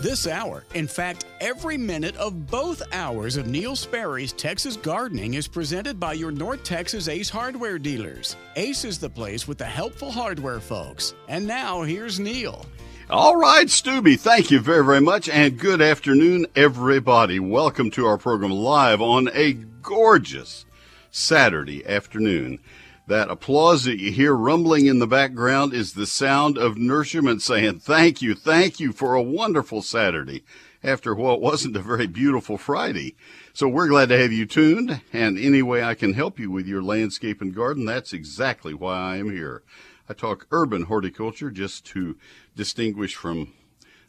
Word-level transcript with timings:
This 0.00 0.26
hour, 0.26 0.64
in 0.72 0.88
fact, 0.88 1.26
every 1.42 1.76
minute 1.76 2.16
of 2.16 2.46
both 2.46 2.82
hours 2.90 3.36
of 3.36 3.46
Neil 3.46 3.76
Sperry's 3.76 4.32
Texas 4.32 4.74
Gardening 4.74 5.34
is 5.34 5.46
presented 5.46 6.00
by 6.00 6.14
your 6.14 6.30
North 6.30 6.64
Texas 6.64 7.06
Ace 7.06 7.28
hardware 7.28 7.78
dealers. 7.78 8.34
Ace 8.56 8.86
is 8.86 8.98
the 8.98 9.10
place 9.10 9.46
with 9.46 9.58
the 9.58 9.66
helpful 9.66 10.10
hardware 10.10 10.58
folks. 10.58 11.12
And 11.28 11.46
now 11.46 11.82
here's 11.82 12.18
Neil. 12.18 12.64
All 13.10 13.36
right, 13.36 13.68
Stubby, 13.68 14.16
thank 14.16 14.50
you 14.50 14.58
very, 14.58 14.82
very 14.86 15.02
much, 15.02 15.28
and 15.28 15.58
good 15.58 15.82
afternoon, 15.82 16.46
everybody. 16.56 17.38
Welcome 17.38 17.90
to 17.90 18.06
our 18.06 18.16
program 18.16 18.52
live 18.52 19.02
on 19.02 19.28
a 19.34 19.52
gorgeous 19.82 20.64
Saturday 21.10 21.86
afternoon. 21.86 22.58
That 23.06 23.30
applause 23.30 23.84
that 23.84 23.98
you 23.98 24.12
hear 24.12 24.34
rumbling 24.34 24.86
in 24.86 25.00
the 25.00 25.06
background 25.06 25.74
is 25.74 25.94
the 25.94 26.06
sound 26.06 26.56
of 26.56 26.76
nurturement 26.76 27.40
saying, 27.40 27.80
Thank 27.80 28.22
you, 28.22 28.34
thank 28.34 28.78
you 28.78 28.92
for 28.92 29.14
a 29.14 29.22
wonderful 29.22 29.82
Saturday 29.82 30.44
after 30.82 31.14
what 31.14 31.40
wasn't 31.40 31.76
a 31.76 31.80
very 31.80 32.06
beautiful 32.06 32.56
Friday. 32.56 33.16
So 33.52 33.68
we're 33.68 33.88
glad 33.88 34.08
to 34.10 34.18
have 34.18 34.32
you 34.32 34.46
tuned, 34.46 35.02
and 35.12 35.38
any 35.38 35.62
way 35.62 35.82
I 35.82 35.94
can 35.94 36.14
help 36.14 36.38
you 36.38 36.50
with 36.50 36.66
your 36.66 36.82
landscape 36.82 37.40
and 37.40 37.54
garden, 37.54 37.84
that's 37.84 38.12
exactly 38.12 38.74
why 38.74 38.96
I 38.96 39.16
am 39.16 39.30
here. 39.30 39.62
I 40.08 40.14
talk 40.14 40.46
urban 40.50 40.84
horticulture 40.84 41.50
just 41.50 41.84
to 41.86 42.16
distinguish 42.56 43.14
from 43.14 43.52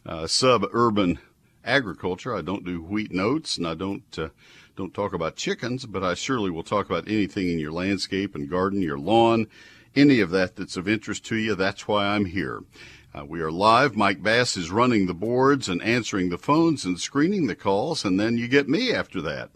uh, 0.06 0.28
suburban 0.28 1.20
agriculture. 1.64 2.36
I 2.36 2.42
don't 2.42 2.66
do 2.66 2.82
wheat 2.82 3.12
and 3.12 3.22
oats, 3.22 3.58
and 3.58 3.68
I 3.68 3.74
don't 3.74 4.04
uh, 4.18 4.30
don't 4.76 4.94
talk 4.94 5.14
about 5.14 5.36
chickens, 5.36 5.86
but 5.86 6.04
I 6.04 6.14
surely 6.14 6.50
will 6.50 6.64
talk 6.64 6.86
about 6.86 7.08
anything 7.08 7.50
in 7.50 7.60
your 7.60 7.72
landscape 7.72 8.36
and 8.36 8.50
garden, 8.50 8.82
your 8.82 9.00
lawn, 9.00 9.48
any 9.96 10.20
of 10.20 10.30
that 10.32 10.56
that's 10.56 10.78
of 10.78 10.88
interest 10.88 11.26
to 11.26 11.36
you. 11.36 11.56
That's 11.56 11.88
why 11.88 12.06
I'm 12.06 12.26
here. 12.26 12.64
Uh, 13.14 13.26
we 13.26 13.42
are 13.42 13.52
live. 13.52 13.98
Mike 13.98 14.24
Bass 14.24 14.56
is 14.56 14.72
running 14.72 15.06
the 15.06 15.14
boards 15.14 15.68
and 15.68 15.82
answering 15.82 16.30
the 16.30 16.38
phones 16.38 16.86
and 16.86 17.00
screening 17.00 17.48
the 17.48 17.56
calls, 17.56 18.06
and 18.06 18.18
then 18.18 18.38
you 18.38 18.48
get 18.48 18.70
me 18.70 18.94
after 18.94 19.22
that. 19.22 19.52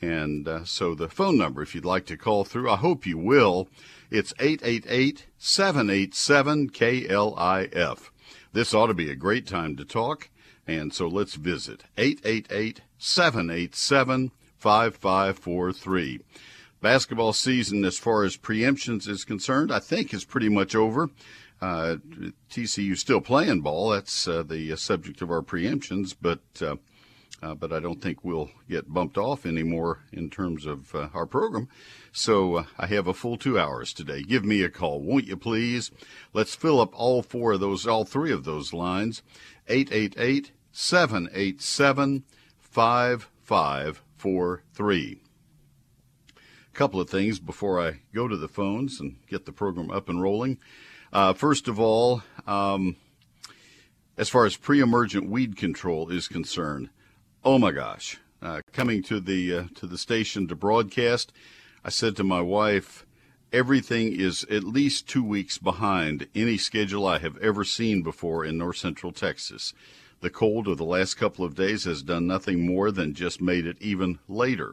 And 0.00 0.46
uh, 0.46 0.64
so 0.64 0.94
the 0.94 1.08
phone 1.08 1.36
number, 1.36 1.62
if 1.62 1.74
you'd 1.74 1.84
like 1.84 2.06
to 2.06 2.16
call 2.16 2.44
through, 2.44 2.70
I 2.70 2.76
hope 2.76 3.06
you 3.06 3.18
will. 3.18 3.68
It's 4.10 4.32
888 4.38 5.26
787 5.38 6.70
KLIF. 6.70 8.10
This 8.52 8.72
ought 8.72 8.86
to 8.86 8.94
be 8.94 9.10
a 9.10 9.16
great 9.16 9.46
time 9.48 9.76
to 9.76 9.84
talk, 9.84 10.30
and 10.64 10.94
so 10.94 11.08
let's 11.08 11.34
visit 11.34 11.84
888 11.98 12.82
787 12.98 14.30
5543. 14.64 16.20
Basketball 16.80 17.34
season, 17.34 17.84
as 17.84 17.98
far 17.98 18.24
as 18.24 18.38
preemptions 18.38 19.06
is 19.06 19.22
concerned, 19.22 19.70
I 19.70 19.78
think 19.78 20.14
is 20.14 20.24
pretty 20.24 20.48
much 20.48 20.74
over. 20.74 21.10
Uh, 21.60 21.96
TCU 22.50 22.96
still 22.96 23.20
playing 23.20 23.60
ball. 23.60 23.90
That's 23.90 24.26
uh, 24.26 24.42
the 24.42 24.72
uh, 24.72 24.76
subject 24.76 25.20
of 25.20 25.30
our 25.30 25.42
preemptions, 25.42 26.16
but 26.18 26.40
uh, 26.62 26.76
uh, 27.42 27.54
but 27.54 27.74
I 27.74 27.80
don't 27.80 28.00
think 28.00 28.24
we'll 28.24 28.52
get 28.66 28.90
bumped 28.90 29.18
off 29.18 29.44
anymore 29.44 29.98
in 30.10 30.30
terms 30.30 30.64
of 30.64 30.94
uh, 30.94 31.08
our 31.12 31.26
program. 31.26 31.68
So 32.10 32.64
I 32.78 32.86
have 32.86 33.06
a 33.06 33.12
full 33.12 33.36
two 33.36 33.58
hours 33.58 33.92
today. 33.92 34.22
Give 34.22 34.46
me 34.46 34.62
a 34.62 34.70
call, 34.70 35.02
won't 35.02 35.26
you 35.26 35.36
please? 35.36 35.90
Let's 36.32 36.54
fill 36.54 36.80
up 36.80 36.98
all 36.98 37.20
four 37.20 37.52
of 37.52 37.60
those, 37.60 37.86
all 37.86 38.06
three 38.06 38.32
of 38.32 38.44
those 38.44 38.72
lines. 38.72 39.22
888 39.68 40.52
787 40.72 42.24
5543. 44.24 45.20
A 46.28 46.76
couple 46.76 46.98
of 46.98 47.10
things 47.10 47.38
before 47.38 47.78
I 47.78 48.00
go 48.14 48.26
to 48.26 48.38
the 48.38 48.48
phones 48.48 48.98
and 48.98 49.16
get 49.28 49.44
the 49.44 49.52
program 49.52 49.90
up 49.90 50.08
and 50.08 50.22
rolling. 50.22 50.58
Uh, 51.12 51.34
first 51.34 51.68
of 51.68 51.78
all, 51.78 52.22
um, 52.46 52.96
as 54.16 54.30
far 54.30 54.46
as 54.46 54.56
pre-emergent 54.56 55.28
weed 55.28 55.58
control 55.58 56.08
is 56.10 56.26
concerned, 56.26 56.88
oh 57.44 57.58
my 57.58 57.70
gosh! 57.70 58.18
Uh, 58.40 58.62
coming 58.72 59.02
to 59.02 59.20
the 59.20 59.54
uh, 59.54 59.64
to 59.74 59.86
the 59.86 59.98
station 59.98 60.48
to 60.48 60.56
broadcast, 60.56 61.30
I 61.84 61.90
said 61.90 62.16
to 62.16 62.24
my 62.24 62.40
wife, 62.40 63.04
everything 63.52 64.18
is 64.18 64.44
at 64.44 64.64
least 64.64 65.06
two 65.06 65.22
weeks 65.22 65.58
behind 65.58 66.28
any 66.34 66.56
schedule 66.56 67.06
I 67.06 67.18
have 67.18 67.36
ever 67.38 67.62
seen 67.62 68.02
before 68.02 68.42
in 68.44 68.56
north 68.56 68.78
central 68.78 69.12
Texas. 69.12 69.74
The 70.24 70.30
cold 70.30 70.68
of 70.68 70.78
the 70.78 70.86
last 70.86 71.18
couple 71.18 71.44
of 71.44 71.54
days 71.54 71.84
has 71.84 72.02
done 72.02 72.26
nothing 72.26 72.64
more 72.64 72.90
than 72.90 73.12
just 73.12 73.42
made 73.42 73.66
it 73.66 73.76
even 73.82 74.20
later. 74.26 74.72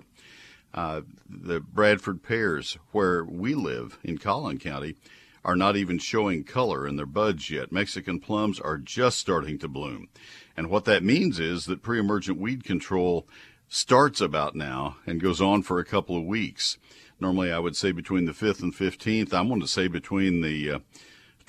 Uh, 0.74 1.02
the 1.30 1.60
Bradford 1.60 2.24
pears, 2.24 2.78
where 2.94 3.26
we 3.26 3.54
live 3.54 4.00
in 4.02 4.18
Collin 4.18 4.60
County, 4.60 4.96
are 5.44 5.58
not 5.58 5.76
even 5.76 5.98
showing 5.98 6.46
color 6.46 6.88
in 6.88 6.96
their 6.96 7.06
buds 7.06 7.50
yet. 7.50 7.70
Mexican 7.70 8.22
plums 8.22 8.62
are 8.62 8.78
just 8.78 9.18
starting 9.18 9.60
to 9.60 9.68
bloom. 9.68 10.08
And 10.56 10.70
what 10.70 10.86
that 10.86 11.04
means 11.04 11.38
is 11.38 11.66
that 11.66 11.84
pre 11.84 12.00
emergent 12.00 12.40
weed 12.40 12.64
control 12.64 13.28
starts 13.68 14.22
about 14.22 14.56
now 14.56 14.96
and 15.06 15.20
goes 15.20 15.42
on 15.42 15.64
for 15.64 15.80
a 15.80 15.86
couple 15.86 16.16
of 16.16 16.24
weeks. 16.24 16.78
Normally, 17.20 17.52
I 17.52 17.60
would 17.60 17.76
say 17.76 17.92
between 17.92 18.24
the 18.24 18.32
5th 18.32 18.62
and 18.62 18.74
15th. 18.74 19.34
I'm 19.34 19.50
going 19.50 19.60
to 19.60 19.68
say 19.68 19.90
between 19.90 20.40
the 20.40 20.72
uh, 20.72 20.80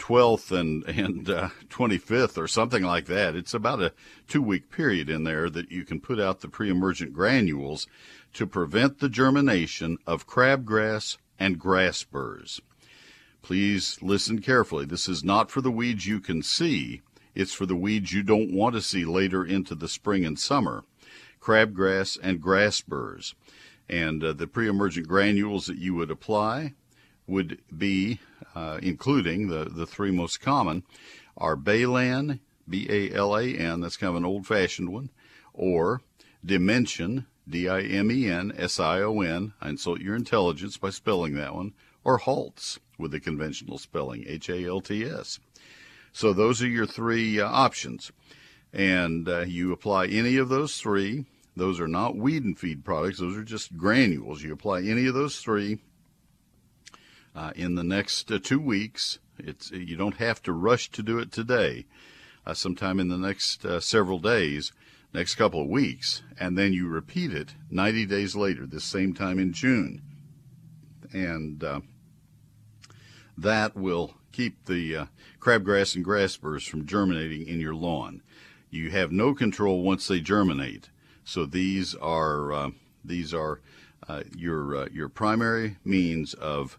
12th 0.03 0.51
and, 0.51 0.83
and 0.89 1.31
uh, 1.31 1.49
25th 1.71 2.37
or 2.37 2.49
something 2.49 2.83
like 2.83 3.07
that. 3.07 3.37
It's 3.37 3.55
about 3.55 3.81
a 3.81 3.93
two 4.27 4.43
week 4.43 4.69
period 4.69 5.09
in 5.09 5.23
there 5.23 5.49
that 5.49 5.71
you 5.71 5.85
can 5.85 6.01
put 6.01 6.19
out 6.19 6.41
the 6.41 6.49
pre 6.49 6.69
emergent 6.69 7.13
granules 7.13 7.87
to 8.33 8.47
prevent 8.47 8.99
the 8.99 9.09
germination 9.09 9.99
of 10.05 10.27
crabgrass 10.27 11.19
and 11.39 11.59
grass 11.59 12.03
burrs. 12.03 12.61
Please 13.43 13.99
listen 14.03 14.41
carefully. 14.41 14.85
This 14.85 15.09
is 15.09 15.23
not 15.23 15.51
for 15.51 15.61
the 15.61 15.71
weeds 15.71 16.07
you 16.07 16.19
can 16.19 16.43
see, 16.43 17.01
it's 17.35 17.55
for 17.55 17.67
the 17.67 17.77
weeds 17.77 18.13
you 18.13 18.25
don't 18.25 18.53
want 18.53 18.75
to 18.75 18.83
see 18.83 19.05
later 19.05 19.45
into 19.45 19.75
the 19.75 19.89
spring 19.89 20.25
and 20.25 20.39
summer 20.39 20.85
crabgrass 21.41 22.19
and 22.23 22.41
grass 22.41 22.81
burrs. 22.81 23.35
And 23.89 24.23
uh, 24.23 24.33
the 24.33 24.47
pre 24.49 24.69
emergent 24.69 25.07
granules 25.07 25.67
that 25.67 25.79
you 25.79 25.95
would 25.95 26.11
apply 26.11 26.75
would 27.33 27.59
be, 27.77 28.21
uh, 28.55 28.79
including 28.83 29.49
the, 29.49 29.65
the 29.65 29.87
three 29.87 30.11
most 30.11 30.41
common, 30.41 30.83
are 31.37 31.57
Balan, 31.57 32.41
B 32.69 32.87
A 32.91 33.11
L 33.15 33.35
A 33.37 33.45
N, 33.45 33.81
that's 33.81 33.97
kind 33.97 34.11
of 34.11 34.17
an 34.17 34.27
old 34.27 34.47
fashioned 34.47 34.93
one, 34.93 35.09
or 35.55 36.03
Dimension, 36.45 37.27
D 37.49 37.69
I 37.69 37.81
M 37.81 38.11
E 38.13 38.29
N 38.29 38.53
S 38.57 38.79
I 38.79 39.01
O 39.01 39.23
N. 39.23 39.55
I 39.63 39.71
insult 39.71 40.01
your 40.01 40.15
intelligence 40.15 40.77
by 40.77 40.91
spelling 40.91 41.35
that 41.35 41.55
one, 41.55 41.73
or 42.05 42.19
Halts 42.19 42.79
with 42.99 43.13
the 43.13 43.21
conventional 43.21 43.79
spelling, 43.79 44.25
H 44.27 44.51
A 44.51 44.67
L 44.67 44.83
T 44.83 45.05
S. 45.05 45.41
So 46.13 46.35
those 46.35 46.63
are 46.63 46.69
your 46.69 46.87
three 46.87 47.41
uh, 47.41 47.49
options. 47.49 48.13
And 48.75 49.29
uh, 49.29 49.41
you 49.41 49.73
apply 49.73 50.07
any 50.07 50.37
of 50.37 50.51
those 50.51 50.77
three. 50.77 51.25
Those 51.57 51.81
are 51.81 51.89
not 51.89 52.17
weed 52.17 52.45
and 52.45 52.59
feed 52.59 52.85
products, 52.85 53.21
those 53.21 53.37
are 53.37 53.45
just 53.45 53.77
granules. 53.77 54.43
You 54.43 54.53
apply 54.53 54.83
any 54.83 55.07
of 55.07 55.15
those 55.15 55.39
three 55.39 55.79
uh, 57.35 57.53
in 57.55 57.75
the 57.75 57.85
next 57.85 58.31
uh, 58.31 58.39
two 58.43 58.61
weeks. 58.61 59.19
It's, 59.39 59.71
you 59.71 59.97
don't 59.97 60.17
have 60.17 60.43
to 60.43 60.53
rush 60.53 60.91
to 60.91 61.03
do 61.03 61.19
it 61.19 61.33
today. 61.33 61.87
Uh, 62.47 62.55
sometime 62.55 62.99
in 62.99 63.09
the 63.09 63.19
next 63.19 63.65
uh, 63.65 63.81
several 63.81 64.19
days, 64.19 64.73
next 65.13 65.37
couple 65.37 65.63
of 65.63 65.69
weeks, 65.69 66.23
and 66.39 66.59
then 66.59 66.73
you 66.73 66.89
repeat 66.89 67.33
it 67.33 67.55
90 67.71 68.07
days 68.07 68.35
later, 68.35 68.67
this 68.67 68.85
same 68.85 69.15
time 69.15 69.39
in 69.39 69.53
June. 69.53 70.03
And 71.13 71.63
that 73.37 73.77
will 73.77 74.15
keep 74.33 74.65
the 74.65 74.97
uh, 74.97 75.07
crabgrass 75.41 75.95
and 75.95 76.05
grass 76.05 76.37
burrs 76.37 76.67
from 76.67 76.87
germinating 76.87 77.47
in 77.47 77.61
your 77.61 77.75
lawn. 77.75 78.23
You 78.71 78.91
have 78.91 79.13
no 79.13 79.35
control 79.35 79.83
once 79.83 80.09
they 80.09 80.21
germinate. 80.21 80.89
So 81.25 81.45
these 81.47 81.95
are 81.97 82.53
uh, 82.53 82.71
these 83.05 83.33
are 83.35 83.61
uh, 84.09 84.23
your 84.37 84.77
uh, 84.77 84.89
your 84.93 85.09
primary 85.09 85.77
means 85.85 86.35
of 86.35 86.79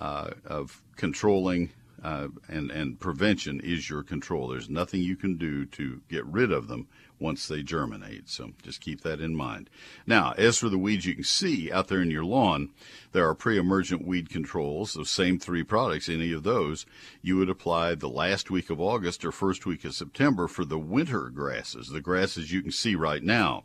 uh, 0.00 0.30
of 0.46 0.82
controlling 0.96 1.70
uh, 2.02 2.28
and 2.48 2.70
and 2.70 2.98
prevention 2.98 3.60
is 3.60 3.90
your 3.90 4.02
control. 4.02 4.48
There's 4.48 4.70
nothing 4.70 5.02
you 5.02 5.16
can 5.16 5.36
do 5.36 5.66
to 5.66 6.00
get 6.08 6.24
rid 6.24 6.50
of 6.50 6.66
them 6.68 6.88
once 7.18 7.46
they 7.46 7.62
germinate. 7.62 8.28
So 8.30 8.52
just 8.62 8.80
keep 8.80 9.02
that 9.02 9.20
in 9.20 9.34
mind. 9.34 9.68
Now, 10.06 10.32
as 10.38 10.56
for 10.56 10.70
the 10.70 10.78
weeds 10.78 11.04
you 11.04 11.14
can 11.14 11.24
see 11.24 11.70
out 11.70 11.88
there 11.88 12.00
in 12.00 12.10
your 12.10 12.24
lawn, 12.24 12.70
there 13.12 13.28
are 13.28 13.34
pre-emergent 13.34 14.06
weed 14.06 14.30
controls, 14.30 14.94
those 14.94 15.10
same 15.10 15.38
three 15.38 15.62
products, 15.62 16.08
any 16.08 16.32
of 16.32 16.44
those, 16.44 16.86
you 17.20 17.36
would 17.36 17.50
apply 17.50 17.94
the 17.94 18.08
last 18.08 18.50
week 18.50 18.70
of 18.70 18.80
August 18.80 19.22
or 19.22 19.32
first 19.32 19.66
week 19.66 19.84
of 19.84 19.94
September 19.94 20.48
for 20.48 20.64
the 20.64 20.78
winter 20.78 21.28
grasses, 21.28 21.90
the 21.90 22.00
grasses 22.00 22.50
you 22.50 22.62
can 22.62 22.72
see 22.72 22.94
right 22.94 23.22
now. 23.22 23.64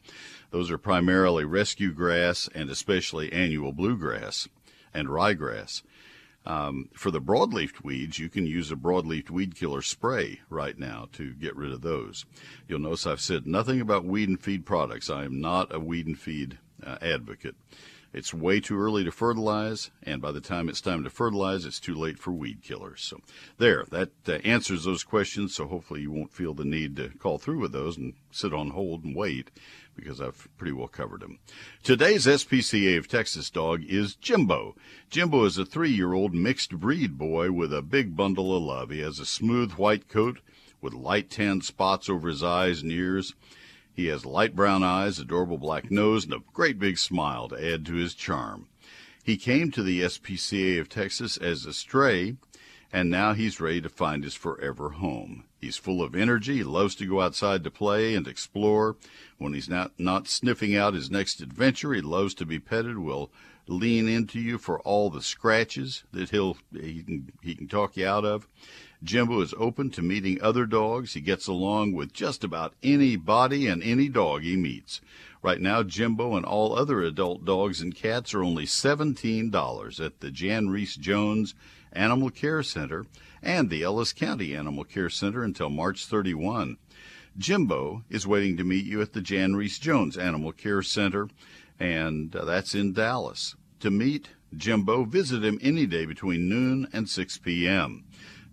Those 0.51 0.69
are 0.69 0.77
primarily 0.77 1.45
rescue 1.45 1.93
grass 1.93 2.49
and 2.53 2.69
especially 2.69 3.31
annual 3.31 3.71
bluegrass 3.71 4.49
and 4.93 5.07
ryegrass. 5.07 5.81
Um, 6.47 6.89
for 6.93 7.09
the 7.09 7.21
broadleaf 7.21 7.83
weeds, 7.83 8.19
you 8.19 8.29
can 8.29 8.45
use 8.45 8.71
a 8.71 8.75
broadleaf 8.75 9.29
weed 9.29 9.55
killer 9.55 9.81
spray 9.81 10.41
right 10.49 10.77
now 10.77 11.07
to 11.13 11.33
get 11.33 11.55
rid 11.55 11.71
of 11.71 11.81
those. 11.81 12.25
You'll 12.67 12.79
notice 12.79 13.07
I've 13.07 13.21
said 13.21 13.47
nothing 13.47 13.81
about 13.81 14.05
weed 14.05 14.29
and 14.29 14.39
feed 14.39 14.65
products. 14.65 15.09
I 15.09 15.25
am 15.25 15.41
not 15.41 15.73
a 15.73 15.79
weed 15.79 16.05
and 16.05 16.17
feed 16.17 16.59
uh, 16.85 16.97
advocate. 17.01 17.55
It's 18.15 18.33
way 18.33 18.61
too 18.61 18.79
early 18.79 19.03
to 19.03 19.11
fertilize, 19.11 19.91
and 20.01 20.21
by 20.21 20.31
the 20.31 20.39
time 20.39 20.69
it's 20.69 20.79
time 20.79 21.03
to 21.03 21.09
fertilize, 21.09 21.65
it's 21.65 21.81
too 21.81 21.93
late 21.93 22.17
for 22.17 22.31
weed 22.31 22.61
killers. 22.63 23.01
So, 23.01 23.19
there, 23.57 23.83
that 23.91 24.11
uh, 24.25 24.35
answers 24.45 24.85
those 24.85 25.03
questions. 25.03 25.53
So, 25.53 25.67
hopefully, 25.67 25.99
you 25.99 26.11
won't 26.11 26.31
feel 26.31 26.53
the 26.53 26.63
need 26.63 26.95
to 26.95 27.09
call 27.09 27.37
through 27.37 27.59
with 27.59 27.73
those 27.73 27.97
and 27.97 28.13
sit 28.31 28.53
on 28.53 28.69
hold 28.69 29.03
and 29.03 29.13
wait 29.17 29.51
because 29.97 30.21
I've 30.21 30.47
pretty 30.57 30.71
well 30.71 30.87
covered 30.87 31.19
them. 31.19 31.39
Today's 31.83 32.25
SPCA 32.25 32.97
of 32.97 33.09
Texas 33.09 33.49
dog 33.49 33.83
is 33.83 34.15
Jimbo. 34.15 34.77
Jimbo 35.09 35.43
is 35.43 35.57
a 35.57 35.65
three 35.65 35.91
year 35.91 36.13
old 36.13 36.33
mixed 36.33 36.79
breed 36.79 37.17
boy 37.17 37.51
with 37.51 37.73
a 37.73 37.81
big 37.81 38.15
bundle 38.15 38.55
of 38.55 38.63
love. 38.63 38.91
He 38.91 38.99
has 38.99 39.19
a 39.19 39.25
smooth 39.25 39.73
white 39.73 40.07
coat 40.07 40.39
with 40.79 40.93
light 40.93 41.29
tan 41.29 41.59
spots 41.59 42.07
over 42.09 42.29
his 42.29 42.43
eyes 42.43 42.81
and 42.81 42.93
ears. 42.93 43.33
He 43.95 44.07
has 44.07 44.25
light 44.25 44.55
brown 44.55 44.83
eyes, 44.83 45.19
adorable 45.19 45.57
black 45.57 45.89
nose, 45.89 46.25
and 46.25 46.33
a 46.33 46.43
great 46.53 46.77
big 46.77 46.97
smile 46.97 47.47
to 47.47 47.73
add 47.73 47.85
to 47.85 47.93
his 47.93 48.13
charm. 48.13 48.67
He 49.23 49.37
came 49.37 49.71
to 49.71 49.81
the 49.81 50.01
SPCA 50.01 50.79
of 50.79 50.89
Texas 50.89 51.37
as 51.37 51.65
a 51.65 51.73
stray, 51.73 52.35
and 52.91 53.09
now 53.09 53.33
he's 53.33 53.61
ready 53.61 53.81
to 53.81 53.89
find 53.89 54.23
his 54.23 54.35
forever 54.35 54.89
home. 54.89 55.45
He's 55.59 55.77
full 55.77 56.03
of 56.03 56.13
energy, 56.13 56.63
loves 56.63 56.93
to 56.95 57.07
go 57.07 57.21
outside 57.21 57.63
to 57.63 57.71
play 57.71 58.15
and 58.15 58.27
explore. 58.27 58.97
When 59.37 59.53
he's 59.53 59.69
not, 59.69 59.93
not 59.97 60.27
sniffing 60.27 60.75
out 60.75 60.93
his 60.93 61.09
next 61.09 61.39
adventure, 61.39 61.93
he 61.93 62.01
loves 62.01 62.33
to 62.35 62.45
be 62.45 62.59
petted, 62.59 62.97
will 62.97 63.31
lean 63.67 64.07
into 64.07 64.39
you 64.39 64.57
for 64.57 64.79
all 64.81 65.09
the 65.09 65.21
scratches 65.21 66.03
that 66.11 66.29
he'll 66.29 66.57
he 66.71 67.23
he 67.41 67.55
can 67.55 67.67
talk 67.67 67.97
you 67.97 68.05
out 68.05 68.25
of. 68.25 68.47
Jimbo 69.05 69.39
is 69.41 69.53
open 69.59 69.91
to 69.91 70.01
meeting 70.01 70.41
other 70.41 70.65
dogs. 70.65 71.13
He 71.13 71.21
gets 71.21 71.45
along 71.45 71.93
with 71.93 72.11
just 72.11 72.43
about 72.43 72.73
anybody 72.81 73.67
and 73.67 73.83
any 73.83 74.09
dog 74.09 74.41
he 74.41 74.55
meets. 74.55 74.99
Right 75.43 75.61
now, 75.61 75.83
Jimbo 75.83 76.35
and 76.35 76.43
all 76.43 76.75
other 76.75 77.03
adult 77.03 77.45
dogs 77.45 77.81
and 77.81 77.93
cats 77.93 78.33
are 78.33 78.43
only 78.43 78.65
$17 78.65 80.03
at 80.03 80.19
the 80.21 80.31
Jan 80.31 80.69
Rees-Jones 80.69 81.53
Animal 81.93 82.31
Care 82.31 82.63
Center 82.63 83.05
and 83.43 83.69
the 83.69 83.83
Ellis 83.83 84.11
County 84.11 84.55
Animal 84.55 84.83
Care 84.83 85.11
Center 85.11 85.43
until 85.43 85.69
March 85.69 86.07
31. 86.07 86.77
Jimbo 87.37 88.03
is 88.09 88.25
waiting 88.25 88.57
to 88.57 88.63
meet 88.63 88.85
you 88.85 89.03
at 89.03 89.13
the 89.13 89.21
Jan 89.21 89.55
Rees-Jones 89.55 90.17
Animal 90.17 90.51
Care 90.51 90.81
Center, 90.81 91.29
and 91.79 92.35
uh, 92.35 92.43
that's 92.43 92.73
in 92.73 92.91
Dallas. 92.93 93.55
To 93.81 93.91
meet 93.91 94.29
Jimbo, 94.57 95.03
visit 95.05 95.43
him 95.43 95.59
any 95.61 95.85
day 95.85 96.07
between 96.07 96.49
noon 96.49 96.87
and 96.91 97.07
6 97.07 97.37
p.m. 97.39 98.05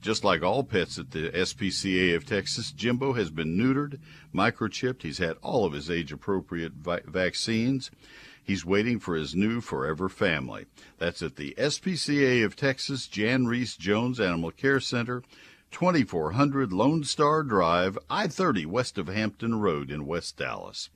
Just 0.02 0.25
like 0.25 0.43
all 0.43 0.64
pets 0.64 0.99
at 0.99 1.12
the 1.12 1.31
SPCA 1.31 2.16
of 2.16 2.26
Texas, 2.26 2.72
Jimbo 2.72 3.12
has 3.12 3.31
been 3.31 3.56
neutered, 3.56 4.00
microchipped. 4.34 5.02
He's 5.02 5.19
had 5.19 5.37
all 5.43 5.64
of 5.64 5.75
his 5.75 5.88
age 5.88 6.10
appropriate 6.10 6.72
vi- 6.72 7.02
vaccines. 7.06 7.93
He's 8.43 8.64
waiting 8.66 8.99
for 8.99 9.14
his 9.14 9.37
new 9.37 9.60
forever 9.60 10.08
family. 10.08 10.66
That's 10.99 11.22
at 11.22 11.37
the 11.37 11.54
SPCA 11.56 12.44
of 12.44 12.56
Texas 12.56 13.06
Jan 13.06 13.46
Rees-Jones 13.46 14.19
Animal 14.19 14.50
Care 14.50 14.81
Center, 14.81 15.22
2400 15.70 16.72
Lone 16.72 17.05
Star 17.05 17.44
Drive, 17.44 17.96
I 18.10 18.26
30 18.26 18.66
west 18.66 18.98
of 18.98 19.06
Hampton 19.06 19.60
Road 19.60 19.93
in 19.93 20.05
West 20.05 20.37
Dallas. 20.37 20.90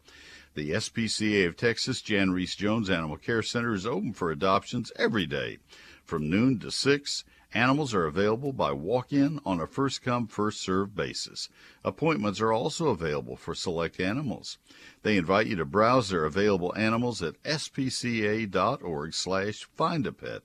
The 0.55 0.71
SPCA 0.71 1.47
of 1.47 1.57
Texas 1.57 2.03
Jan 2.03 2.33
Rees-Jones 2.33 2.91
Animal 2.91 3.19
Care 3.19 3.45
Center 3.45 3.73
is 3.73 3.87
open 3.87 4.15
for 4.15 4.33
adoptions 4.33 4.91
every 4.97 5.27
day 5.27 5.59
from 6.05 6.29
noon 6.29 6.59
to 6.59 6.73
6 6.73 7.25
Animals 7.55 7.95
are 7.95 8.07
available 8.07 8.53
by 8.53 8.73
walk 8.73 9.13
in 9.13 9.41
on 9.47 9.61
a 9.61 9.67
first 9.67 10.03
come, 10.03 10.27
first 10.27 10.61
served 10.61 10.95
basis. 10.95 11.49
Appointments 11.85 12.41
are 12.41 12.53
also 12.53 12.89
available 12.89 13.37
for 13.37 13.55
select 13.55 14.01
animals. 14.01 14.59
They 15.03 15.17
invite 15.17 15.47
you 15.47 15.57
to 15.57 15.65
browse 15.65 16.11
their 16.11 16.25
available 16.25 16.75
animals 16.77 17.23
at 17.23 17.43
spca.org 17.45 19.15
slash 19.15 19.65
find 19.77 20.07
a 20.07 20.13
pet 20.13 20.43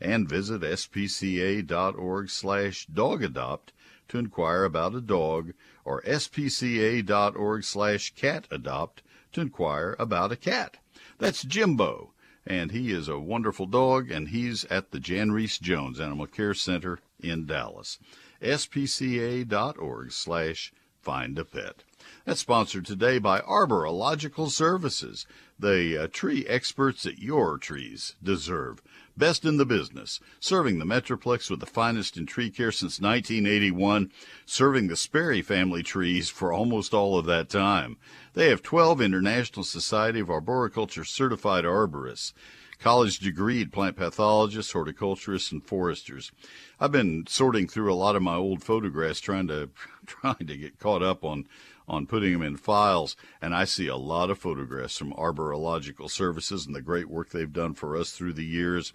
and 0.00 0.28
visit 0.28 0.60
spca.org 0.62 2.30
slash 2.30 2.86
dogadopt 2.86 3.68
to 4.08 4.18
inquire 4.18 4.64
about 4.64 4.94
a 4.94 5.00
dog 5.00 5.54
or 5.84 6.02
spca.org 6.02 7.64
slash 7.64 8.14
cat 8.14 8.46
adopt 8.50 9.02
to 9.32 9.40
inquire 9.40 9.96
about 9.98 10.32
a 10.32 10.36
cat. 10.36 10.76
That's 11.18 11.42
Jimbo 11.42 12.13
and 12.46 12.70
he 12.72 12.92
is 12.92 13.08
a 13.08 13.18
wonderful 13.18 13.66
dog, 13.66 14.10
and 14.10 14.28
he's 14.28 14.64
at 14.66 14.90
the 14.90 15.00
Jan 15.00 15.32
Rees-Jones 15.32 15.98
Animal 16.00 16.26
Care 16.26 16.54
Center 16.54 16.98
in 17.20 17.46
Dallas. 17.46 17.98
spca.org 18.42 20.12
slash 20.12 20.72
find 21.00 21.38
a 21.38 21.44
pet. 21.44 21.84
That's 22.24 22.40
sponsored 22.40 22.86
today 22.86 23.18
by 23.18 23.40
Arborilogical 23.40 24.50
Services, 24.50 25.26
the 25.58 26.04
uh, 26.04 26.08
tree 26.10 26.46
experts 26.46 27.02
that 27.02 27.18
your 27.18 27.58
trees 27.58 28.16
deserve. 28.22 28.82
Best 29.16 29.44
in 29.44 29.58
the 29.58 29.64
business, 29.64 30.18
serving 30.40 30.80
the 30.80 30.84
Metroplex 30.84 31.48
with 31.48 31.60
the 31.60 31.66
finest 31.66 32.16
in 32.16 32.26
tree 32.26 32.50
care 32.50 32.72
since 32.72 33.00
1981, 33.00 34.10
serving 34.44 34.88
the 34.88 34.96
Sperry 34.96 35.40
family 35.40 35.84
trees 35.84 36.28
for 36.28 36.52
almost 36.52 36.92
all 36.92 37.16
of 37.16 37.24
that 37.26 37.48
time. 37.48 37.96
They 38.32 38.48
have 38.48 38.62
12 38.62 39.00
International 39.00 39.62
Society 39.62 40.18
of 40.18 40.30
Arboriculture 40.30 41.04
certified 41.04 41.64
arborists, 41.64 42.32
college 42.80 43.20
degreed 43.20 43.70
plant 43.70 43.96
pathologists, 43.96 44.72
horticulturists, 44.72 45.52
and 45.52 45.64
foresters. 45.64 46.32
I've 46.80 46.90
been 46.90 47.24
sorting 47.28 47.68
through 47.68 47.92
a 47.92 47.94
lot 47.94 48.16
of 48.16 48.22
my 48.22 48.34
old 48.34 48.64
photographs 48.64 49.20
trying 49.20 49.46
to 49.46 49.70
trying 50.06 50.46
to 50.46 50.56
get 50.56 50.80
caught 50.80 51.04
up 51.04 51.22
on 51.22 51.46
on 51.88 52.06
putting 52.06 52.32
them 52.32 52.42
in 52.42 52.56
files, 52.56 53.16
and 53.42 53.54
I 53.54 53.64
see 53.64 53.86
a 53.86 53.96
lot 53.96 54.30
of 54.30 54.38
photographs 54.38 54.96
from 54.96 55.12
Arborilogical 55.12 56.10
Services 56.10 56.66
and 56.66 56.74
the 56.74 56.80
great 56.80 57.08
work 57.08 57.30
they've 57.30 57.52
done 57.52 57.74
for 57.74 57.96
us 57.96 58.10
through 58.10 58.32
the 58.34 58.44
years, 58.44 58.92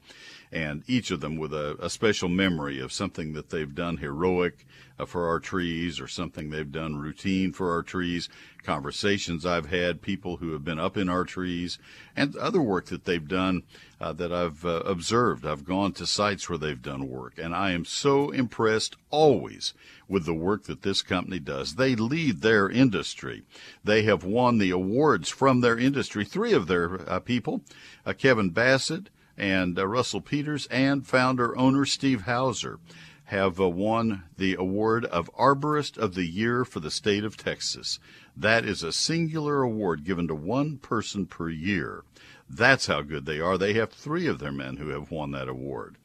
and 0.51 0.83
each 0.87 1.11
of 1.11 1.19
them 1.21 1.37
with 1.37 1.53
a, 1.53 1.77
a 1.79 1.89
special 1.89 2.29
memory 2.29 2.79
of 2.79 2.91
something 2.91 3.33
that 3.33 3.49
they've 3.49 3.75
done 3.75 3.97
heroic 3.97 4.65
uh, 4.97 5.05
for 5.05 5.27
our 5.27 5.39
trees 5.39 5.99
or 5.99 6.07
something 6.07 6.49
they've 6.49 6.71
done 6.71 6.97
routine 6.97 7.53
for 7.53 7.71
our 7.71 7.83
trees, 7.83 8.29
conversations 8.63 9.45
I've 9.45 9.67
had, 9.67 10.01
people 10.01 10.37
who 10.37 10.51
have 10.53 10.65
been 10.65 10.79
up 10.79 10.97
in 10.97 11.07
our 11.07 11.23
trees, 11.23 11.77
and 12.15 12.35
other 12.35 12.61
work 12.61 12.87
that 12.87 13.05
they've 13.05 13.27
done 13.27 13.63
uh, 14.01 14.11
that 14.13 14.33
I've 14.33 14.65
uh, 14.65 14.81
observed. 14.85 15.45
I've 15.45 15.65
gone 15.65 15.93
to 15.93 16.07
sites 16.07 16.49
where 16.49 16.57
they've 16.57 16.81
done 16.81 17.07
work, 17.07 17.37
and 17.37 17.55
I 17.55 17.71
am 17.71 17.85
so 17.85 18.31
impressed 18.31 18.97
always 19.11 19.73
with 20.07 20.25
the 20.25 20.33
work 20.33 20.63
that 20.63 20.81
this 20.81 21.03
company 21.03 21.39
does. 21.39 21.75
They 21.75 21.95
lead 21.95 22.41
their 22.41 22.69
industry. 22.69 23.43
They 23.83 24.01
have 24.03 24.23
won 24.23 24.57
the 24.57 24.71
awards 24.71 25.29
from 25.29 25.61
their 25.61 25.77
industry. 25.77 26.25
Three 26.25 26.53
of 26.53 26.67
their 26.67 27.07
uh, 27.09 27.19
people, 27.19 27.61
uh, 28.05 28.13
Kevin 28.13 28.49
Bassett 28.49 29.09
and 29.39 29.79
uh, 29.79 29.87
Russell 29.87 30.21
Peters, 30.21 30.67
and 30.67 31.07
founder 31.07 31.57
owner 31.57 31.85
Steve 31.85 32.21
Houser, 32.21 32.79
have 33.25 33.59
uh, 33.59 33.69
won 33.69 34.23
the 34.37 34.55
award 34.55 35.05
of 35.05 35.33
Arborist 35.33 35.97
of 35.97 36.15
the 36.15 36.25
Year 36.25 36.65
for 36.65 36.79
the 36.79 36.91
state 36.91 37.23
of 37.23 37.37
Texas. 37.37 37.99
That 38.35 38.65
is 38.65 38.83
a 38.83 38.91
singular 38.91 39.61
award 39.61 40.03
given 40.03 40.27
to 40.27 40.35
one 40.35 40.77
person 40.77 41.25
per 41.25 41.49
year. 41.49 42.03
That's 42.49 42.87
how 42.87 43.01
good 43.01 43.25
they 43.25 43.39
are. 43.39 43.57
They 43.57 43.73
have 43.73 43.91
three 43.91 44.27
of 44.27 44.39
their 44.39 44.51
men 44.51 44.77
who 44.77 44.89
have 44.89 45.11
won 45.11 45.31
that 45.31 45.47
award 45.47 45.97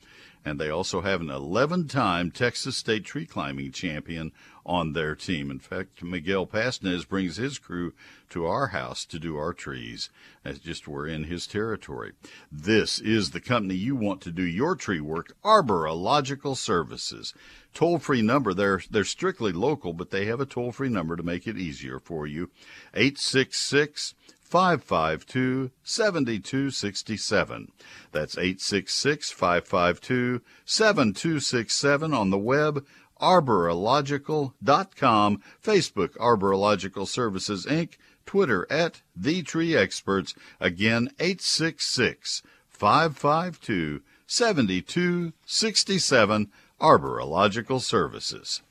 and 0.45 0.61
they 0.61 0.69
also 0.69 1.01
have 1.01 1.21
an 1.21 1.31
11 1.31 1.89
time 1.89 2.31
Texas 2.31 2.77
State 2.77 3.05
tree 3.05 3.27
climbing 3.27 3.73
champion 3.73 4.33
on 4.67 4.93
their 4.93 5.15
team. 5.15 5.51
In 5.51 5.59
fact, 5.59 6.03
Miguel 6.03 6.47
Pasnez 6.47 7.07
brings 7.07 7.37
his 7.37 7.59
crew 7.59 7.93
to 8.31 8.47
our 8.47 8.69
house 8.69 9.05
to 9.07 9.19
do 9.19 9.37
our 9.37 9.53
trees, 9.53 10.11
as 10.45 10.59
just 10.59 10.89
we're 10.89 11.07
in 11.07 11.25
his 11.25 11.47
territory. 11.47 12.13
This 12.51 12.99
is 12.99 13.31
the 13.31 13.41
company 13.41 13.75
you 13.75 13.95
want 13.95 14.21
to 14.23 14.31
do 14.31 14.43
your 14.43 14.75
tree 14.75 15.01
work, 15.01 15.37
Arborilogical 15.45 16.57
Services. 16.57 17.35
Toll 17.73 17.99
free 17.99 18.23
number, 18.23 18.55
they're, 18.55 18.81
they're 18.91 19.05
strictly 19.05 19.53
local, 19.53 19.93
but 19.93 20.11
they 20.11 20.27
have 20.27 20.41
a 20.41 20.47
toll 20.47 20.73
free 20.73 20.89
number 20.89 21.17
to 21.17 21.23
make 21.23 21.47
it 21.47 21.59
easier 21.59 21.99
for 21.99 22.27
you. 22.27 22.51
866 22.95 24.15
552 24.55 25.73
7267. 25.83 27.73
That's 28.13 28.39
866 28.39 29.33
552 29.33 30.43
7267 30.65 32.15
on 32.15 32.31
the 32.31 32.39
web, 32.39 32.87
arborilogical.com, 33.25 35.43
Facebook 35.63 36.17
Arborilogical 36.19 37.09
Services 37.09 37.65
Inc., 37.65 37.93
Twitter 38.27 38.67
at 38.71 39.01
The 39.17 39.43
Tree 39.43 39.75
Experts. 39.75 40.35
Again, 40.61 41.09
866 41.19 42.43
552 42.69 44.03
7267, 44.27 46.51
Arborilogical 46.81 47.81
Services. 47.81 48.63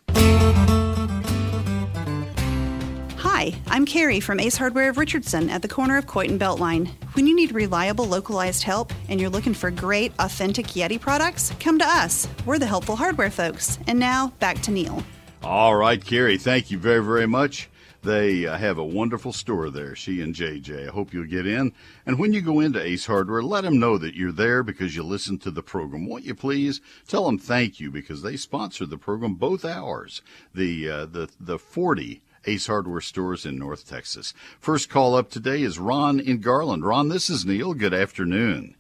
Hi, 3.43 3.53
I'm 3.67 3.85
Carrie 3.85 4.21
from 4.21 4.39
Ace 4.39 4.55
Hardware 4.55 4.89
of 4.89 4.97
Richardson 4.97 5.50
at 5.50 5.62
the 5.62 5.67
corner 5.67 5.97
of 5.97 6.07
Coit 6.07 6.29
and 6.29 6.39
Beltline. 6.39 6.88
When 7.13 7.27
you 7.27 7.35
need 7.35 7.51
reliable, 7.51 8.05
localized 8.05 8.63
help 8.63 8.93
and 9.09 9.19
you're 9.19 9.29
looking 9.29 9.53
for 9.53 9.69
great, 9.69 10.13
authentic 10.19 10.67
Yeti 10.67 10.97
products, 10.97 11.51
come 11.59 11.77
to 11.79 11.85
us. 11.85 12.25
We're 12.45 12.57
the 12.57 12.65
helpful 12.65 12.95
hardware 12.95 13.29
folks. 13.29 13.79
And 13.85 14.00
now, 14.00 14.31
back 14.39 14.62
to 14.62 14.71
Neil. 14.71 15.03
All 15.43 15.75
right, 15.75 16.01
Carrie, 16.01 16.38
thank 16.38 16.71
you 16.71 16.77
very, 16.77 17.03
very 17.03 17.27
much. 17.27 17.69
They 18.01 18.45
uh, 18.45 18.57
have 18.57 18.77
a 18.77 18.85
wonderful 18.85 19.33
store 19.33 19.69
there, 19.69 19.93
she 19.93 20.21
and 20.21 20.33
JJ. 20.33 20.88
I 20.88 20.91
hope 20.91 21.13
you'll 21.13 21.25
get 21.25 21.45
in. 21.45 21.73
And 22.05 22.19
when 22.19 22.31
you 22.31 22.39
go 22.39 22.62
into 22.62 22.81
Ace 22.81 23.07
Hardware, 23.07 23.43
let 23.43 23.65
them 23.65 23.77
know 23.77 23.97
that 23.97 24.15
you're 24.15 24.31
there 24.31 24.63
because 24.63 24.95
you 24.95 25.03
listened 25.03 25.41
to 25.41 25.51
the 25.51 25.63
program. 25.63 26.07
Won't 26.07 26.23
you 26.23 26.33
please 26.33 26.79
tell 27.09 27.25
them 27.25 27.38
thank 27.38 27.81
you 27.81 27.91
because 27.91 28.21
they 28.21 28.38
sponsor 28.38 28.85
the 28.85 28.97
program 28.97 29.35
both 29.35 29.65
hours. 29.65 30.21
The 30.55 30.89
uh, 30.89 31.05
the 31.07 31.29
the 31.41 31.59
40 31.59 32.21
Ace 32.45 32.67
Hardware 32.67 33.01
stores 33.01 33.45
in 33.45 33.57
North 33.57 33.88
Texas. 33.88 34.33
First 34.59 34.89
call 34.89 35.15
up 35.15 35.29
today 35.29 35.62
is 35.62 35.79
Ron 35.79 36.19
in 36.19 36.39
Garland. 36.39 36.85
Ron, 36.85 37.09
this 37.09 37.29
is 37.29 37.45
Neil. 37.45 37.73
Good 37.73 37.93
afternoon. 37.93 38.75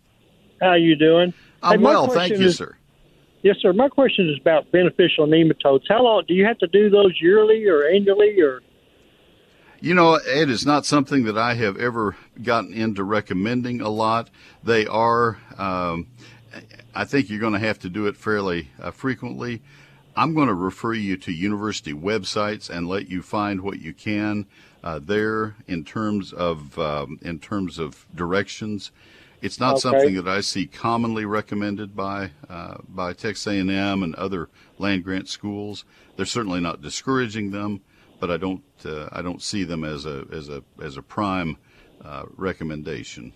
How 0.61 0.73
you 0.73 0.95
doing? 0.95 1.33
I'm 1.61 1.79
hey, 1.79 1.85
well, 1.85 2.07
thank 2.07 2.37
you, 2.37 2.47
is, 2.47 2.57
sir. 2.57 2.77
Yes, 3.41 3.57
sir. 3.61 3.73
My 3.73 3.89
question 3.89 4.29
is 4.29 4.39
about 4.39 4.71
beneficial 4.71 5.27
nematodes. 5.27 5.83
How 5.87 6.03
long 6.03 6.23
do 6.27 6.33
you 6.33 6.45
have 6.45 6.57
to 6.59 6.67
do 6.67 6.89
those 6.89 7.19
yearly 7.21 7.65
or 7.67 7.85
annually 7.85 8.39
or? 8.41 8.61
You 9.81 9.93
know, 9.93 10.17
it's 10.25 10.65
not 10.65 10.85
something 10.85 11.25
that 11.25 11.37
I 11.37 11.55
have 11.55 11.77
ever 11.77 12.15
gotten 12.41 12.73
into 12.73 13.03
recommending 13.03 13.81
a 13.81 13.89
lot. 13.89 14.29
They 14.63 14.85
are, 14.85 15.37
um, 15.57 16.07
I 16.95 17.03
think 17.03 17.29
you're 17.29 17.41
going 17.41 17.51
to 17.51 17.59
have 17.59 17.79
to 17.79 17.89
do 17.89 18.07
it 18.07 18.15
fairly 18.15 18.69
uh, 18.81 18.91
frequently. 18.91 19.61
I'm 20.15 20.33
going 20.33 20.47
to 20.47 20.53
refer 20.53 20.93
you 20.93 21.17
to 21.17 21.31
university 21.31 21.93
websites 21.93 22.69
and 22.69 22.87
let 22.87 23.09
you 23.09 23.21
find 23.21 23.61
what 23.61 23.79
you 23.79 23.93
can 23.93 24.45
uh, 24.83 24.99
there 24.99 25.55
in 25.67 25.83
terms 25.83 26.33
of 26.33 26.77
um, 26.77 27.19
in 27.21 27.39
terms 27.39 27.79
of 27.79 28.05
directions. 28.13 28.91
It's 29.41 29.59
not 29.59 29.73
okay. 29.73 29.81
something 29.81 30.15
that 30.15 30.27
I 30.27 30.41
see 30.41 30.67
commonly 30.67 31.25
recommended 31.25 31.95
by 31.95 32.31
uh, 32.49 32.77
by 32.87 33.13
Texas 33.13 33.47
A&M 33.47 33.69
and 34.03 34.15
other 34.15 34.49
land 34.77 35.03
grant 35.03 35.27
schools. 35.27 35.83
They're 36.15 36.25
certainly 36.25 36.61
not 36.61 36.81
discouraging 36.81 37.51
them, 37.51 37.81
but 38.19 38.29
I 38.29 38.37
don't 38.37 38.63
uh, 38.85 39.09
I 39.11 39.21
don't 39.21 39.41
see 39.41 39.63
them 39.63 39.83
as 39.83 40.05
a 40.05 40.25
as 40.31 40.49
a 40.49 40.63
as 40.81 40.95
a 40.95 41.01
prime 41.01 41.57
uh, 42.03 42.25
recommendation. 42.37 43.33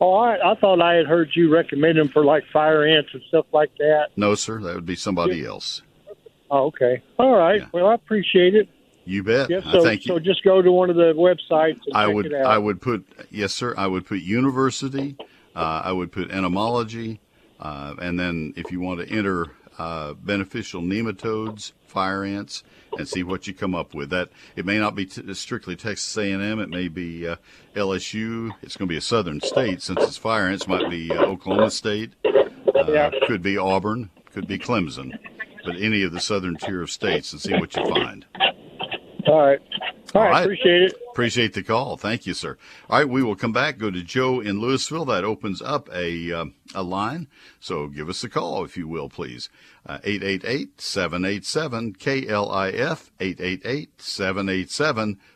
Oh, 0.00 0.14
I, 0.14 0.52
I 0.52 0.54
thought 0.54 0.80
I 0.80 0.94
had 0.94 1.06
heard 1.06 1.30
you 1.34 1.52
recommend 1.52 1.98
them 1.98 2.08
for 2.08 2.24
like 2.24 2.44
fire 2.52 2.86
ants 2.86 3.10
and 3.12 3.22
stuff 3.28 3.46
like 3.52 3.70
that. 3.78 4.08
No, 4.16 4.34
sir, 4.36 4.60
that 4.60 4.74
would 4.74 4.86
be 4.86 4.94
somebody 4.94 5.38
yeah. 5.38 5.48
else. 5.48 5.82
Oh, 6.50 6.66
okay. 6.66 7.02
All 7.18 7.36
right. 7.36 7.60
Yeah. 7.60 7.68
Well, 7.72 7.86
I 7.86 7.94
appreciate 7.94 8.54
it. 8.54 8.68
You 9.04 9.22
bet. 9.22 9.48
Yeah, 9.48 9.60
so, 9.72 9.82
thank 9.82 10.04
you. 10.04 10.14
So 10.14 10.18
just 10.18 10.44
go 10.44 10.60
to 10.60 10.70
one 10.70 10.90
of 10.90 10.96
the 10.96 11.14
websites. 11.14 11.80
I 11.94 12.06
would. 12.06 12.32
I 12.34 12.58
would 12.58 12.80
put 12.80 13.06
yes, 13.30 13.54
sir. 13.54 13.74
I 13.76 13.86
would 13.86 14.06
put 14.06 14.20
university. 14.20 15.16
Uh, 15.56 15.82
I 15.84 15.92
would 15.92 16.12
put 16.12 16.30
entomology, 16.30 17.20
uh, 17.58 17.94
and 18.00 18.20
then 18.20 18.52
if 18.54 18.70
you 18.70 18.80
want 18.80 19.00
to 19.00 19.08
enter 19.08 19.46
uh, 19.78 20.14
beneficial 20.14 20.82
nematodes, 20.82 21.72
fire 21.86 22.24
ants, 22.24 22.62
and 22.98 23.08
see 23.08 23.22
what 23.22 23.46
you 23.46 23.54
come 23.54 23.74
up 23.74 23.94
with. 23.94 24.10
That 24.10 24.28
it 24.56 24.66
may 24.66 24.78
not 24.78 24.94
be 24.94 25.06
t- 25.06 25.32
strictly 25.34 25.76
Texas 25.76 26.16
A&M. 26.16 26.58
It 26.60 26.68
may 26.68 26.88
be 26.88 27.26
uh, 27.26 27.36
LSU. 27.74 28.52
It's 28.62 28.76
going 28.76 28.88
to 28.88 28.92
be 28.92 28.98
a 28.98 29.02
southern 29.02 29.40
state 29.40 29.80
since 29.82 30.02
it's 30.02 30.16
fire 30.16 30.48
ants. 30.48 30.66
Might 30.66 30.90
be 30.90 31.10
uh, 31.10 31.24
Oklahoma 31.24 31.70
State. 31.70 32.12
Uh, 32.24 32.92
yeah. 32.92 33.10
Could 33.26 33.42
be 33.42 33.56
Auburn. 33.56 34.10
Could 34.32 34.46
be 34.46 34.58
Clemson. 34.58 35.18
But 35.68 35.80
any 35.82 36.02
of 36.02 36.12
the 36.12 36.20
southern 36.20 36.56
tier 36.56 36.80
of 36.80 36.90
states 36.90 37.34
and 37.34 37.42
see 37.42 37.52
what 37.52 37.76
you 37.76 37.84
find. 37.84 38.24
All 39.26 39.46
right. 39.46 39.60
All, 40.14 40.22
All 40.22 40.28
right. 40.28 40.44
Appreciate 40.44 40.82
it. 40.84 40.94
Appreciate 41.10 41.52
the 41.52 41.62
call. 41.62 41.98
Thank 41.98 42.26
you, 42.26 42.32
sir. 42.32 42.56
All 42.88 43.00
right, 43.00 43.08
we 43.08 43.22
will 43.22 43.36
come 43.36 43.52
back. 43.52 43.76
Go 43.76 43.90
to 43.90 44.02
Joe 44.02 44.40
in 44.40 44.60
Louisville. 44.60 45.04
That 45.04 45.24
opens 45.24 45.60
up 45.60 45.90
a 45.92 46.32
uh, 46.32 46.46
a 46.74 46.82
line. 46.82 47.28
So 47.60 47.88
give 47.88 48.08
us 48.08 48.24
a 48.24 48.30
call 48.30 48.64
if 48.64 48.78
you 48.78 48.88
will, 48.88 49.10
please. 49.10 49.50
Uh, 49.84 49.98
888-787 49.98 51.98
KLIF 51.98 53.10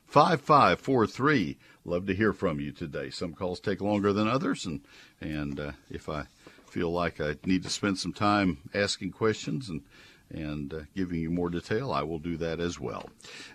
888-787-5543. 0.09 1.57
Love 1.85 2.07
to 2.07 2.15
hear 2.15 2.33
from 2.33 2.59
you 2.59 2.73
today. 2.73 3.11
Some 3.11 3.35
calls 3.35 3.61
take 3.61 3.83
longer 3.83 4.15
than 4.15 4.29
others, 4.29 4.65
and 4.65 4.81
and 5.21 5.61
uh, 5.61 5.73
if 5.91 6.09
I 6.09 6.25
feel 6.65 6.91
like 6.91 7.21
I 7.21 7.37
need 7.45 7.65
to 7.65 7.71
spend 7.71 7.99
some 7.99 8.15
time 8.15 8.57
asking 8.73 9.13
questions 9.13 9.69
and 9.69 9.83
and 10.33 10.73
uh, 10.73 10.81
giving 10.95 11.21
you 11.21 11.31
more 11.31 11.51
detail, 11.51 11.93
I 11.93 12.03
will 12.03 12.19
do 12.19 12.37
that 12.39 12.61
as 12.61 12.81
well. 12.81 13.11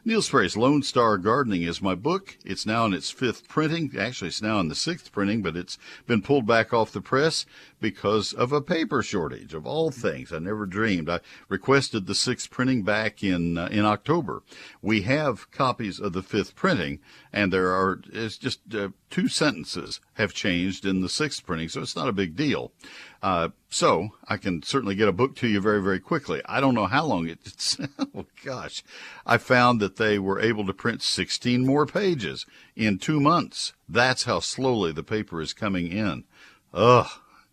Neil 0.05 0.21
Sperry's 0.21 0.57
Lone 0.57 0.83
Star 0.83 1.17
Gardening 1.17 1.63
is 1.63 1.81
my 1.81 1.95
book. 1.95 2.37
It's 2.45 2.65
now 2.65 2.85
in 2.85 2.93
its 2.93 3.09
fifth 3.09 3.47
printing. 3.47 3.93
Actually, 3.97 4.29
it's 4.29 4.41
now 4.41 4.59
in 4.59 4.67
the 4.67 4.75
sixth 4.75 5.11
printing, 5.11 5.41
but 5.41 5.57
it's 5.57 5.77
been 6.05 6.21
pulled 6.21 6.45
back 6.45 6.73
off 6.73 6.91
the 6.91 7.01
press 7.01 7.45
because 7.79 8.33
of 8.33 8.51
a 8.51 8.61
paper 8.61 9.01
shortage 9.01 9.53
of 9.53 9.65
all 9.65 9.91
things. 9.91 10.31
I 10.31 10.39
never 10.39 10.65
dreamed. 10.65 11.09
I 11.09 11.19
requested 11.49 12.05
the 12.05 12.15
sixth 12.15 12.49
printing 12.49 12.83
back 12.83 13.23
in 13.23 13.57
uh, 13.57 13.67
in 13.71 13.85
October. 13.85 14.43
We 14.81 15.01
have 15.01 15.51
copies 15.51 15.99
of 15.99 16.13
the 16.13 16.23
fifth 16.23 16.55
printing, 16.55 16.99
and 17.31 17.51
there 17.51 17.71
are 17.71 18.01
it's 18.11 18.37
just 18.37 18.59
uh, 18.73 18.89
two 19.09 19.27
sentences 19.27 19.99
have 20.13 20.33
changed 20.33 20.85
in 20.85 21.01
the 21.01 21.09
sixth 21.09 21.45
printing, 21.45 21.69
so 21.69 21.81
it's 21.81 21.95
not 21.95 22.09
a 22.09 22.13
big 22.13 22.35
deal. 22.35 22.71
Uh, 23.21 23.49
so 23.69 24.09
I 24.27 24.37
can 24.37 24.63
certainly 24.63 24.95
get 24.95 25.07
a 25.07 25.13
book 25.13 25.35
to 25.37 25.47
you 25.47 25.59
very, 25.59 25.81
very 25.81 25.99
quickly. 25.99 26.41
I 26.45 26.61
don't 26.61 26.75
know 26.75 26.85
how 26.85 27.05
long 27.05 27.27
it's, 27.27 27.77
oh 27.99 28.25
gosh. 28.43 28.83
I 29.25 29.37
found 29.37 29.79
that 29.81 29.97
they 29.97 30.19
were 30.19 30.39
able 30.39 30.65
to 30.67 30.73
print 30.73 31.01
16 31.01 31.65
more 31.65 31.85
pages 31.85 32.45
in 32.75 32.99
two 32.99 33.19
months. 33.19 33.73
That's 33.89 34.23
how 34.23 34.39
slowly 34.39 34.91
the 34.91 35.03
paper 35.03 35.41
is 35.41 35.53
coming 35.53 35.87
in. 35.87 36.25
Ugh. 36.73 37.07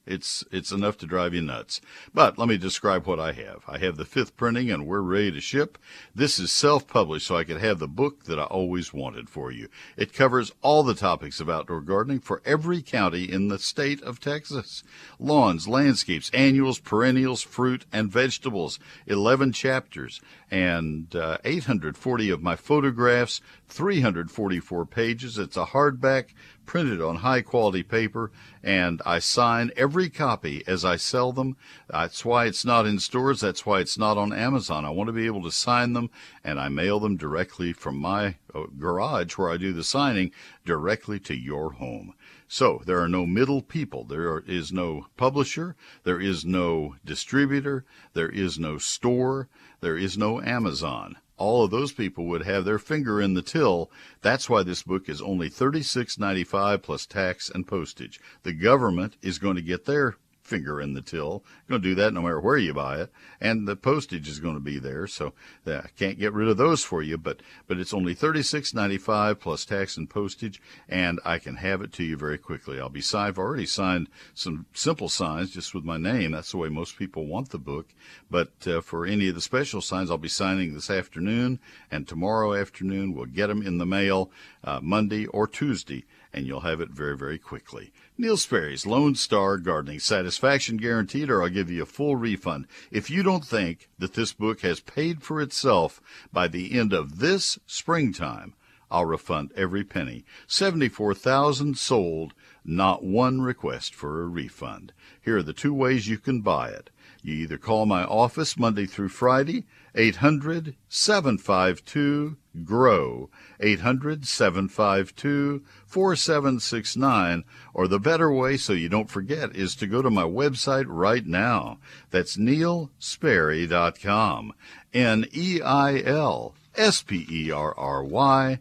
It's 0.07 0.45
it's 0.53 0.71
enough 0.71 0.99
to 0.99 1.07
drive 1.07 1.33
you 1.33 1.41
nuts. 1.41 1.81
But 2.13 2.39
let 2.39 2.49
me 2.49 2.59
describe 2.59 3.07
what 3.07 3.19
I 3.19 3.33
have. 3.33 3.65
I 3.67 3.79
have 3.79 3.97
the 3.97 4.05
fifth 4.05 4.37
printing 4.37 4.71
and 4.71 4.87
we're 4.87 5.01
ready 5.01 5.33
to 5.33 5.41
ship. 5.41 5.79
This 6.15 6.39
is 6.39 6.53
self-published 6.53 7.27
so 7.27 7.37
I 7.37 7.45
could 7.45 7.61
have 7.61 7.79
the 7.79 7.89
book 7.89 8.25
that 8.25 8.39
I 8.39 8.45
always 8.45 8.93
wanted 8.93 9.31
for 9.31 9.51
you. 9.51 9.69
It 9.97 10.13
covers 10.13 10.53
all 10.61 10.83
the 10.83 10.95
topics 10.95 11.41
of 11.41 11.49
outdoor 11.49 11.81
gardening 11.81 12.21
for 12.21 12.43
every 12.45 12.83
county 12.83 13.25
in 13.25 13.49
the 13.49 13.59
state 13.59 14.03
of 14.03 14.21
Texas. 14.21 14.85
Lawns, 15.19 15.67
landscapes, 15.67 16.31
annuals, 16.35 16.79
perennials, 16.79 17.43
fruit 17.43 17.87
and 17.93 18.13
vegetables. 18.13 18.79
11 19.07 19.53
chapters 19.53 20.21
and 20.55 21.17
uh, 21.17 21.37
840 21.45 22.31
of 22.31 22.41
my 22.41 22.55
photographs, 22.55 23.41
344 23.67 24.87
pages. 24.87 25.37
It's 25.37 25.57
a 25.57 25.65
hardback 25.65 26.27
printed 26.65 27.03
on 27.03 27.17
high 27.17 27.43
quality 27.43 27.83
paper, 27.83 28.31
and 28.63 29.03
I 29.05 29.19
sign 29.19 29.73
every 29.77 30.09
copy 30.09 30.63
as 30.69 30.85
I 30.85 30.95
sell 30.95 31.33
them. 31.33 31.57
That's 31.91 32.25
why 32.25 32.45
it's 32.45 32.65
not 32.65 32.87
in 32.87 33.01
stores. 33.01 33.41
That's 33.41 33.67
why 33.67 33.81
it's 33.81 33.99
not 33.99 34.17
on 34.17 34.33
Amazon. 34.33 34.85
I 34.85 34.91
want 34.91 35.09
to 35.09 35.13
be 35.13 35.27
able 35.27 35.43
to 35.43 35.51
sign 35.51 35.93
them, 35.93 36.09
and 36.45 36.61
I 36.61 36.69
mail 36.69 37.01
them 37.01 37.17
directly 37.17 37.73
from 37.73 37.99
my 37.99 38.37
uh, 38.55 38.67
garage 38.79 39.37
where 39.37 39.51
I 39.51 39.57
do 39.57 39.73
the 39.73 39.83
signing 39.83 40.31
directly 40.65 41.19
to 41.19 41.35
your 41.35 41.73
home. 41.73 42.15
So 42.49 42.83
there 42.85 43.01
are 43.01 43.09
no 43.09 43.27
middle 43.27 43.63
people. 43.63 44.05
There 44.05 44.41
is 44.41 44.73
no 44.73 45.07
publisher. 45.17 45.77
There 46.05 46.21
is 46.21 46.45
no 46.45 46.97
distributor. 47.05 47.85
There 48.13 48.29
is 48.29 48.59
no 48.59 48.79
store. 48.79 49.49
There 49.81 49.97
is 49.97 50.19
no 50.19 50.41
Amazon. 50.43 51.17
All 51.37 51.65
of 51.65 51.71
those 51.71 51.93
people 51.93 52.27
would 52.27 52.45
have 52.45 52.65
their 52.65 52.79
finger 52.79 53.21
in 53.21 53.35
the 53.35 53.43
till. 53.43 53.91
That's 54.23 54.49
why 54.49 54.63
this 54.63 54.83
book 54.83 55.09
is 55.09 55.21
only 55.21 55.51
$36.95 55.51 56.83
plus 56.83 57.07
tax 57.07 57.51
and 57.51 57.67
postage. 57.67 58.21
The 58.45 58.53
government 58.53 59.17
is 59.21 59.39
going 59.39 59.57
to 59.57 59.63
get 59.63 59.85
their 59.85 60.17
finger 60.45 60.81
in 60.81 60.95
the 60.95 61.01
till. 61.01 61.43
You're 61.67 61.79
going 61.79 61.83
to 61.83 61.89
do 61.89 61.95
that 61.97 62.13
no 62.13 62.23
matter 62.23 62.41
where 62.41 62.59
you 62.59 62.75
buy 62.75 63.01
it, 63.01 63.13
and 63.41 63.67
the 63.67 63.77
postage 63.77 64.29
is 64.29 64.39
going 64.39 64.55
to 64.55 64.61
be 64.61 64.79
there. 64.79 65.07
So 65.07 65.33
uh, 65.67 65.79
I 65.79 65.89
can't 65.97 66.19
get 66.19 66.33
rid 66.33 66.49
of 66.49 66.57
those 66.57 66.85
for 66.85 67.03
you, 67.03 67.19
but 67.19 67.41
but 67.67 67.79
it's 67.79 67.95
only 67.95 68.15
thirty 68.15 68.43
six 68.43 68.73
ninety 68.75 68.99
five 68.99 69.41
plus 69.41 69.65
tax 69.65 69.97
and 69.97 70.09
postage, 70.09 70.61
and 70.89 71.19
I 71.25 71.39
can 71.39 71.57
have 71.57 71.83
it 71.83 71.93
to 71.95 72.05
you 72.05 72.17
very 72.17 72.39
quickly. 72.39 72.79
I'll 72.79 72.89
be 72.89 73.01
signed. 73.01 73.25
I've 73.25 73.39
already 73.39 73.67
signed 73.67 74.09
some 74.35 74.67
simple 74.75 75.09
signs 75.09 75.51
just 75.51 75.75
with 75.75 75.85
my 75.85 75.97
name. 75.97 76.33
That's 76.33 76.51
the 76.51 76.59
way 76.59 76.69
most 76.69 76.99
people 76.99 77.27
want 77.27 77.49
the 77.49 77.59
book. 77.59 77.95
But 78.31 78.53
uh, 78.67 78.83
for 78.83 79.07
any 79.07 79.29
of 79.29 79.35
the 79.35 79.41
special 79.41 79.81
signs, 79.81 80.11
I'll 80.11 80.19
be 80.19 80.29
signing 80.29 80.75
this 80.75 80.91
afternoon 80.91 81.59
and 81.91 82.07
tomorrow 82.07 82.55
afternoon. 82.55 83.15
We'll 83.15 83.27
get 83.27 83.47
them 83.47 83.63
in 83.63 83.79
the 83.79 83.87
mail 83.87 84.31
uh, 84.63 84.81
Monday 84.83 85.27
or 85.27 85.47
Tuesday, 85.47 86.05
and 86.35 86.47
you'll 86.47 86.61
have 86.61 86.81
it 86.81 86.91
very 86.91 87.17
very 87.17 87.39
quickly. 87.39 87.93
Neil 88.19 88.37
Sperry's 88.37 88.87
Lone 88.87 89.15
Star 89.15 89.57
Gardening. 89.59 90.01
Satisfaction 90.01 90.77
guaranteed, 90.77 91.31
or 91.31 91.43
I'll 91.43 91.49
give 91.49 91.71
you 91.71 91.83
a 91.83 91.87
full 91.87 92.17
refund. 92.17 92.67
If 92.91 93.11
you 93.11 93.23
don't 93.23 93.45
think 93.45 93.89
that 93.99 94.15
this 94.15 94.33
book 94.33 94.61
has 94.61 94.81
paid 94.81 95.23
for 95.23 95.41
itself 95.41 96.01
by 96.33 96.49
the 96.49 96.79
end 96.79 96.93
of 96.93 97.19
this 97.19 97.59
springtime, 97.67 98.55
I'll 98.91 99.07
refund 99.07 99.53
every 99.57 99.83
penny. 99.83 100.25
74,000 100.47 101.77
sold, 101.77 102.35
not 102.65 103.03
one 103.03 103.41
request 103.41 103.95
for 103.95 104.23
a 104.23 104.27
refund. 104.27 104.93
Here 105.21 105.39
are 105.39 105.43
the 105.43 105.53
two 105.53 105.75
ways 105.75 106.09
you 106.09 106.19
can 106.19 106.43
buy 106.43 106.69
it. 106.69 106.91
You 107.23 107.35
either 107.35 107.59
call 107.59 107.87
my 107.87 108.05
office 108.05 108.59
Monday 108.59 108.87
through 108.87 109.09
Friday, 109.09 109.65
800 109.95 110.75
752 110.89 112.37
GROW, 112.65 113.29
800 113.61 114.27
752 114.27 115.63
4769, 115.87 117.45
or 117.73 117.87
the 117.89 117.99
better 117.99 118.31
way 118.33 118.57
so 118.57 118.73
you 118.73 118.89
don't 118.89 119.11
forget 119.11 119.57
is 119.57 119.75
to 119.77 119.87
go 119.87 120.03
to 120.03 120.11
my 120.11 120.23
website 120.23 120.87
right 120.89 121.27
now. 121.27 121.79
That's 122.11 122.37
neilsperry.com. 122.37 124.53
N 124.93 125.27
E 125.33 125.61
I 125.61 126.01
L 126.01 126.55
S 126.77 127.03
P 127.03 127.27
E 127.29 127.51
R 127.51 127.77
R 127.77 128.05
Y. 128.05 128.61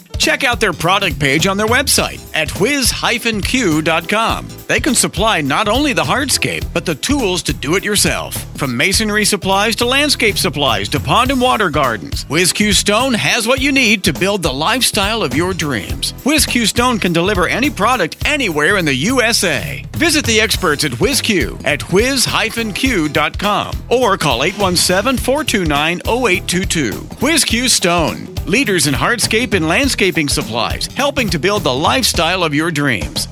Check 0.21 0.43
out 0.43 0.59
their 0.59 0.71
product 0.71 1.19
page 1.19 1.47
on 1.47 1.57
their 1.57 1.65
website 1.65 2.21
at 2.35 2.51
whiz-q.com. 2.61 4.47
They 4.67 4.79
can 4.79 4.93
supply 4.93 5.41
not 5.41 5.67
only 5.67 5.93
the 5.93 6.03
hardscape, 6.03 6.71
but 6.71 6.85
the 6.85 6.93
tools 6.93 7.41
to 7.41 7.53
do 7.53 7.73
it 7.73 7.83
yourself. 7.83 8.50
From 8.61 8.77
masonry 8.77 9.25
supplies 9.25 9.75
to 9.77 9.87
landscape 9.87 10.37
supplies 10.37 10.87
to 10.89 10.99
pond 10.99 11.31
and 11.31 11.41
water 11.41 11.71
gardens, 11.71 12.29
Whiz-Q 12.29 12.73
Stone 12.73 13.15
has 13.15 13.47
what 13.47 13.59
you 13.59 13.71
need 13.71 14.03
to 14.03 14.13
build 14.13 14.43
the 14.43 14.53
lifestyle 14.53 15.23
of 15.23 15.33
your 15.33 15.55
dreams. 15.55 16.11
Whiz-Q 16.23 16.67
Stone 16.67 16.99
can 16.99 17.11
deliver 17.11 17.47
any 17.47 17.71
product 17.71 18.17
anywhere 18.23 18.77
in 18.77 18.85
the 18.85 18.93
USA. 18.93 19.83
Visit 19.93 20.27
the 20.27 20.39
experts 20.39 20.85
at 20.85 20.99
Whiz-Q 20.99 21.57
at 21.65 21.91
whiz-q.com 21.91 23.75
or 23.89 24.17
call 24.19 24.41
817-429-0822. 24.41 27.19
Whiz-Q 27.19 27.67
Stone, 27.67 28.35
leaders 28.45 28.85
in 28.85 28.93
hardscape 28.93 29.55
and 29.55 29.67
landscaping 29.67 30.29
supplies, 30.29 30.85
helping 30.85 31.31
to 31.31 31.39
build 31.39 31.63
the 31.63 31.73
lifestyle 31.73 32.43
of 32.43 32.53
your 32.53 32.69
dreams. 32.69 33.27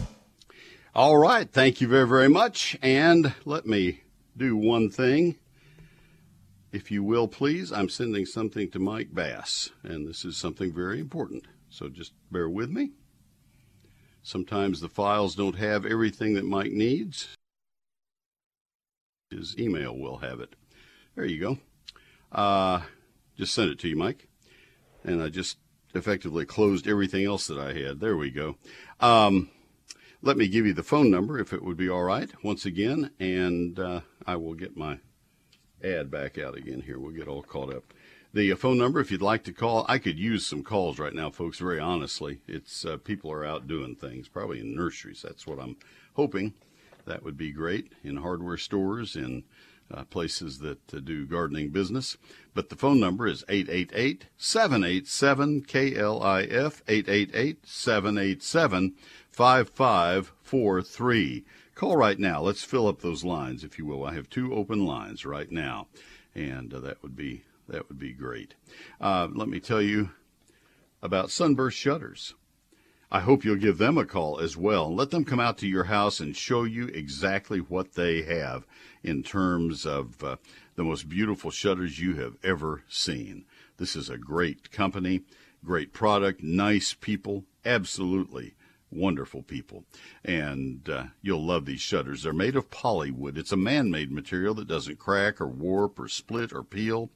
All 0.96 1.18
right, 1.18 1.48
thank 1.48 1.82
you 1.82 1.88
very, 1.88 2.08
very 2.08 2.30
much. 2.30 2.76
And 2.82 3.36
let 3.46 3.68
me 3.68 4.02
do 4.39 4.55
one 4.55 4.89
thing. 4.89 5.36
If 6.72 6.91
you 6.91 7.03
will, 7.03 7.27
please, 7.27 7.72
I'm 7.72 7.89
sending 7.89 8.25
something 8.25 8.72
to 8.72 8.79
Mike 8.79 9.13
Bass, 9.13 9.72
and 9.84 10.08
this 10.08 10.24
is 10.24 10.38
something 10.38 10.74
very 10.74 11.00
important. 11.00 11.46
So 11.69 11.89
just 11.89 12.13
bear 12.31 12.50
with 12.50 12.69
me. 12.69 12.91
Sometimes 14.24 14.79
the 14.79 14.89
files 14.89 15.36
don't 15.36 15.58
have 15.58 15.86
everything 15.86 16.36
that 16.36 16.46
Mike 16.46 16.72
needs. 16.72 17.27
His 19.29 19.58
email 19.58 19.98
will 19.98 20.17
have 20.17 20.39
it. 20.39 20.55
There 21.15 21.25
you 21.25 21.39
go. 21.39 21.58
Uh, 22.31 22.81
just 23.38 23.53
send 23.53 23.72
it 23.72 23.79
to 23.79 23.89
you, 23.89 23.96
Mike. 23.96 24.27
And 25.03 25.22
I 25.22 25.29
just 25.29 25.58
effectively 25.96 26.46
closed 26.46 26.88
everything 26.88 27.25
else 27.25 27.48
that 27.48 27.58
I 27.58 27.74
had. 27.74 28.00
There 28.00 28.17
we 28.17 28.31
go. 28.31 28.58
Um, 29.00 29.50
let 30.22 30.38
me 30.38 30.48
give 30.48 30.66
you 30.66 30.74
the 30.74 30.84
phone 30.84 31.10
number 31.10 31.40
if 31.40 31.54
it 31.54 31.64
would 31.64 31.78
be 31.78 31.90
all 31.90 32.04
right 32.04 32.30
once 32.44 32.66
again, 32.66 33.12
and 33.20 33.80
uh, 33.80 34.02
I 34.26 34.36
will 34.36 34.54
get 34.54 34.76
my 34.76 35.00
ad 35.84 36.12
back 36.12 36.38
out 36.38 36.58
again 36.58 36.82
here. 36.82 37.00
We'll 37.00 37.12
get 37.12 37.28
all 37.28 37.44
caught 37.44 37.74
up. 37.74 37.94
The 38.34 38.52
uh, 38.52 38.56
phone 38.58 38.78
number, 38.78 39.00
if 39.00 39.12
you'd 39.12 39.22
like 39.22 39.44
to 39.46 39.54
call, 39.54 39.86
I 39.88 39.98
could 39.98 40.20
use 40.20 40.46
some 40.46 40.62
calls 40.62 41.00
right 41.00 41.14
now, 41.14 41.30
folks. 41.32 41.58
Very 41.60 41.80
honestly, 41.80 42.42
it's 42.48 42.86
uh, 42.86 42.98
people 42.98 43.32
are 43.32 43.46
out 43.46 43.68
doing 43.68 43.96
things, 43.96 44.28
probably 44.28 44.60
in 44.60 44.76
nurseries. 44.76 45.22
That's 45.22 45.48
what 45.48 45.60
I'm 45.60 45.78
hoping. 46.13 46.54
That 47.06 47.24
would 47.24 47.38
be 47.38 47.52
great 47.52 47.93
in 48.04 48.17
hardware 48.17 48.58
stores, 48.58 49.15
in 49.15 49.46
uh, 49.91 50.04
places 50.04 50.60
that 50.60 50.93
uh, 50.93 51.00
do 51.00 51.26
gardening 51.26 51.70
business. 51.70 52.17
But 52.54 52.70
the 52.70 52.76
phone 52.76 53.00
number 53.00 53.26
is 53.26 53.43
888 53.50 54.28
787 54.38 55.63
KLIF, 55.63 56.82
888 56.88 57.65
787 57.65 58.96
5543. 59.32 61.46
Call 61.76 61.96
right 61.96 62.20
now. 62.20 62.42
Let's 62.42 62.63
fill 62.63 62.88
up 62.88 63.00
those 63.00 63.24
lines, 63.24 63.63
if 63.63 63.80
you 63.80 63.86
will. 63.86 64.04
I 64.04 64.13
have 64.13 64.30
two 64.30 64.54
open 64.54 64.86
lines 64.86 65.26
right 65.26 65.50
now, 65.50 65.88
and 66.36 66.74
uh, 66.74 66.80
that 66.82 67.02
would 67.02 67.15
be 67.15 67.44
that 67.70 67.88
would 67.88 68.00
be 68.00 68.12
great. 68.12 68.56
Uh, 69.00 69.30
let 69.34 69.48
me 69.48 69.60
tell 69.60 69.82
you 69.82 70.10
about 71.02 71.32
Sunburst 71.32 71.78
Shutters. 71.78 72.34
I 73.12 73.22
hope 73.22 73.46
you'll 73.46 73.56
give 73.56 73.78
them 73.78 73.98
a 73.98 74.06
call 74.06 74.39
as 74.39 74.58
well. 74.58 74.94
Let 74.94 75.10
them 75.10 75.26
come 75.26 75.39
out 75.39 75.58
to 75.60 75.68
your 75.68 75.86
house 75.86 76.20
and 76.20 76.36
show 76.36 76.63
you 76.63 76.88
exactly 76.88 77.60
what 77.60 77.94
they 77.94 78.24
have 78.24 78.68
in 79.02 79.24
terms 79.24 79.86
of 79.86 80.24
uh, 80.24 80.36
the 80.76 80.84
most 80.84 81.10
beautiful 81.10 81.50
shutters 81.50 82.00
you 82.00 82.15
have 82.15 82.36
ever 82.44 82.84
seen. 82.88 83.46
This 83.78 83.96
is 83.96 84.10
a 84.10 84.18
great 84.18 84.72
company, 84.72 85.22
great 85.63 85.94
product, 85.94 86.44
nice 86.44 86.94
people, 86.94 87.46
absolutely 87.65 88.54
wonderful 88.91 89.43
people. 89.43 89.84
And 90.23 90.88
uh, 90.89 91.06
you'll 91.21 91.45
love 91.45 91.65
these 91.65 91.82
shutters. 91.82 92.23
They're 92.23 92.34
made 92.34 92.56
of 92.56 92.69
polywood. 92.69 93.38
It's 93.38 93.52
a 93.52 93.58
man 93.58 93.91
made 93.91 94.12
material 94.12 94.54
that 94.56 94.67
doesn't 94.67 94.99
crack 94.99 95.39
or 95.39 95.47
warp 95.47 95.99
or 95.99 96.08
split 96.08 96.54
or 96.54 96.63
peel. 96.63 97.10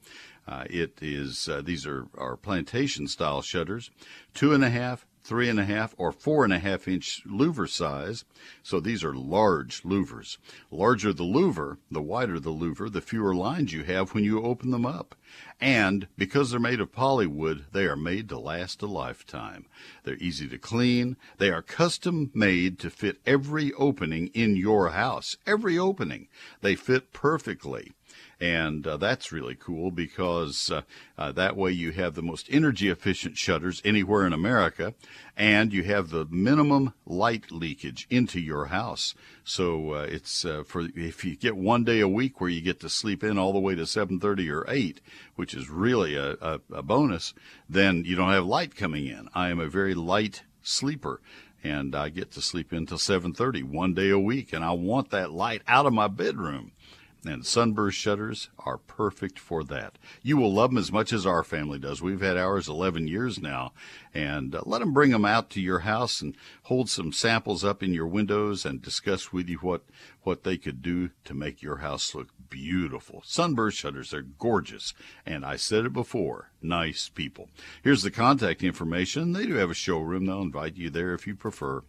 Uh, 0.46 0.64
it 0.68 0.98
is, 1.00 1.48
uh, 1.48 1.62
these 1.64 1.86
are, 1.86 2.06
are 2.16 2.36
plantation 2.36 3.08
style 3.08 3.40
shutters, 3.40 3.90
two 4.34 4.52
and 4.52 4.62
a 4.62 4.70
half, 4.70 5.06
three 5.24 5.48
and 5.48 5.58
a 5.58 5.64
half 5.64 5.94
or 5.96 6.12
four 6.12 6.44
and 6.44 6.52
a 6.52 6.58
half 6.58 6.86
inch 6.86 7.22
louver 7.26 7.68
size. 7.68 8.24
So 8.62 8.78
these 8.78 9.02
are 9.02 9.14
large 9.14 9.82
louvers. 9.82 10.36
Larger 10.70 11.14
the 11.14 11.24
louver, 11.24 11.78
the 11.90 12.02
wider 12.02 12.38
the 12.38 12.52
louver, 12.52 12.92
the 12.92 13.00
fewer 13.00 13.34
lines 13.34 13.72
you 13.72 13.84
have 13.84 14.12
when 14.12 14.22
you 14.22 14.42
open 14.42 14.70
them 14.70 14.84
up. 14.84 15.14
And 15.60 16.06
because 16.18 16.50
they're 16.50 16.60
made 16.60 16.80
of 16.80 16.92
polywood, 16.92 17.64
they 17.72 17.86
are 17.86 17.96
made 17.96 18.28
to 18.28 18.38
last 18.38 18.82
a 18.82 18.86
lifetime. 18.86 19.64
They're 20.04 20.16
easy 20.16 20.46
to 20.48 20.58
clean. 20.58 21.16
They 21.38 21.50
are 21.50 21.62
custom 21.62 22.30
made 22.34 22.78
to 22.80 22.90
fit 22.90 23.20
every 23.24 23.72
opening 23.72 24.28
in 24.28 24.56
your 24.56 24.90
house. 24.90 25.36
Every 25.46 25.78
opening. 25.78 26.28
They 26.60 26.74
fit 26.74 27.12
perfectly. 27.12 27.92
And 28.44 28.86
uh, 28.86 28.98
that's 28.98 29.32
really 29.32 29.54
cool 29.54 29.90
because 29.90 30.70
uh, 30.70 30.82
uh, 31.16 31.32
that 31.32 31.56
way 31.56 31.70
you 31.70 31.92
have 31.92 32.12
the 32.12 32.20
most 32.20 32.46
energy 32.50 32.90
efficient 32.90 33.38
shutters 33.38 33.80
anywhere 33.86 34.26
in 34.26 34.34
America 34.34 34.92
and 35.34 35.72
you 35.72 35.82
have 35.84 36.10
the 36.10 36.26
minimum 36.26 36.92
light 37.06 37.50
leakage 37.50 38.06
into 38.10 38.38
your 38.38 38.66
house. 38.66 39.14
So 39.44 39.94
uh, 39.94 40.06
it's 40.10 40.44
uh, 40.44 40.62
for 40.66 40.88
if 40.94 41.24
you 41.24 41.36
get 41.36 41.56
one 41.56 41.84
day 41.84 42.00
a 42.00 42.08
week 42.08 42.38
where 42.38 42.50
you 42.50 42.60
get 42.60 42.80
to 42.80 42.90
sleep 42.90 43.24
in 43.24 43.38
all 43.38 43.54
the 43.54 43.58
way 43.58 43.76
to 43.76 43.84
7:30 43.84 44.50
or 44.50 44.66
8, 44.68 45.00
which 45.36 45.54
is 45.54 45.70
really 45.70 46.14
a, 46.14 46.32
a, 46.32 46.60
a 46.70 46.82
bonus, 46.82 47.32
then 47.66 48.04
you 48.04 48.14
don't 48.14 48.32
have 48.32 48.44
light 48.44 48.76
coming 48.76 49.06
in. 49.06 49.30
I 49.34 49.48
am 49.48 49.58
a 49.58 49.68
very 49.68 49.94
light 49.94 50.42
sleeper 50.62 51.22
and 51.62 51.96
I 51.96 52.10
get 52.10 52.30
to 52.32 52.42
sleep 52.42 52.72
until 52.72 52.98
7:30 52.98 53.64
one 53.64 53.94
day 53.94 54.10
a 54.10 54.18
week 54.18 54.52
and 54.52 54.62
I 54.62 54.72
want 54.72 55.08
that 55.10 55.32
light 55.32 55.62
out 55.66 55.86
of 55.86 55.94
my 55.94 56.08
bedroom 56.08 56.72
and 57.24 57.44
sunburst 57.44 57.98
shutters 57.98 58.50
are 58.58 58.78
perfect 58.78 59.38
for 59.38 59.64
that. 59.64 59.98
You 60.22 60.36
will 60.36 60.52
love 60.52 60.70
them 60.70 60.78
as 60.78 60.92
much 60.92 61.12
as 61.12 61.26
our 61.26 61.42
family 61.42 61.78
does. 61.78 62.02
We've 62.02 62.20
had 62.20 62.36
ours 62.36 62.68
11 62.68 63.08
years 63.08 63.40
now, 63.40 63.72
and 64.12 64.54
uh, 64.54 64.62
let 64.64 64.80
them 64.80 64.92
bring 64.92 65.10
them 65.10 65.24
out 65.24 65.50
to 65.50 65.60
your 65.60 65.80
house 65.80 66.20
and 66.20 66.36
hold 66.64 66.88
some 66.88 67.12
samples 67.12 67.62
up 67.62 67.82
in 67.82 67.92
your 67.92 68.06
windows 68.06 68.64
and 68.64 68.80
discuss 68.80 69.32
with 69.32 69.48
you 69.48 69.58
what 69.58 69.82
what 70.22 70.44
they 70.44 70.56
could 70.56 70.80
do 70.80 71.10
to 71.22 71.34
make 71.34 71.60
your 71.60 71.78
house 71.78 72.14
look 72.14 72.28
beautiful. 72.48 73.22
Sunburst 73.26 73.76
shutters 73.76 74.14
are 74.14 74.22
gorgeous, 74.22 74.94
and 75.26 75.44
I 75.44 75.56
said 75.56 75.84
it 75.84 75.92
before, 75.92 76.50
nice 76.62 77.10
people. 77.10 77.50
Here's 77.82 78.02
the 78.02 78.10
contact 78.10 78.62
information. 78.62 79.32
They 79.32 79.44
do 79.44 79.54
have 79.54 79.70
a 79.70 79.74
showroom. 79.74 80.24
They'll 80.24 80.40
invite 80.40 80.76
you 80.76 80.88
there 80.88 81.12
if 81.12 81.26
you 81.26 81.34
prefer. 81.34 81.82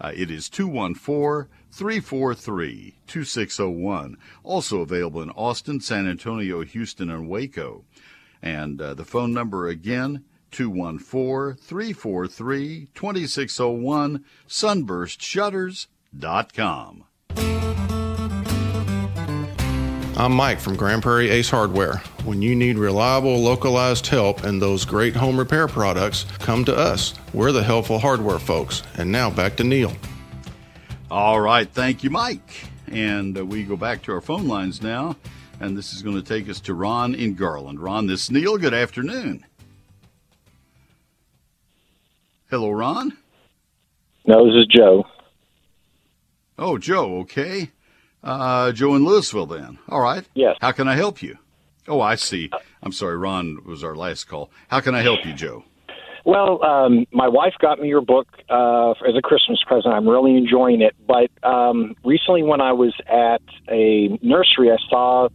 Uh, 0.00 0.12
it 0.14 0.30
is 0.30 0.48
214 0.48 1.50
343 1.72 2.98
2601. 3.08 4.16
Also 4.44 4.80
available 4.80 5.22
in 5.22 5.30
Austin, 5.30 5.80
San 5.80 6.06
Antonio, 6.06 6.62
Houston, 6.62 7.10
and 7.10 7.28
Waco. 7.28 7.84
And 8.40 8.80
uh, 8.80 8.94
the 8.94 9.04
phone 9.04 9.34
number 9.34 9.66
again, 9.66 10.24
214 10.50 11.62
343 11.62 12.88
2601, 12.94 14.24
sunburstshutters.com. 14.48 17.04
I'm 20.20 20.32
Mike 20.32 20.60
from 20.60 20.76
Grand 20.76 21.02
Prairie 21.02 21.30
Ace 21.30 21.48
Hardware. 21.48 21.96
When 22.24 22.42
you 22.42 22.54
need 22.54 22.76
reliable, 22.76 23.38
localized 23.38 24.06
help 24.06 24.44
and 24.44 24.60
those 24.60 24.84
great 24.84 25.16
home 25.16 25.38
repair 25.38 25.66
products, 25.66 26.26
come 26.40 26.62
to 26.66 26.76
us. 26.76 27.14
We're 27.32 27.52
the 27.52 27.62
helpful 27.62 27.98
hardware 27.98 28.38
folks. 28.38 28.82
And 28.98 29.10
now 29.10 29.30
back 29.30 29.56
to 29.56 29.64
Neil. 29.64 29.94
All 31.10 31.40
right. 31.40 31.66
Thank 31.66 32.04
you, 32.04 32.10
Mike. 32.10 32.66
And 32.88 33.38
uh, 33.38 33.46
we 33.46 33.62
go 33.62 33.76
back 33.76 34.02
to 34.02 34.12
our 34.12 34.20
phone 34.20 34.46
lines 34.46 34.82
now. 34.82 35.16
And 35.58 35.74
this 35.74 35.94
is 35.94 36.02
going 36.02 36.16
to 36.16 36.22
take 36.22 36.50
us 36.50 36.60
to 36.60 36.74
Ron 36.74 37.14
in 37.14 37.34
Garland. 37.34 37.80
Ron, 37.80 38.06
this 38.06 38.24
is 38.24 38.30
Neil. 38.30 38.58
Good 38.58 38.74
afternoon. 38.74 39.46
Hello, 42.50 42.72
Ron. 42.72 43.16
No, 44.26 44.44
this 44.44 44.56
is 44.56 44.66
Joe. 44.66 45.06
Oh, 46.58 46.78
Joe. 46.78 47.18
Okay. 47.18 47.70
Uh, 48.24 48.72
Joe 48.72 48.96
in 48.96 49.04
Louisville, 49.04 49.46
then. 49.46 49.78
All 49.88 50.00
right. 50.00 50.24
Yes. 50.34 50.56
How 50.60 50.72
can 50.72 50.88
I 50.88 50.96
help 50.96 51.22
you? 51.22 51.38
Oh, 51.86 52.00
I 52.00 52.16
see. 52.16 52.50
I'm 52.82 52.90
sorry. 52.90 53.16
Ron 53.16 53.64
was 53.64 53.84
our 53.84 53.94
last 53.94 54.24
call. 54.24 54.50
How 54.66 54.80
can 54.80 54.96
I 54.96 55.02
help 55.02 55.24
you, 55.24 55.32
Joe? 55.32 55.62
Well, 56.24 56.62
um, 56.64 57.06
my 57.12 57.28
wife 57.28 57.54
got 57.60 57.78
me 57.78 57.88
your 57.88 58.02
book 58.02 58.26
uh, 58.50 58.90
as 58.90 59.14
a 59.16 59.22
Christmas 59.22 59.62
present. 59.64 59.94
I'm 59.94 60.08
really 60.08 60.36
enjoying 60.36 60.82
it. 60.82 60.96
But 61.06 61.30
um, 61.48 61.94
recently, 62.04 62.42
when 62.42 62.60
I 62.60 62.72
was 62.72 62.94
at 63.08 63.42
a 63.70 64.18
nursery, 64.22 64.72
I 64.72 64.76
saw 64.88 65.28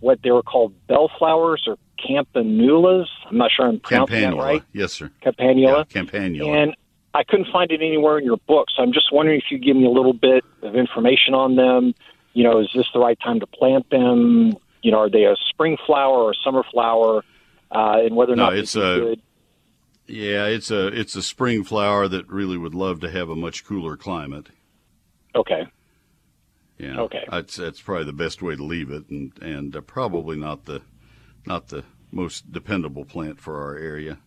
what 0.00 0.20
they 0.24 0.30
were 0.30 0.42
called 0.42 0.74
bellflowers 0.88 1.64
or 1.66 1.76
campanulas. 2.06 3.08
I'm 3.28 3.38
not 3.38 3.50
sure 3.54 3.66
I'm 3.68 3.80
pronouncing 3.80 4.20
that 4.20 4.32
Campanula. 4.34 4.38
right. 4.44 4.62
Yes, 4.72 4.92
sir. 4.92 5.10
Campanula. 5.24 5.86
Yeah, 5.94 6.02
Campanula. 6.02 6.62
And 6.62 6.76
I 7.14 7.22
couldn't 7.24 7.48
find 7.52 7.70
it 7.70 7.80
anywhere 7.82 8.18
in 8.18 8.24
your 8.24 8.38
book, 8.48 8.68
so 8.74 8.82
I'm 8.82 8.92
just 8.92 9.12
wondering 9.12 9.38
if 9.38 9.44
you 9.50 9.58
give 9.58 9.76
me 9.76 9.84
a 9.86 9.90
little 9.90 10.12
bit 10.14 10.44
of 10.62 10.74
information 10.76 11.34
on 11.34 11.56
them. 11.56 11.94
You 12.32 12.44
know, 12.44 12.60
is 12.60 12.68
this 12.74 12.86
the 12.94 13.00
right 13.00 13.18
time 13.22 13.40
to 13.40 13.46
plant 13.46 13.88
them? 13.90 14.54
You 14.82 14.90
know, 14.92 14.98
are 15.00 15.10
they 15.10 15.24
a 15.24 15.36
spring 15.50 15.76
flower 15.86 16.16
or 16.18 16.30
a 16.30 16.34
summer 16.44 16.62
flower? 16.72 17.22
Uh, 17.70 17.98
and 18.04 18.16
whether 18.16 18.32
or 18.32 18.36
No, 18.36 18.44
not 18.46 18.56
it's 18.56 18.74
a- 18.76 18.78
good. 19.00 19.22
Yeah, 20.08 20.46
it's 20.46 20.70
a 20.70 20.88
it's 20.88 21.14
a 21.14 21.22
spring 21.22 21.62
flower 21.64 22.08
that 22.08 22.28
really 22.28 22.58
would 22.58 22.74
love 22.74 23.00
to 23.00 23.10
have 23.10 23.30
a 23.30 23.36
much 23.36 23.64
cooler 23.64 23.96
climate. 23.96 24.48
Okay. 25.34 25.62
Yeah. 26.78 26.98
Okay. 27.00 27.24
That's 27.30 27.56
that's 27.56 27.80
probably 27.80 28.04
the 28.04 28.12
best 28.12 28.42
way 28.42 28.56
to 28.56 28.62
leave 28.64 28.90
it, 28.90 29.08
and 29.08 29.32
and 29.40 29.74
uh, 29.76 29.80
probably 29.80 30.36
not 30.36 30.64
the 30.64 30.82
not 31.46 31.68
the 31.68 31.84
most 32.12 32.52
dependable 32.52 33.04
plant 33.04 33.40
for 33.40 33.60
our 33.62 33.76
area. 33.76 34.18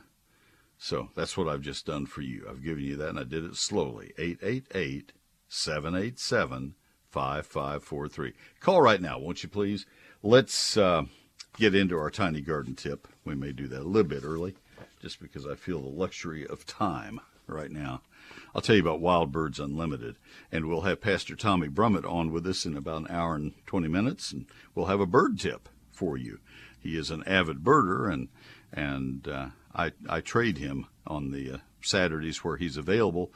so 0.79 1.09
that's 1.15 1.37
what 1.37 1.49
I've 1.49 1.63
just 1.63 1.87
done 1.87 2.07
for 2.07 2.21
you. 2.21 2.47
I've 2.49 2.63
given 2.63 2.85
you 2.85 2.97
that, 2.97 3.11
and 3.11 3.19
I 3.19 3.25
did 3.25 3.45
it 3.45 3.57
slowly. 3.57 4.13
888 4.19 5.13
787 5.49 6.75
5543. 7.11 8.33
Call 8.61 8.83
right 8.83 9.01
now, 9.01 9.19
won't 9.19 9.43
you 9.43 9.49
please? 9.49 9.87
Let's 10.23 10.77
uh, 10.77 11.05
get 11.57 11.75
into 11.75 11.99
our 11.99 12.11
tiny 12.11 12.41
garden 12.41 12.75
tip. 12.75 13.09
We 13.25 13.35
may 13.35 13.53
do 13.53 13.67
that 13.69 13.81
a 13.81 13.85
little 13.85 14.09
bit 14.09 14.25
early, 14.25 14.55
just 15.01 15.21
because 15.21 15.47
I 15.47 15.55
feel 15.55 15.81
the 15.81 15.89
luxury 15.89 16.47
of 16.47 16.67
time 16.67 17.21
right 17.47 17.71
now. 17.71 18.03
I'll 18.55 18.63
tell 18.63 18.77
you 18.77 18.83
about 18.83 19.01
Wild 19.01 19.33
Birds 19.33 19.59
Unlimited, 19.59 20.17
and 20.51 20.67
we'll 20.67 20.83
have 20.83 21.01
Pastor 21.01 21.37
Tommy 21.37 21.69
Brummett 21.69 22.11
on 22.11 22.33
with 22.33 22.47
us 22.47 22.67
in 22.67 22.77
about 22.77 23.03
an 23.03 23.07
hour 23.11 23.35
and 23.35 23.55
20 23.67 23.89
minutes, 23.89 24.33
and 24.33 24.47
we'll 24.75 24.87
have 24.87 25.01
a 25.01 25.07
bird 25.07 25.39
tip 25.39 25.69
for 25.91 26.17
you. 26.17 26.41
He 26.79 26.97
is 26.97 27.11
an 27.11 27.25
avid 27.27 27.65
birder, 27.65 28.13
and 28.13 28.29
and 28.73 29.27
uh, 29.27 29.49
I 29.75 29.93
I 30.09 30.21
trade 30.21 30.59
him 30.59 30.87
on 31.07 31.31
the 31.31 31.53
uh, 31.53 31.59
Saturdays 31.81 32.45
where 32.45 32.57
he's 32.57 32.77
available. 32.77 33.33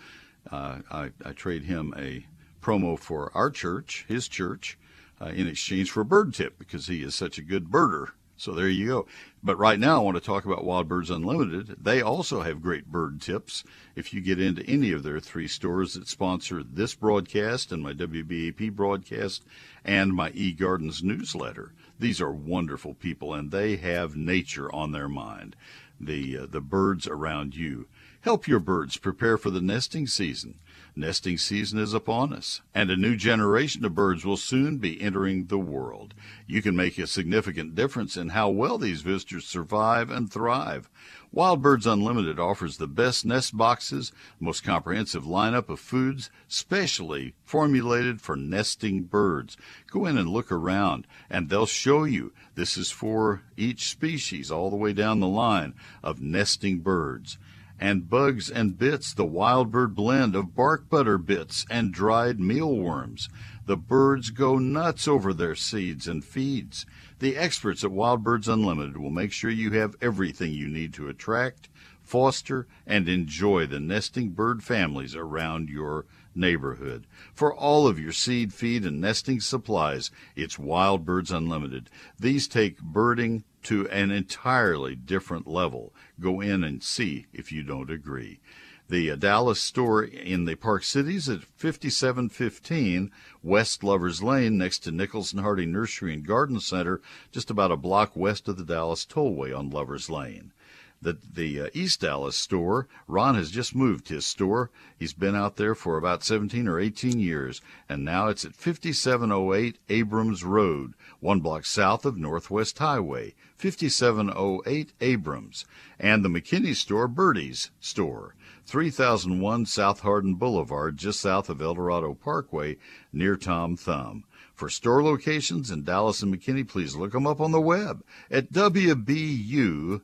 Uh, 0.50 0.80
I, 0.90 1.11
I 1.24 1.33
trade 1.33 1.64
him 1.64 1.94
a 1.96 2.26
promo 2.62 2.98
for 2.98 3.30
our 3.35 3.50
church, 3.50 4.04
his 4.09 4.28
church, 4.28 4.78
uh, 5.20 5.26
in 5.26 5.46
exchange 5.46 5.90
for 5.90 6.00
a 6.00 6.04
bird 6.04 6.35
tip 6.35 6.59
because 6.59 6.87
he 6.87 7.02
is 7.02 7.14
such 7.14 7.38
a 7.38 7.42
good 7.42 7.66
birder. 7.70 8.09
So 8.40 8.52
there 8.52 8.70
you 8.70 8.87
go. 8.87 9.06
But 9.42 9.59
right 9.59 9.78
now, 9.78 9.96
I 9.96 10.02
want 10.02 10.16
to 10.16 10.22
talk 10.22 10.46
about 10.46 10.64
Wild 10.64 10.88
Birds 10.88 11.11
Unlimited. 11.11 11.76
They 11.78 12.00
also 12.00 12.40
have 12.40 12.62
great 12.62 12.87
bird 12.87 13.20
tips. 13.20 13.64
If 13.94 14.14
you 14.14 14.22
get 14.22 14.40
into 14.40 14.64
any 14.64 14.92
of 14.92 15.02
their 15.02 15.20
three 15.20 15.46
stores 15.46 15.92
that 15.92 16.09
sponsor 16.09 16.62
this 16.62 16.94
broadcast 16.94 17.70
and 17.70 17.83
my 17.83 17.92
WBAP 17.92 18.72
broadcast 18.72 19.44
and 19.85 20.14
my 20.14 20.30
eGardens 20.30 21.02
newsletter, 21.02 21.74
these 21.98 22.18
are 22.18 22.33
wonderful 22.33 22.94
people 22.94 23.35
and 23.35 23.50
they 23.50 23.76
have 23.76 24.16
nature 24.16 24.74
on 24.74 24.92
their 24.92 25.09
mind. 25.09 25.54
The 26.01 26.39
uh, 26.39 26.47
the 26.47 26.63
birds 26.63 27.07
around 27.07 27.55
you. 27.55 27.87
Help 28.23 28.47
your 28.47 28.61
birds 28.61 28.97
prepare 28.97 29.39
for 29.39 29.51
the 29.51 29.61
nesting 29.61 30.07
season. 30.07 30.59
Nesting 30.97 31.39
season 31.39 31.79
is 31.79 31.95
upon 31.95 32.33
us, 32.33 32.61
and 32.75 32.91
a 32.91 32.97
new 32.97 33.17
generation 33.17 33.85
of 33.85 33.95
birds 33.95 34.25
will 34.25 34.37
soon 34.37 34.79
be 34.79 35.01
entering 35.01 35.47
the 35.47 35.59
world. 35.59 36.15
You 36.47 36.61
can 36.61 36.75
make 36.77 36.99
a 36.99 37.07
significant 37.07 37.75
difference 37.75 38.17
in 38.17 38.31
how 38.31 38.51
well 38.51 38.77
these 38.77 39.03
visitors 39.03 39.47
survive 39.47 40.11
and 40.11 40.31
thrive. 40.31 40.91
Wild 41.33 41.63
Birds 41.63 41.87
Unlimited 41.87 42.41
offers 42.41 42.77
the 42.77 42.89
best 42.89 43.25
nest 43.25 43.57
boxes, 43.57 44.13
most 44.41 44.65
comprehensive 44.65 45.25
lineup 45.25 45.69
of 45.69 45.79
foods, 45.79 46.29
specially 46.49 47.35
formulated 47.45 48.21
for 48.21 48.35
nesting 48.35 49.05
birds. 49.05 49.57
Go 49.91 50.07
in 50.07 50.19
and 50.19 50.29
look 50.29 50.51
around, 50.51 51.07
and 51.31 51.49
they'll 51.49 51.67
show 51.67 52.05
you 52.05 52.33
this 52.57 52.77
is 52.77 52.91
for 52.91 53.43
each 53.61 53.88
species 53.88 54.51
all 54.51 54.70
the 54.70 54.77
way 54.77 54.92
down 54.92 55.20
the 55.20 55.29
line 55.29 55.75
of 56.03 56.20
nesting 56.20 56.81
birds 56.81 57.38
and 57.81 58.11
bugs 58.11 58.51
and 58.51 58.77
bits, 58.79 59.14
the 59.14 59.25
wild 59.25 59.70
bird 59.70 59.94
blend 59.94 60.37
of 60.37 60.55
bark 60.55 60.90
butter 60.90 61.16
bits 61.16 61.64
and 61.70 61.92
dried 61.92 62.38
mealworms. 62.38 63.31
The 63.64 63.77
birds 63.77 64.31
go 64.31 64.59
nuts 64.59 65.09
over 65.09 65.33
their 65.33 65.55
seeds 65.55 66.07
and 66.07 66.23
feeds. 66.23 66.85
The 67.20 67.37
experts 67.37 67.83
at 67.83 67.90
Wild 67.90 68.23
Birds 68.23 68.49
Unlimited 68.49 68.99
will 68.99 69.11
make 69.11 69.33
sure 69.33 69.51
you 69.51 69.70
have 69.73 69.96
everything 70.03 70.53
you 70.53 70.68
need 70.68 70.92
to 70.94 71.09
attract, 71.09 71.70
foster, 72.03 72.66
and 72.87 73.09
enjoy 73.09 73.66
the 73.66 73.81
nesting 73.81 74.31
bird 74.31 74.62
families 74.62 75.16
around 75.16 75.70
your 75.70 76.05
neighborhood. 76.35 77.07
For 77.33 77.55
all 77.55 77.87
of 77.87 77.99
your 77.99 78.12
seed, 78.12 78.53
feed, 78.53 78.85
and 78.85 79.01
nesting 79.01 79.40
supplies, 79.40 80.11
it's 80.37 80.59
Wild 80.59 81.05
Birds 81.05 81.31
Unlimited. 81.31 81.88
These 82.18 82.46
take 82.49 82.81
birding 82.81 83.44
to 83.64 83.88
an 83.88 84.11
entirely 84.11 84.94
different 84.94 85.46
level. 85.46 85.92
Go 86.18 86.40
in 86.40 86.64
and 86.64 86.83
see 86.83 87.27
if 87.33 87.53
you 87.53 87.62
don't 87.62 87.90
agree. 87.90 88.40
The 88.88 89.12
uh, 89.12 89.16
Dallas 89.16 89.61
store 89.61 90.03
in 90.03 90.46
the 90.46 90.57
Park 90.57 90.83
Cities 90.83 91.29
at 91.29 91.44
5715 91.44 93.12
West 93.42 93.85
Lovers 93.85 94.20
Lane 94.20 94.59
next 94.59 94.81
to 94.81 94.90
Nicholson-Hardie 94.90 95.68
Nursery 95.68 96.12
and 96.12 96.27
Garden 96.27 96.59
Center, 96.59 97.01
just 97.31 97.51
about 97.51 97.70
a 97.70 97.77
block 97.77 98.16
west 98.16 98.49
of 98.49 98.57
the 98.57 98.64
Dallas 98.64 99.07
Tollway 99.07 99.57
on 99.57 99.70
Lovers 99.70 100.11
Lane. 100.11 100.53
the 101.01 101.18
the 101.33 101.61
uh, 101.62 101.68
East 101.73 102.01
Dallas 102.01 102.37
store. 102.37 102.88
Ron 103.07 103.35
has 103.37 103.51
just 103.51 103.75
moved 103.75 104.09
his 104.09 104.27
store. 104.27 104.70
He's 104.99 105.14
been 105.14 105.37
out 105.37 105.57
there 105.57 105.75
for 105.75 105.96
about 105.96 106.25
17 106.25 106.66
or 106.68 106.79
18 106.81 107.18
years, 107.20 107.62
and 107.88 108.05
now 108.05 108.29
it's 108.29 108.44
at 108.44 108.55
5708 108.55 109.79
Abrams 109.88 110.44
Road, 110.44 110.94
one 111.20 111.40
block 111.40 111.64
south 111.64 112.05
of 112.05 112.16
Northwest 112.18 112.79
Highway. 112.79 113.35
5708 113.61 114.94
Abrams, 115.03 115.66
and 115.99 116.25
the 116.25 116.31
McKinney 116.31 116.75
store, 116.75 117.07
Birdie's 117.07 117.70
store. 117.79 118.35
3001 118.64 119.66
South 119.66 120.01
Hardin 120.01 120.37
Boulevard, 120.37 120.96
just 120.96 121.20
south 121.20 121.51
of 121.51 121.61
El 121.61 121.75
Dorado 121.75 122.14
Parkway, 122.14 122.79
near 123.12 123.37
Tom 123.37 123.77
Thumb. 123.77 124.25
For 124.55 124.70
store 124.70 125.03
locations 125.03 125.70
in 125.70 125.85
Dallas 125.85 126.23
and 126.23 126.35
McKinney, 126.35 126.66
please 126.66 126.96
look 126.96 127.12
them 127.12 127.27
up 127.27 127.40
on 127.40 127.53
the 127.53 127.61
web 127.61 128.03
at 128.31 128.51
wbu.com 128.53 130.01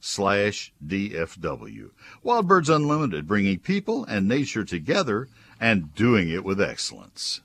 slash 0.00 0.72
DFW. 0.86 1.90
Wild 2.22 2.46
Birds 2.46 2.68
Unlimited, 2.68 3.26
bringing 3.26 3.58
people 3.58 4.04
and 4.04 4.28
nature 4.28 4.64
together 4.64 5.28
and 5.60 5.94
doing 5.94 6.28
it 6.28 6.44
with 6.44 6.60
excellence. 6.60 7.40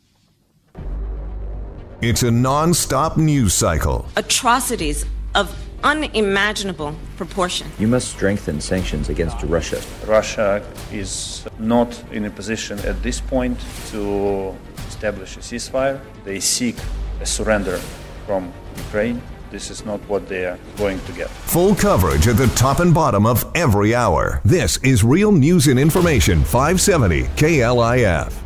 It's 2.06 2.22
a 2.22 2.30
non-stop 2.30 3.16
news 3.16 3.54
cycle. 3.54 4.06
Atrocities 4.18 5.06
of 5.36 5.56
unimaginable 5.86 6.94
proportion. 7.16 7.72
You 7.80 7.88
must 7.88 8.10
strengthen 8.10 8.60
sanctions 8.60 9.08
against 9.08 9.42
Russia. 9.44 9.82
Russia 10.06 10.62
is 10.92 11.46
not 11.60 12.04
in 12.12 12.26
a 12.26 12.30
position 12.30 12.78
at 12.80 13.02
this 13.04 13.22
point 13.22 13.58
to 13.92 14.54
establish 14.90 15.38
a 15.38 15.40
ceasefire. 15.40 16.02
They 16.26 16.42
seek 16.42 16.76
a 17.22 17.26
surrender 17.26 17.78
from 18.26 18.52
Ukraine. 18.76 19.22
This 19.50 19.72
is 19.72 19.86
not 19.86 20.02
what 20.10 20.28
they 20.28 20.44
are 20.44 20.60
going 20.76 21.00
to 21.06 21.14
get. 21.14 21.30
Full 21.30 21.74
coverage 21.74 22.28
at 22.28 22.36
the 22.36 22.48
top 22.48 22.82
and 22.82 22.94
bottom 22.94 23.26
of 23.26 23.50
every 23.56 23.96
hour. 23.96 24.42
This 24.44 24.76
is 24.84 25.06
Real 25.06 25.32
News 25.32 25.68
and 25.68 25.80
Information 25.80 26.44
570 26.44 27.24
KLIF. 27.38 28.43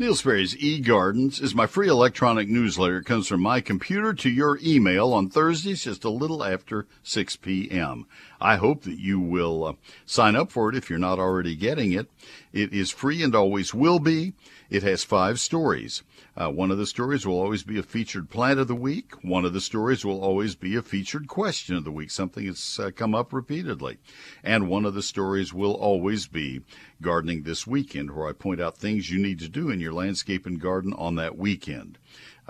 Neil 0.00 0.14
Sperry's 0.14 0.54
eGardens 0.54 1.42
is 1.42 1.54
my 1.54 1.66
free 1.66 1.86
electronic 1.86 2.48
newsletter. 2.48 3.00
It 3.00 3.04
comes 3.04 3.28
from 3.28 3.42
my 3.42 3.60
computer 3.60 4.14
to 4.14 4.30
your 4.30 4.58
email 4.64 5.12
on 5.12 5.28
Thursdays 5.28 5.84
just 5.84 6.04
a 6.04 6.08
little 6.08 6.42
after 6.42 6.86
6 7.02 7.36
p.m. 7.36 8.06
I 8.40 8.56
hope 8.56 8.84
that 8.84 8.98
you 8.98 9.20
will 9.20 9.62
uh, 9.62 9.72
sign 10.06 10.36
up 10.36 10.50
for 10.50 10.70
it 10.70 10.74
if 10.74 10.88
you're 10.88 10.98
not 10.98 11.18
already 11.18 11.54
getting 11.54 11.92
it. 11.92 12.10
It 12.50 12.72
is 12.72 12.90
free 12.90 13.22
and 13.22 13.34
always 13.34 13.74
will 13.74 13.98
be. 13.98 14.32
It 14.70 14.82
has 14.84 15.04
five 15.04 15.38
stories. 15.38 16.02
Uh, 16.36 16.48
one 16.48 16.70
of 16.70 16.78
the 16.78 16.86
stories 16.86 17.26
will 17.26 17.40
always 17.40 17.62
be 17.64 17.78
a 17.78 17.82
featured 17.82 18.30
plant 18.30 18.60
of 18.60 18.68
the 18.68 18.74
week. 18.74 19.12
One 19.22 19.44
of 19.44 19.52
the 19.52 19.60
stories 19.60 20.04
will 20.04 20.22
always 20.22 20.54
be 20.54 20.76
a 20.76 20.82
featured 20.82 21.26
question 21.26 21.74
of 21.76 21.84
the 21.84 21.90
week, 21.90 22.10
something 22.10 22.46
that's 22.46 22.78
uh, 22.78 22.90
come 22.94 23.14
up 23.14 23.32
repeatedly. 23.32 23.98
And 24.44 24.68
one 24.68 24.84
of 24.84 24.94
the 24.94 25.02
stories 25.02 25.52
will 25.52 25.74
always 25.74 26.26
be 26.28 26.60
gardening 27.02 27.42
this 27.42 27.66
weekend, 27.66 28.12
where 28.12 28.28
I 28.28 28.32
point 28.32 28.60
out 28.60 28.76
things 28.76 29.10
you 29.10 29.20
need 29.20 29.40
to 29.40 29.48
do 29.48 29.70
in 29.70 29.80
your 29.80 29.92
landscape 29.92 30.46
and 30.46 30.60
garden 30.60 30.92
on 30.92 31.16
that 31.16 31.36
weekend. 31.36 31.98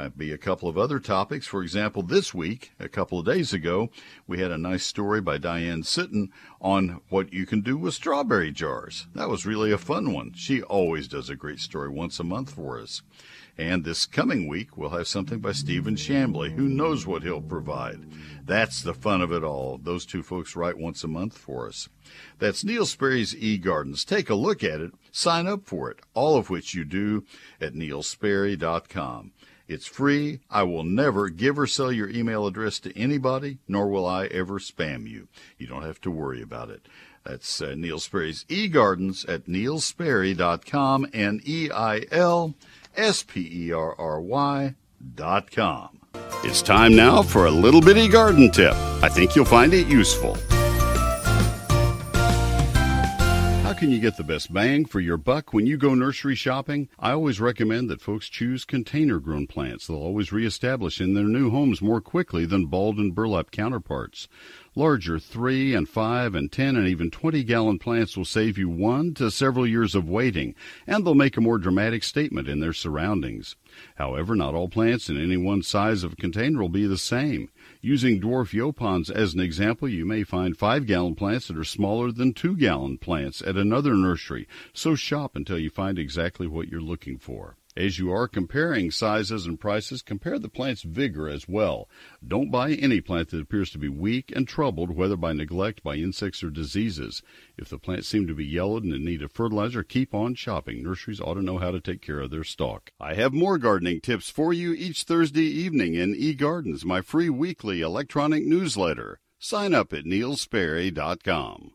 Uh, 0.01 0.09
be 0.09 0.33
a 0.33 0.39
couple 0.39 0.67
of 0.67 0.79
other 0.79 0.99
topics. 0.99 1.47
For 1.47 1.63
example, 1.63 2.03
this 2.03 2.33
week, 2.33 2.73
a 2.81 2.89
couple 2.89 3.19
of 3.19 3.27
days 3.27 3.53
ago, 3.53 3.91
we 4.27 4.41
had 4.41 4.51
a 4.51 4.57
nice 4.57 4.85
story 4.85 5.21
by 5.21 5.37
Diane 5.37 5.83
Sitton 5.83 6.31
on 6.59 7.03
what 7.11 7.35
you 7.35 7.45
can 7.45 7.61
do 7.61 7.77
with 7.77 7.93
strawberry 7.93 8.51
jars. 8.51 9.09
That 9.15 9.29
was 9.29 9.45
really 9.45 9.73
a 9.73 9.79
fun 9.79 10.15
one. 10.15 10.33
She 10.35 10.63
always 10.63 11.07
does 11.07 11.29
a 11.29 11.37
great 11.37 11.61
story 11.61 11.91
once 11.91 12.19
a 12.19 12.25
month 12.25 12.55
for 12.55 12.81
us. 12.81 13.03
And 13.61 13.85
this 13.85 14.07
coming 14.07 14.49
week, 14.49 14.79
we'll 14.79 14.89
have 14.89 15.07
something 15.07 15.39
by 15.39 15.53
Steven 15.53 15.95
Chamblee. 15.95 16.53
Who 16.53 16.67
knows 16.67 17.07
what 17.07 17.23
he'll 17.23 17.43
provide? 17.43 18.01
That's 18.43 18.81
the 18.81 18.95
fun 18.95 19.21
of 19.21 19.33
it 19.33 19.45
all. 19.45 19.77
Those 19.77 20.07
two 20.07 20.23
folks 20.23 20.57
write 20.57 20.79
once 20.79 21.05
a 21.05 21.09
month 21.09 21.37
for 21.37 21.69
us. 21.69 21.91
That's 22.39 22.65
Neil 22.65 22.87
Sperry's 22.87 23.35
eGardens. 23.35 24.07
Take 24.07 24.31
a 24.31 24.35
look 24.35 24.65
at 24.65 24.81
it. 24.81 24.93
Sign 25.13 25.47
up 25.47 25.67
for 25.67 25.91
it. 25.91 26.01
All 26.15 26.39
of 26.39 26.49
which 26.49 26.73
you 26.73 26.87
do 26.87 27.27
at 27.61 27.75
neilsperry.com. 27.75 29.33
It's 29.69 29.87
free. 29.87 30.41
I 30.49 30.63
will 30.63 30.83
never 30.83 31.29
give 31.29 31.59
or 31.59 31.67
sell 31.67 31.93
your 31.93 32.09
email 32.09 32.47
address 32.47 32.81
to 32.81 32.99
anybody, 32.99 33.59
nor 33.69 33.89
will 33.89 34.07
I 34.07 34.25
ever 34.29 34.59
spam 34.59 35.07
you. 35.07 35.29
You 35.59 35.67
don't 35.67 35.85
have 35.85 36.01
to 36.01 36.11
worry 36.11 36.41
about 36.41 36.71
it. 36.71 36.89
That's 37.25 37.61
uh, 37.61 37.75
Neil 37.75 37.99
Sperry's 37.99 38.47
eGardens 38.49 39.29
at 39.29 39.45
neilsperry.com, 39.45 41.09
N-E-I-L 42.97 43.09
S-P-E-R-R-Y 43.09 44.75
dot 45.15 45.51
com. 45.51 46.01
It's 46.43 46.63
time 46.63 46.97
now 46.97 47.23
for 47.23 47.47
a 47.47 47.51
little 47.51 47.81
bitty 47.81 48.09
garden 48.09 48.51
tip. 48.51 48.75
I 49.03 49.09
think 49.09 49.37
you'll 49.37 49.45
find 49.45 49.73
it 49.73 49.87
useful. 49.87 50.37
How 53.63 53.75
can 53.75 53.91
you 53.91 54.01
get 54.01 54.17
the 54.17 54.25
best 54.25 54.53
bang 54.53 54.85
for 54.85 55.01
your 55.01 55.17
buck 55.17 55.55
when 55.55 55.67
you 55.67 55.77
go 55.77 55.95
nursery 55.95 56.35
shopping? 56.35 56.89
I 56.99 57.13
always 57.13 57.41
recommend 57.41 57.89
that 57.89 58.01
folks 58.01 58.29
choose 58.29 58.65
container 58.65 59.21
grown 59.21 59.47
plants. 59.47 59.87
They'll 59.87 59.97
always 59.97 60.33
reestablish 60.33 61.01
in 61.01 61.15
their 61.15 61.25
new 61.25 61.51
homes 61.51 61.81
more 61.81 62.01
quickly 62.01 62.45
than 62.47 62.67
balled 62.67 62.99
and 62.99 63.15
burlap 63.15 63.51
counterparts. 63.53 64.29
Larger 64.77 65.19
3 65.19 65.75
and 65.75 65.89
5 65.89 66.33
and 66.37 66.53
10 66.53 66.77
and 66.77 66.87
even 66.87 67.11
20 67.11 67.43
gallon 67.43 67.77
plants 67.77 68.17
will 68.17 68.25
save 68.25 68.57
you 68.57 68.69
one 68.69 69.13
to 69.15 69.29
several 69.29 69.67
years 69.67 69.97
of 69.97 70.09
waiting, 70.09 70.55
and 70.87 71.05
they'll 71.05 71.17
make 71.17 71.37
a 71.37 71.41
more 71.41 71.59
dramatic 71.59 72.05
statement 72.05 72.47
in 72.47 72.61
their 72.61 72.73
surroundings. 72.73 73.57
However, 73.97 74.37
not 74.37 74.55
all 74.55 74.69
plants 74.69 75.09
in 75.09 75.21
any 75.21 75.37
one 75.37 75.65
size 75.65 76.05
of 76.05 76.17
container 76.17 76.61
will 76.61 76.69
be 76.69 76.87
the 76.87 76.97
same. 76.97 77.49
Using 77.81 78.21
dwarf 78.21 78.53
yaupons 78.53 79.11
as 79.11 79.35
an 79.35 79.41
example, 79.41 79.89
you 79.89 80.07
may 80.07 80.23
find 80.23 80.57
5 80.57 80.87
gallon 80.87 81.17
plants 81.17 81.49
that 81.49 81.59
are 81.59 81.65
smaller 81.65 82.13
than 82.13 82.33
2 82.33 82.57
gallon 82.57 82.97
plants 82.97 83.43
at 83.43 83.57
another 83.57 83.97
nursery, 83.97 84.47
so 84.73 84.95
shop 84.95 85.35
until 85.35 85.59
you 85.59 85.71
find 85.71 85.99
exactly 85.99 86.47
what 86.47 86.69
you're 86.69 86.81
looking 86.81 87.19
for. 87.19 87.57
As 87.77 88.01
you 88.01 88.11
are 88.11 88.27
comparing 88.27 88.91
sizes 88.91 89.47
and 89.47 89.59
prices, 89.59 90.03
compare 90.03 90.41
the 90.41 90.49
plant's 90.49 90.83
vigor 90.83 91.29
as 91.29 91.47
well. 91.47 91.89
Don't 92.27 92.51
buy 92.51 92.73
any 92.73 93.01
plant 93.01 93.29
that 93.31 93.41
appears 93.41 93.71
to 93.71 93.79
be 93.79 93.89
weak 93.89 94.33
and 94.35 94.49
troubled, 94.49 94.91
whether 94.91 95.17
by 95.17 95.33
neglect, 95.33 95.85
by 95.85 95.95
insects, 95.95 96.43
or 96.43 96.51
diseases. 96.51 97.23
If 97.57 97.69
the 97.69 97.79
plants 97.79 98.09
seem 98.09 98.27
to 98.27 98.35
be 98.35 98.45
yellowed 98.45 98.83
and 98.83 98.93
in 98.93 99.05
need 99.05 99.23
of 99.23 99.31
fertilizer, 99.31 99.85
keep 99.85 100.13
on 100.13 100.35
shopping. 100.35 100.83
Nurseries 100.83 101.21
ought 101.21 101.35
to 101.35 101.43
know 101.43 101.59
how 101.59 101.71
to 101.71 101.81
take 101.81 102.03
care 102.03 102.19
of 102.19 102.33
their 102.33 102.43
stock. 102.43 102.91
I 102.99 103.15
have 103.15 103.33
more 103.33 103.57
gardening 103.57 104.01
tips 104.01 104.29
for 104.31 104.53
you 104.53 104.73
each 104.73 105.05
Thursday 105.05 105.47
evening 105.47 105.95
in 105.95 106.15
eGardens, 106.15 106.85
my 106.85 107.03
free 107.03 107.31
weekly 107.31 107.83
electronic 107.83 108.45
newsletter. 108.45 109.21
Sign 109.39 109.75
up 109.75 109.93
at 109.93 110.05
neilsperry.com. 110.05 111.73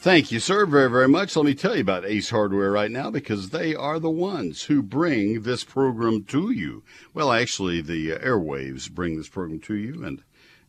Thank 0.00 0.30
you, 0.30 0.38
sir, 0.38 0.64
very, 0.64 0.88
very 0.88 1.08
much. 1.08 1.34
Let 1.34 1.44
me 1.44 1.56
tell 1.56 1.74
you 1.74 1.80
about 1.80 2.04
Ace 2.04 2.30
Hardware 2.30 2.70
right 2.70 2.90
now 2.90 3.10
because 3.10 3.50
they 3.50 3.74
are 3.74 3.98
the 3.98 4.08
ones 4.08 4.62
who 4.62 4.80
bring 4.80 5.42
this 5.42 5.64
program 5.64 6.22
to 6.26 6.52
you. 6.52 6.84
Well, 7.14 7.32
actually, 7.32 7.80
the 7.80 8.10
airwaves 8.10 8.88
bring 8.88 9.16
this 9.16 9.28
program 9.28 9.58
to 9.62 9.74
you, 9.74 10.04
and 10.04 10.22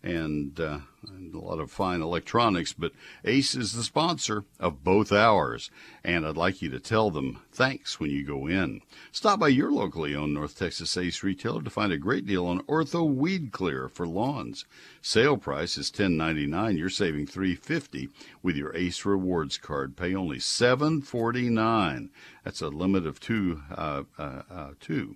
and, 0.03 0.59
uh, 0.59 0.79
and, 1.07 1.33
a 1.33 1.39
lot 1.39 1.59
of 1.59 1.71
fine 1.71 2.01
electronics. 2.01 2.73
But 2.73 2.93
Ace 3.25 3.55
is 3.55 3.73
the 3.73 3.83
sponsor 3.83 4.45
of 4.59 4.83
both 4.83 5.11
hours, 5.11 5.69
and 6.03 6.25
I'd 6.25 6.37
like 6.37 6.61
you 6.61 6.69
to 6.69 6.79
tell 6.79 7.11
them 7.11 7.41
thanks 7.51 7.99
when 7.99 8.09
you 8.09 8.25
go 8.25 8.47
in. 8.47 8.81
Stop 9.11 9.39
by 9.39 9.49
your 9.49 9.71
locally 9.71 10.15
owned 10.15 10.33
North 10.33 10.57
Texas 10.57 10.95
Ace 10.97 11.23
retailer 11.23 11.61
to 11.61 11.69
find 11.69 11.91
a 11.91 11.97
great 11.97 12.25
deal 12.25 12.45
on 12.45 12.61
Ortho 12.61 13.13
Weed 13.13 13.51
Clear 13.51 13.89
for 13.89 14.07
lawns. 14.07 14.65
Sale 15.01 15.37
price 15.37 15.77
is 15.77 15.91
$10.99. 15.91 16.77
You're 16.77 16.89
saving 16.89 17.27
$3.50 17.27 18.09
with 18.41 18.55
your 18.55 18.75
Ace 18.75 19.05
Rewards 19.05 19.57
card. 19.57 19.97
Pay 19.97 20.15
only 20.15 20.37
$7.49. 20.37 22.09
That's 22.43 22.61
a 22.61 22.69
limit 22.69 23.05
of 23.05 23.19
two. 23.19 23.61
Uh, 23.69 24.03
uh, 24.17 24.41
uh 24.49 24.69
two. 24.79 25.15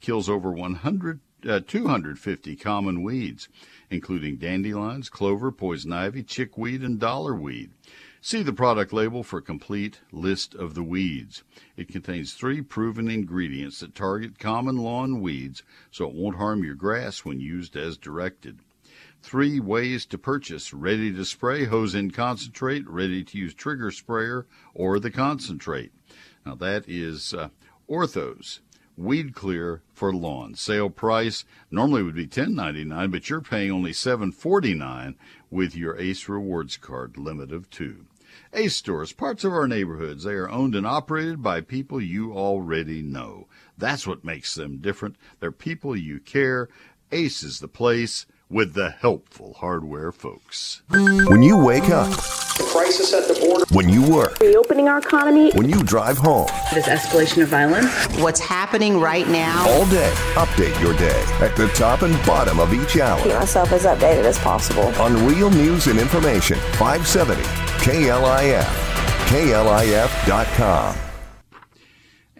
Kills 0.00 0.28
over 0.28 0.50
100 0.52 1.20
uh, 1.48 1.60
250 1.66 2.56
common 2.56 3.02
weeds, 3.02 3.48
including 3.92 4.36
dandelions, 4.36 5.08
clover, 5.08 5.52
poison 5.52 5.92
ivy, 5.92 6.22
chickweed, 6.22 6.82
and 6.82 6.98
dollarweed. 6.98 7.70
See 8.20 8.42
the 8.42 8.52
product 8.52 8.92
label 8.92 9.22
for 9.22 9.40
a 9.40 9.42
complete 9.42 10.00
list 10.12 10.54
of 10.54 10.74
the 10.74 10.82
weeds. 10.82 11.42
It 11.76 11.88
contains 11.88 12.32
three 12.32 12.62
proven 12.62 13.10
ingredients 13.10 13.80
that 13.80 13.94
target 13.94 14.38
common 14.38 14.76
lawn 14.76 15.20
weeds 15.20 15.62
so 15.90 16.08
it 16.08 16.14
won't 16.14 16.36
harm 16.36 16.64
your 16.64 16.76
grass 16.76 17.24
when 17.24 17.40
used 17.40 17.76
as 17.76 17.98
directed. 17.98 18.60
Three 19.22 19.60
ways 19.60 20.06
to 20.06 20.18
purchase 20.18 20.72
ready 20.72 21.12
to 21.12 21.24
spray 21.24 21.64
hose 21.64 21.94
in 21.94 22.10
concentrate, 22.12 22.88
ready 22.88 23.22
to 23.24 23.38
use 23.38 23.54
trigger 23.54 23.90
sprayer, 23.90 24.46
or 24.72 24.98
the 24.98 25.10
concentrate. 25.10 25.92
Now 26.46 26.54
that 26.54 26.88
is 26.88 27.34
uh, 27.34 27.48
Orthos 27.88 28.60
Weed 28.96 29.34
Clear 29.34 29.82
for 29.94 30.14
lawn. 30.14 30.54
Sale 30.54 30.90
price 30.90 31.44
normally 31.70 32.02
would 32.02 32.14
be 32.14 32.26
$10.99, 32.26 33.10
but 33.10 33.30
you're 33.30 33.40
paying 33.40 33.70
only 33.70 33.92
$7.49 33.92 35.14
with 35.50 35.74
your 35.74 35.96
Ace 35.98 36.28
Rewards 36.28 36.76
card, 36.76 37.16
limit 37.16 37.52
of 37.52 37.70
two. 37.70 38.06
Ace 38.52 38.76
stores, 38.76 39.12
parts 39.12 39.44
of 39.44 39.52
our 39.52 39.68
neighborhoods, 39.68 40.24
they 40.24 40.32
are 40.32 40.48
owned 40.48 40.74
and 40.74 40.86
operated 40.86 41.42
by 41.42 41.60
people 41.60 42.00
you 42.00 42.32
already 42.32 43.02
know. 43.02 43.46
That's 43.76 44.06
what 44.06 44.24
makes 44.24 44.54
them 44.54 44.78
different. 44.78 45.16
They're 45.40 45.52
people 45.52 45.96
you 45.96 46.18
care 46.20 46.68
Ace 47.12 47.42
is 47.42 47.60
the 47.60 47.68
place 47.68 48.24
with 48.52 48.74
the 48.74 48.90
helpful 48.90 49.54
hardware 49.58 50.12
folks. 50.12 50.82
When 50.90 51.42
you 51.42 51.56
wake 51.56 51.88
up, 51.88 52.10
The 52.10 52.68
crisis 52.70 53.12
at 53.14 53.26
the 53.26 53.34
border. 53.40 53.64
when 53.72 53.88
you 53.88 54.02
work, 54.02 54.38
Reopening 54.40 54.88
our 54.88 54.98
economy. 54.98 55.50
when 55.54 55.68
you 55.70 55.82
drive 55.82 56.18
home, 56.18 56.48
This 56.74 56.86
escalation 56.86 57.42
of 57.42 57.48
violence. 57.48 57.90
What's 58.20 58.40
happening 58.40 59.00
right 59.00 59.26
now? 59.26 59.66
all 59.68 59.86
day, 59.86 60.12
update 60.34 60.78
your 60.82 60.92
day 60.98 61.24
at 61.40 61.56
the 61.56 61.68
top 61.68 62.02
and 62.02 62.14
bottom 62.26 62.60
of 62.60 62.74
each 62.74 62.98
hour 62.98 63.20
Keep 63.22 63.32
myself 63.34 63.72
as 63.72 63.84
updated 63.84 64.24
as 64.24 64.38
possible. 64.38 64.88
on 65.00 65.26
Real 65.26 65.50
News 65.50 65.86
and 65.86 65.98
Information 65.98 66.58
570 66.76 67.42
KLIF, 67.82 68.68
KLIF.com. 69.28 70.94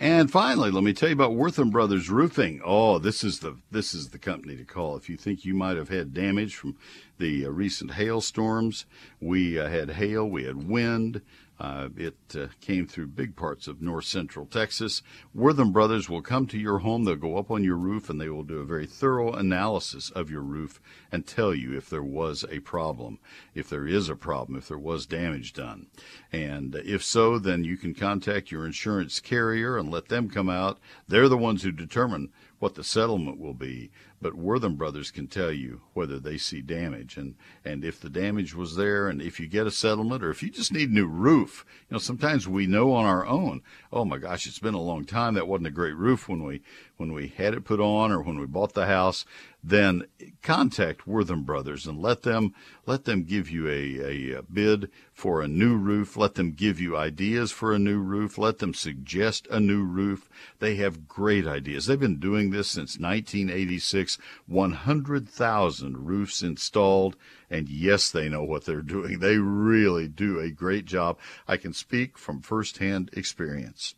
And 0.03 0.33
finally, 0.33 0.73
let 0.73 0.83
me 0.83 0.93
tell 0.93 1.11
you 1.11 1.15
about 1.15 1.37
Wortham 1.37 1.71
Brothers 1.71 2.11
Roofing. 2.11 2.61
Oh, 2.65 2.99
this 2.99 3.23
is 3.23 3.39
the 3.39 3.59
this 3.71 3.95
is 3.95 4.09
the 4.09 4.19
company 4.19 4.57
to 4.57 4.65
call 4.65 4.97
if 4.97 5.09
you 5.09 5.17
think 5.17 5.45
you 5.45 5.55
might 5.55 5.77
have 5.77 5.91
had 5.91 6.13
damage 6.13 6.57
from 6.57 6.77
the 7.19 7.47
uh, 7.47 7.51
recent 7.51 7.93
hailstorms. 7.93 8.85
We 9.21 9.61
uh, 9.61 9.69
had 9.69 9.91
hail, 9.91 10.29
we 10.29 10.43
had 10.43 10.67
wind. 10.67 11.23
Uh, 11.63 11.91
it 11.97 12.17
uh, 12.37 12.49
came 12.61 12.89
through 12.89 13.07
big 13.07 13.37
parts 13.37 13.69
of 13.69 13.81
north 13.81 14.05
central 14.05 14.47
Texas. 14.47 15.01
Wortham 15.33 15.71
Brothers 15.71 16.09
will 16.09 16.21
come 16.21 16.49
to 16.49 16.59
your 16.59 16.79
home. 16.79 17.05
They'll 17.05 17.15
go 17.15 17.39
up 17.39 17.53
on 17.53 17.63
your 17.63 17.77
roof 17.77 18.11
and 18.11 18.21
they 18.21 18.29
will 18.29 18.43
do 18.43 18.59
a 18.59 18.65
very 18.65 18.85
thorough 18.85 19.33
analysis 19.33 20.11
of 20.11 20.29
your 20.29 20.41
roof 20.41 20.81
and 21.13 21.25
tell 21.25 21.55
you 21.55 21.77
if 21.77 21.89
there 21.89 22.03
was 22.03 22.45
a 22.51 22.59
problem, 22.59 23.21
if 23.55 23.69
there 23.69 23.87
is 23.87 24.09
a 24.09 24.17
problem, 24.17 24.59
if 24.59 24.67
there 24.67 24.77
was 24.77 25.07
damage 25.07 25.53
done. 25.53 25.87
And 26.33 26.75
if 26.75 27.05
so, 27.05 27.39
then 27.39 27.63
you 27.63 27.77
can 27.77 27.95
contact 27.95 28.51
your 28.51 28.67
insurance 28.67 29.21
carrier 29.21 29.79
and 29.79 29.89
let 29.89 30.09
them 30.09 30.29
come 30.29 30.51
out. 30.51 30.81
They're 31.07 31.29
the 31.29 31.39
ones 31.39 31.63
who 31.63 31.71
determine 31.71 32.33
what 32.59 32.75
the 32.75 32.83
settlement 32.83 33.39
will 33.39 33.55
be. 33.55 33.93
But 34.23 34.37
Wortham 34.37 34.77
Brothers 34.77 35.11
can 35.11 35.27
tell 35.27 35.51
you 35.51 35.81
whether 35.95 36.21
they 36.21 36.39
see 36.39 36.63
damage 36.63 37.17
and, 37.17 37.35
and 37.65 37.85
if 37.85 38.01
the 38.01 38.09
damage 38.09 38.55
was 38.55 38.77
there 38.77 39.09
and 39.09 39.21
if 39.21 39.41
you 39.41 39.49
get 39.49 39.67
a 39.67 39.73
settlement 39.73 40.23
or 40.23 40.31
if 40.31 40.45
you 40.45 40.51
just 40.51 40.73
need 40.73 40.91
a 40.91 40.95
new 40.95 41.07
roof. 41.07 41.67
You 41.91 41.95
know, 41.95 41.99
sometimes 41.99 42.47
we 42.47 42.69
know 42.69 42.93
on 42.93 43.05
our 43.05 43.27
own, 43.27 43.63
oh 43.93 44.05
my 44.05 44.19
gosh, 44.19 44.47
it's 44.47 44.61
been 44.61 44.75
a 44.75 44.81
long 44.81 45.05
time. 45.05 45.35
That 45.35 45.49
wasn't 45.49 45.67
a 45.67 45.73
great 45.73 45.97
roof 45.97 46.29
when 46.29 46.45
we 46.45 46.63
when 46.97 47.13
we 47.13 47.29
had 47.29 47.53
it 47.53 47.65
put 47.65 47.81
on 47.81 48.13
or 48.13 48.23
when 48.23 48.39
we 48.39 48.47
bought 48.47 48.75
the 48.75 48.87
house. 48.87 49.25
Then 49.65 50.07
contact 50.43 51.07
Wortham 51.07 51.45
Brothers 51.45 51.87
and 51.87 52.01
let 52.01 52.23
them 52.23 52.53
let 52.85 53.05
them 53.05 53.23
give 53.23 53.49
you 53.49 53.69
a, 53.69 54.37
a 54.37 54.43
bid 54.43 54.91
for 55.13 55.41
a 55.41 55.47
new 55.47 55.77
roof. 55.77 56.17
Let 56.17 56.35
them 56.35 56.51
give 56.51 56.81
you 56.81 56.97
ideas 56.97 57.53
for 57.53 57.73
a 57.73 57.79
new 57.79 58.01
roof. 58.01 58.39
Let 58.39 58.59
them 58.59 58.75
suggest 58.75 59.47
a 59.51 59.61
new 59.61 59.85
roof. 59.85 60.29
They 60.59 60.75
have 60.77 61.07
great 61.07 61.47
ideas. 61.47 61.87
They've 61.87 61.99
been 61.99 62.19
doing 62.19 62.51
this 62.51 62.69
since 62.69 62.99
1986. 62.99 64.19
100,000 64.47 66.07
roofs 66.07 66.43
installed. 66.43 67.17
And 67.49 67.69
yes, 67.69 68.11
they 68.11 68.29
know 68.29 68.43
what 68.43 68.65
they're 68.65 68.83
doing. 68.83 69.21
They 69.21 69.39
really 69.39 70.09
do 70.09 70.41
a 70.41 70.51
great 70.51 70.87
job. 70.87 71.19
I 71.47 71.57
can 71.57 71.73
speak 71.73 72.19
from 72.19 72.43
firsthand 72.43 73.11
experience 73.13 73.95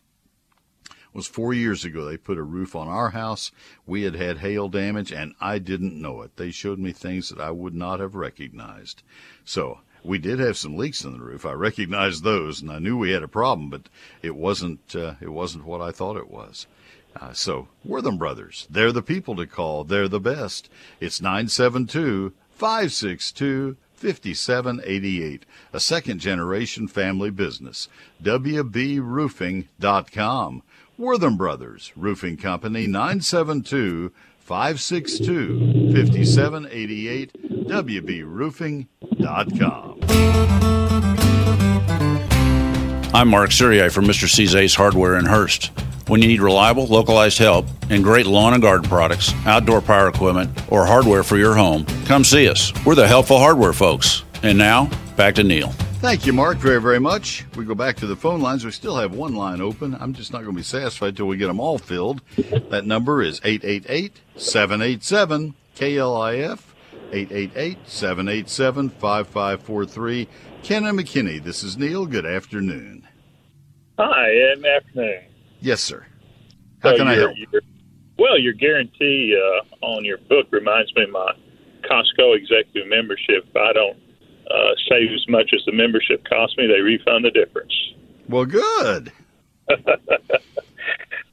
was 1.15 1.27
four 1.27 1.55
years 1.55 1.85
ago. 1.85 2.05
They 2.05 2.17
put 2.17 2.37
a 2.37 2.43
roof 2.43 2.75
on 2.75 2.89
our 2.89 3.11
house. 3.11 3.53
We 3.87 4.03
had 4.03 4.17
had 4.17 4.39
hail 4.39 4.69
damage, 4.69 5.13
and 5.13 5.35
I 5.41 5.59
didn't 5.59 6.01
know 6.01 6.21
it. 6.23 6.37
They 6.37 6.51
showed 6.51 6.79
me 6.79 6.93
things 6.93 7.31
that 7.31 7.41
I 7.41 7.53
would 7.53 7.75
not 7.75 8.01
have 8.01 8.15
recognized. 8.15 9.03
So 9.45 9.81
we 10.03 10.19
did 10.19 10.41
have 10.41 10.57
some 10.57 10.77
leaks 10.77 11.05
in 11.05 11.13
the 11.13 11.25
roof. 11.25 11.47
I 11.47 11.53
recognized 11.53 12.25
those, 12.25 12.61
and 12.61 12.71
I 12.71 12.79
knew 12.79 12.99
we 12.99 13.13
had 13.13 13.23
a 13.23 13.29
problem, 13.29 13.71
but 13.71 13.89
it 14.23 14.37
wasn't. 14.37 14.95
Uh, 14.95 15.15
it 15.21 15.31
wasn't 15.31 15.65
what 15.65 15.81
I 15.81 15.93
thought 15.93 16.17
it 16.17 16.31
was. 16.31 16.67
Uh, 17.19 17.33
so 17.33 17.69
Wortham 17.85 18.19
Brothers, 18.19 18.67
they're 18.69 18.91
the 18.91 19.01
people 19.01 19.37
to 19.37 19.47
call. 19.47 19.85
They're 19.85 20.09
the 20.09 20.21
best. 20.21 20.69
It's 21.01 21.23
nine 21.23 21.49
seven 21.49 21.87
two 21.87 22.35
five 22.51 22.93
six 22.93 23.33
two. 23.33 23.77
5788, 24.05 25.47
a 25.73 25.81
second 25.81 26.19
generation 26.19 26.89
family 26.89 27.31
business. 27.31 27.89
WBRoofing.com. 28.23 30.63
Wortham 30.97 31.37
Brothers 31.37 31.93
Roofing 31.97 32.37
Company 32.37 32.87
972 32.87 34.13
562 34.39 35.93
5788 35.93 37.67
WBRoofing.com. 37.69 40.01
I'm 43.13 43.29
Mark 43.29 43.51
Siriai 43.51 43.93
from 43.93 44.07
Mr. 44.07 44.29
C's 44.29 44.55
Ace 44.55 44.75
Hardware 44.75 45.19
in 45.19 45.25
Hurst. 45.25 45.71
When 46.09 46.21
you 46.21 46.29
need 46.29 46.41
reliable, 46.41 46.87
localized 46.87 47.39
help 47.39 47.67
and 47.91 48.05
great 48.05 48.27
lawn 48.27 48.53
and 48.53 48.63
garden 48.63 48.89
products, 48.89 49.33
outdoor 49.47 49.81
power 49.81 50.09
equipment, 50.09 50.51
or 50.71 50.87
hardware 50.87 51.23
for 51.23 51.39
your 51.39 51.55
home, 51.55 51.87
come 52.05 52.25
see 52.25 52.49
us. 52.49 52.73
We're 52.85 52.95
the 52.95 53.09
helpful 53.09 53.39
hardware 53.39 53.73
folks. 53.73 54.23
And 54.43 54.59
now, 54.59 54.91
back 55.17 55.35
to 55.37 55.45
Neil. 55.45 55.73
Thank 56.05 56.27
you, 56.27 56.35
Mark, 56.35 56.59
very, 56.59 56.83
very 56.83 57.01
much. 57.01 57.47
We 57.57 57.65
go 57.65 57.75
back 57.75 57.97
to 57.97 58.07
the 58.07 58.15
phone 58.15 58.43
lines. 58.43 58.63
We 58.63 58.73
still 58.73 58.97
have 58.97 59.15
one 59.15 59.35
line 59.35 59.63
open. 59.63 59.97
I'm 59.99 60.13
just 60.13 60.35
not 60.35 60.43
going 60.43 60.53
to 60.53 60.59
be 60.59 60.63
satisfied 60.63 61.17
till 61.17 61.25
we 61.25 61.39
get 61.39 61.47
them 61.47 61.59
all 61.59 61.79
filled. 61.79 62.21
That 62.69 62.85
number 62.85 63.23
is 63.23 63.41
888 63.43 64.21
787 64.37 65.55
KLIF, 65.75 66.61
888 67.11 67.79
787 67.87 68.91
5543. 68.91 70.29
Ken 70.63 70.85
and 70.85 70.99
McKinney, 70.99 71.43
this 71.43 71.65
is 71.65 71.79
Neil. 71.79 72.05
Good 72.05 72.27
afternoon. 72.27 73.09
Hi, 73.99 74.29
and 74.53 74.67
afternoon. 74.67 75.23
Yes, 75.61 75.81
sir. 75.81 76.05
How 76.81 76.91
So 76.91 76.99
can 76.99 77.09
I 77.09 77.15
help? 77.15 77.33
well, 78.19 78.39
your 78.39 78.53
guarantee 78.53 79.35
uh, 79.35 79.87
on 79.87 80.05
your 80.05 80.19
book 80.19 80.49
reminds 80.51 80.95
me 80.97 81.05
of 81.05 81.11
my 81.11 81.33
Costco 81.91 82.37
executive 82.37 82.91
membership. 82.91 83.49
I 83.57 83.73
don't 83.73 84.04
uh, 84.51 84.75
save 84.89 85.11
as 85.13 85.27
much 85.29 85.51
as 85.55 85.65
the 85.67 85.73
membership 85.73 86.25
cost 86.25 86.57
me, 86.59 86.67
they 86.67 86.81
refund 86.81 87.25
the 87.25 87.31
difference. 87.31 87.75
Well, 88.29 88.47
good. 88.47 89.13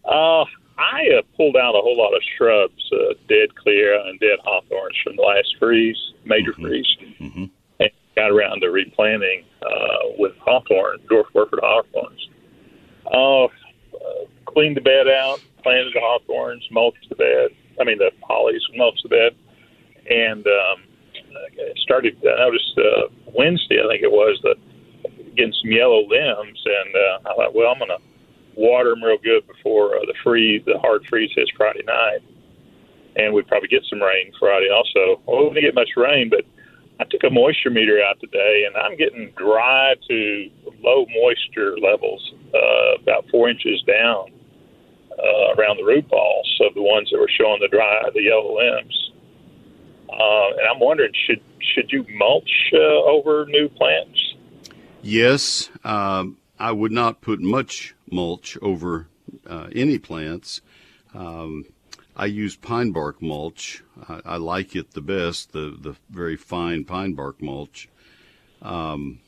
Uh, 0.04 0.44
I 0.78 1.08
uh, 1.18 1.22
pulled 1.38 1.56
out 1.56 1.76
a 1.76 1.82
whole 1.82 1.98
lot 1.98 2.14
of 2.14 2.22
shrubs, 2.38 2.92
uh, 2.92 3.14
dead 3.30 3.56
clear 3.56 4.00
and 4.00 4.20
dead 4.20 4.40
hawthorns 4.44 4.98
from 5.04 5.16
the 5.16 5.22
last 5.22 5.56
freeze, 5.60 5.98
major 6.26 6.54
freeze, 6.54 6.88
and 7.80 7.92
got 8.16 8.32
around 8.32 8.62
to 8.62 8.72
replanting 8.72 9.46
uh, 9.62 10.10
with 10.18 10.34
hawthorn, 10.40 11.00
dwarf 11.10 11.32
Burford 11.34 11.60
hawthorns. 11.62 12.30
Uh, 13.06 13.46
uh, 13.46 14.26
cleaned 14.46 14.76
the 14.76 14.82
bed 14.82 15.08
out, 15.08 15.40
planted 15.64 15.94
the 15.94 16.00
hawthorns, 16.00 16.68
mulched 16.72 17.08
the 17.10 17.16
bed. 17.16 17.52
I 17.80 17.84
mean 17.84 18.00
the 18.00 18.12
hollies, 18.24 18.62
mulched 18.76 19.04
the 19.04 19.10
bed, 19.10 19.36
and 20.10 20.46
um, 20.48 20.84
Started. 21.78 22.18
I 22.24 22.40
noticed 22.40 22.78
uh, 22.78 23.08
Wednesday, 23.36 23.82
I 23.84 23.88
think 23.88 24.04
it 24.04 24.12
was, 24.12 24.40
that 24.44 24.56
getting 25.36 25.54
some 25.62 25.72
yellow 25.72 26.02
limbs, 26.08 26.60
and 26.66 26.96
uh, 26.96 27.30
I 27.30 27.36
thought, 27.36 27.56
well, 27.56 27.72
I'm 27.72 27.80
to 27.88 27.98
water 28.56 28.92
them 28.92 29.04
real 29.04 29.18
good 29.18 29.48
before 29.48 29.96
uh, 29.96 30.06
the 30.06 30.14
freeze, 30.24 30.62
the 30.66 30.78
hard 30.80 31.06
freeze 31.10 31.32
hits 31.36 31.52
Friday 31.56 31.84
night, 31.86 32.20
and 33.16 33.34
we'd 33.34 33.48
probably 33.48 33.70
get 33.70 33.84
some 33.90 34.02
rain 34.02 34.32
Friday 34.40 34.70
also. 34.70 35.22
Well, 35.26 35.50
we 35.50 35.56
didn't 35.56 35.64
get 35.64 35.76
much 35.76 35.92
rain, 35.96 36.30
but 36.30 36.44
I 37.00 37.06
took 37.06 37.24
a 37.24 37.30
moisture 37.30 37.70
meter 37.70 38.02
out 38.04 38.20
today, 38.20 38.66
and 38.68 38.76
I'm 38.76 38.98
getting 38.98 39.32
dry 39.38 39.96
to 40.08 40.50
low 40.84 41.06
moisture 41.16 41.78
levels, 41.80 42.34
uh, 42.54 43.02
about 43.02 43.26
four 43.32 43.50
inches 43.50 43.82
down 43.88 44.32
uh, 45.18 45.56
around 45.58 45.78
the 45.78 45.84
root 45.84 46.08
balls 46.10 46.60
of 46.62 46.74
the 46.74 46.82
ones 46.82 47.10
that 47.12 47.20
were 47.20 47.30
showing 47.30 47.60
the 47.62 47.68
dry, 47.68 48.10
the 48.14 48.22
yellow 48.22 48.58
limbs. 48.58 49.11
Uh, 50.12 50.50
and 50.58 50.68
I'm 50.70 50.80
wondering, 50.80 51.12
should 51.26 51.42
should 51.60 51.92
you 51.92 52.06
mulch 52.18 52.52
uh, 52.74 52.78
over 52.78 53.46
new 53.48 53.70
plants? 53.70 54.36
Yes, 55.02 55.70
um, 55.84 56.38
I 56.60 56.72
would 56.72 56.92
not 56.92 57.22
put 57.22 57.40
much 57.40 57.96
mulch 58.10 58.58
over 58.62 59.08
uh, 59.48 59.68
any 59.74 59.98
plants. 59.98 60.62
Um, 61.14 61.66
I 62.16 62.26
use 62.26 62.56
pine 62.56 62.92
bark 62.92 63.22
mulch. 63.22 63.84
I, 64.08 64.22
I 64.26 64.38
like 64.38 64.76
it 64.76 64.92
the 64.92 65.02
best, 65.02 65.54
the, 65.54 65.76
the 65.80 65.96
very 66.10 66.36
fine 66.36 66.84
pine 66.84 67.14
bark 67.14 67.42
mulch. 67.42 67.90
Um, 68.62 69.20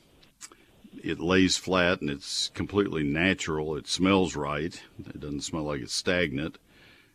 it 1.02 1.18
lays 1.18 1.56
flat 1.56 2.00
and 2.00 2.10
it's 2.10 2.50
completely 2.54 3.02
natural. 3.02 3.76
It 3.76 3.88
smells 3.88 4.36
right. 4.36 4.80
It 4.98 5.20
doesn't 5.20 5.42
smell 5.42 5.64
like 5.64 5.80
it's 5.80 5.94
stagnant, 5.94 6.58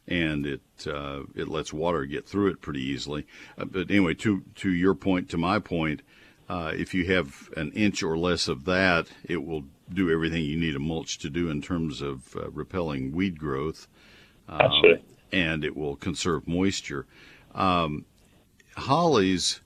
and 0.09 0.45
it 0.45 0.61
uh, 0.87 1.21
it 1.35 1.47
lets 1.47 1.71
water 1.71 2.05
get 2.05 2.27
through 2.27 2.47
it 2.47 2.61
pretty 2.61 2.81
easily. 2.81 3.25
Uh, 3.57 3.65
but 3.65 3.89
anyway, 3.89 4.13
to 4.15 4.43
to 4.55 4.69
your 4.71 4.95
point, 4.95 5.29
to 5.29 5.37
my 5.37 5.59
point, 5.59 6.01
uh, 6.49 6.73
if 6.75 6.93
you 6.93 7.05
have 7.05 7.49
an 7.55 7.71
inch 7.71 8.03
or 8.03 8.17
less 8.17 8.47
of 8.47 8.65
that, 8.65 9.07
it 9.23 9.45
will 9.45 9.63
do 9.93 10.11
everything 10.11 10.43
you 10.43 10.57
need 10.57 10.75
a 10.75 10.79
mulch 10.79 11.19
to 11.19 11.29
do 11.29 11.49
in 11.49 11.61
terms 11.61 12.01
of 12.01 12.35
uh, 12.35 12.49
repelling 12.49 13.11
weed 13.11 13.39
growth. 13.39 13.87
Um, 14.47 14.71
and 15.31 15.63
it 15.63 15.77
will 15.77 15.95
conserve 15.95 16.47
moisture. 16.47 17.05
Um, 17.53 18.05
hollies 18.75 19.61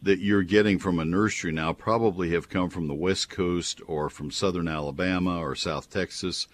that 0.00 0.18
you're 0.18 0.42
getting 0.42 0.78
from 0.78 0.98
a 0.98 1.04
nursery 1.04 1.52
now 1.52 1.72
probably 1.72 2.30
have 2.30 2.48
come 2.48 2.70
from 2.70 2.86
the 2.86 2.94
West 2.94 3.30
Coast 3.30 3.80
or 3.86 4.08
from 4.10 4.30
southern 4.30 4.68
Alabama 4.68 5.38
or 5.38 5.54
South 5.54 5.90
Texas. 5.90 6.46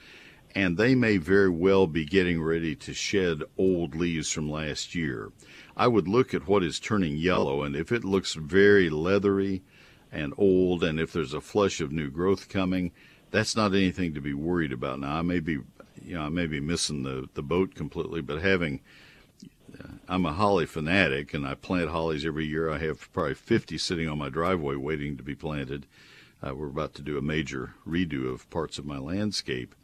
And 0.55 0.77
they 0.77 0.95
may 0.95 1.17
very 1.17 1.51
well 1.51 1.87
be 1.87 2.05
getting 2.05 2.43
ready 2.43 2.75
to 2.75 2.95
shed 2.95 3.43
old 3.57 3.95
leaves 3.95 4.31
from 4.31 4.51
last 4.51 4.95
year. 4.95 5.33
I 5.77 5.87
would 5.87 6.09
look 6.09 6.35
at 6.35 6.49
what 6.49 6.65
is 6.65 6.81
turning 6.81 7.17
yellow, 7.17 7.63
and 7.63 7.77
if 7.77 7.93
it 7.93 8.05
looks 8.05 8.35
very 8.35 8.91
leathery 8.91 9.63
and 10.11 10.33
old, 10.37 10.83
and 10.83 10.99
if 10.99 11.13
there's 11.13 11.35
a 11.35 11.41
flush 11.41 11.81
of 11.81 11.93
new 11.93 12.11
growth 12.11 12.49
coming, 12.49 12.93
that's 13.31 13.55
not 13.55 13.75
anything 13.75 14.15
to 14.15 14.21
be 14.21 14.35
worried 14.35 14.73
about. 14.73 15.01
Now, 15.01 15.19
I 15.19 15.23
may 15.23 15.41
be, 15.41 15.59
you 16.03 16.15
know, 16.15 16.23
I 16.23 16.29
may 16.31 16.47
be 16.47 16.61
missing 16.61 17.03
the, 17.03 17.29
the 17.35 17.43
boat 17.43 17.75
completely, 17.75 18.23
but 18.23 18.41
having, 18.41 18.81
uh, 19.79 19.89
I'm 20.09 20.27
a 20.27 20.33
holly 20.33 20.67
fanatic, 20.67 21.35
and 21.35 21.47
I 21.47 21.55
plant 21.55 21.91
hollies 21.91 22.25
every 22.25 22.47
year. 22.47 22.71
I 22.71 22.79
have 22.79 23.13
probably 23.13 23.35
50 23.35 23.77
sitting 23.79 24.09
on 24.09 24.19
my 24.19 24.31
driveway 24.31 24.77
waiting 24.77 25.17
to 25.17 25.23
be 25.23 25.35
planted. 25.35 25.87
Uh, 26.43 26.55
we're 26.55 26.69
about 26.69 26.95
to 26.95 27.03
do 27.03 27.19
a 27.19 27.23
major 27.23 27.75
redo 27.87 28.33
of 28.33 28.49
parts 28.51 28.79
of 28.79 28.87
my 28.87 28.99
landscape, 28.99 29.75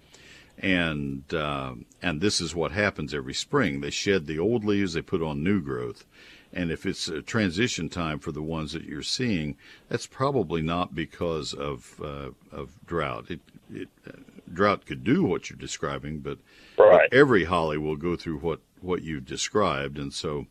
and 0.59 1.33
uh, 1.35 1.75
and 2.03 2.21
this 2.21 2.41
is 2.41 2.55
what 2.55 2.73
happens 2.73 3.15
every 3.15 3.35
spring. 3.35 3.81
They 3.81 3.91
shed 3.91 4.27
the 4.27 4.39
old 4.39 4.65
leaves, 4.65 4.95
they 4.95 5.03
put 5.03 5.23
on 5.23 5.43
new 5.43 5.61
growth, 5.61 6.05
and 6.53 6.71
if 6.71 6.87
it's 6.87 7.09
a 7.09 7.23
transition 7.23 7.89
time 7.89 8.19
for 8.19 8.33
the 8.33 8.43
ones 8.43 8.73
that 8.73 8.85
you're 8.85 9.03
seeing, 9.03 9.57
that's 9.89 10.07
probably 10.07 10.63
not 10.63 10.95
because 10.95 11.53
of 11.53 12.01
uh, 12.03 12.31
of 12.53 12.71
drought. 12.87 13.31
It, 13.31 13.41
it 13.73 13.89
uh, 14.07 14.13
drought 14.53 14.87
could 14.87 15.03
do 15.03 15.25
what 15.25 15.51
you're 15.51 15.59
describing, 15.59 16.21
but, 16.21 16.39
right. 16.79 17.09
but, 17.11 17.17
every 17.17 17.45
holly 17.45 17.79
will 17.79 17.97
go 17.97 18.15
through 18.17 18.39
what 18.39 18.61
what 18.81 19.03
you've 19.03 19.27
described, 19.27 19.99
and 19.99 20.13
so 20.13 20.47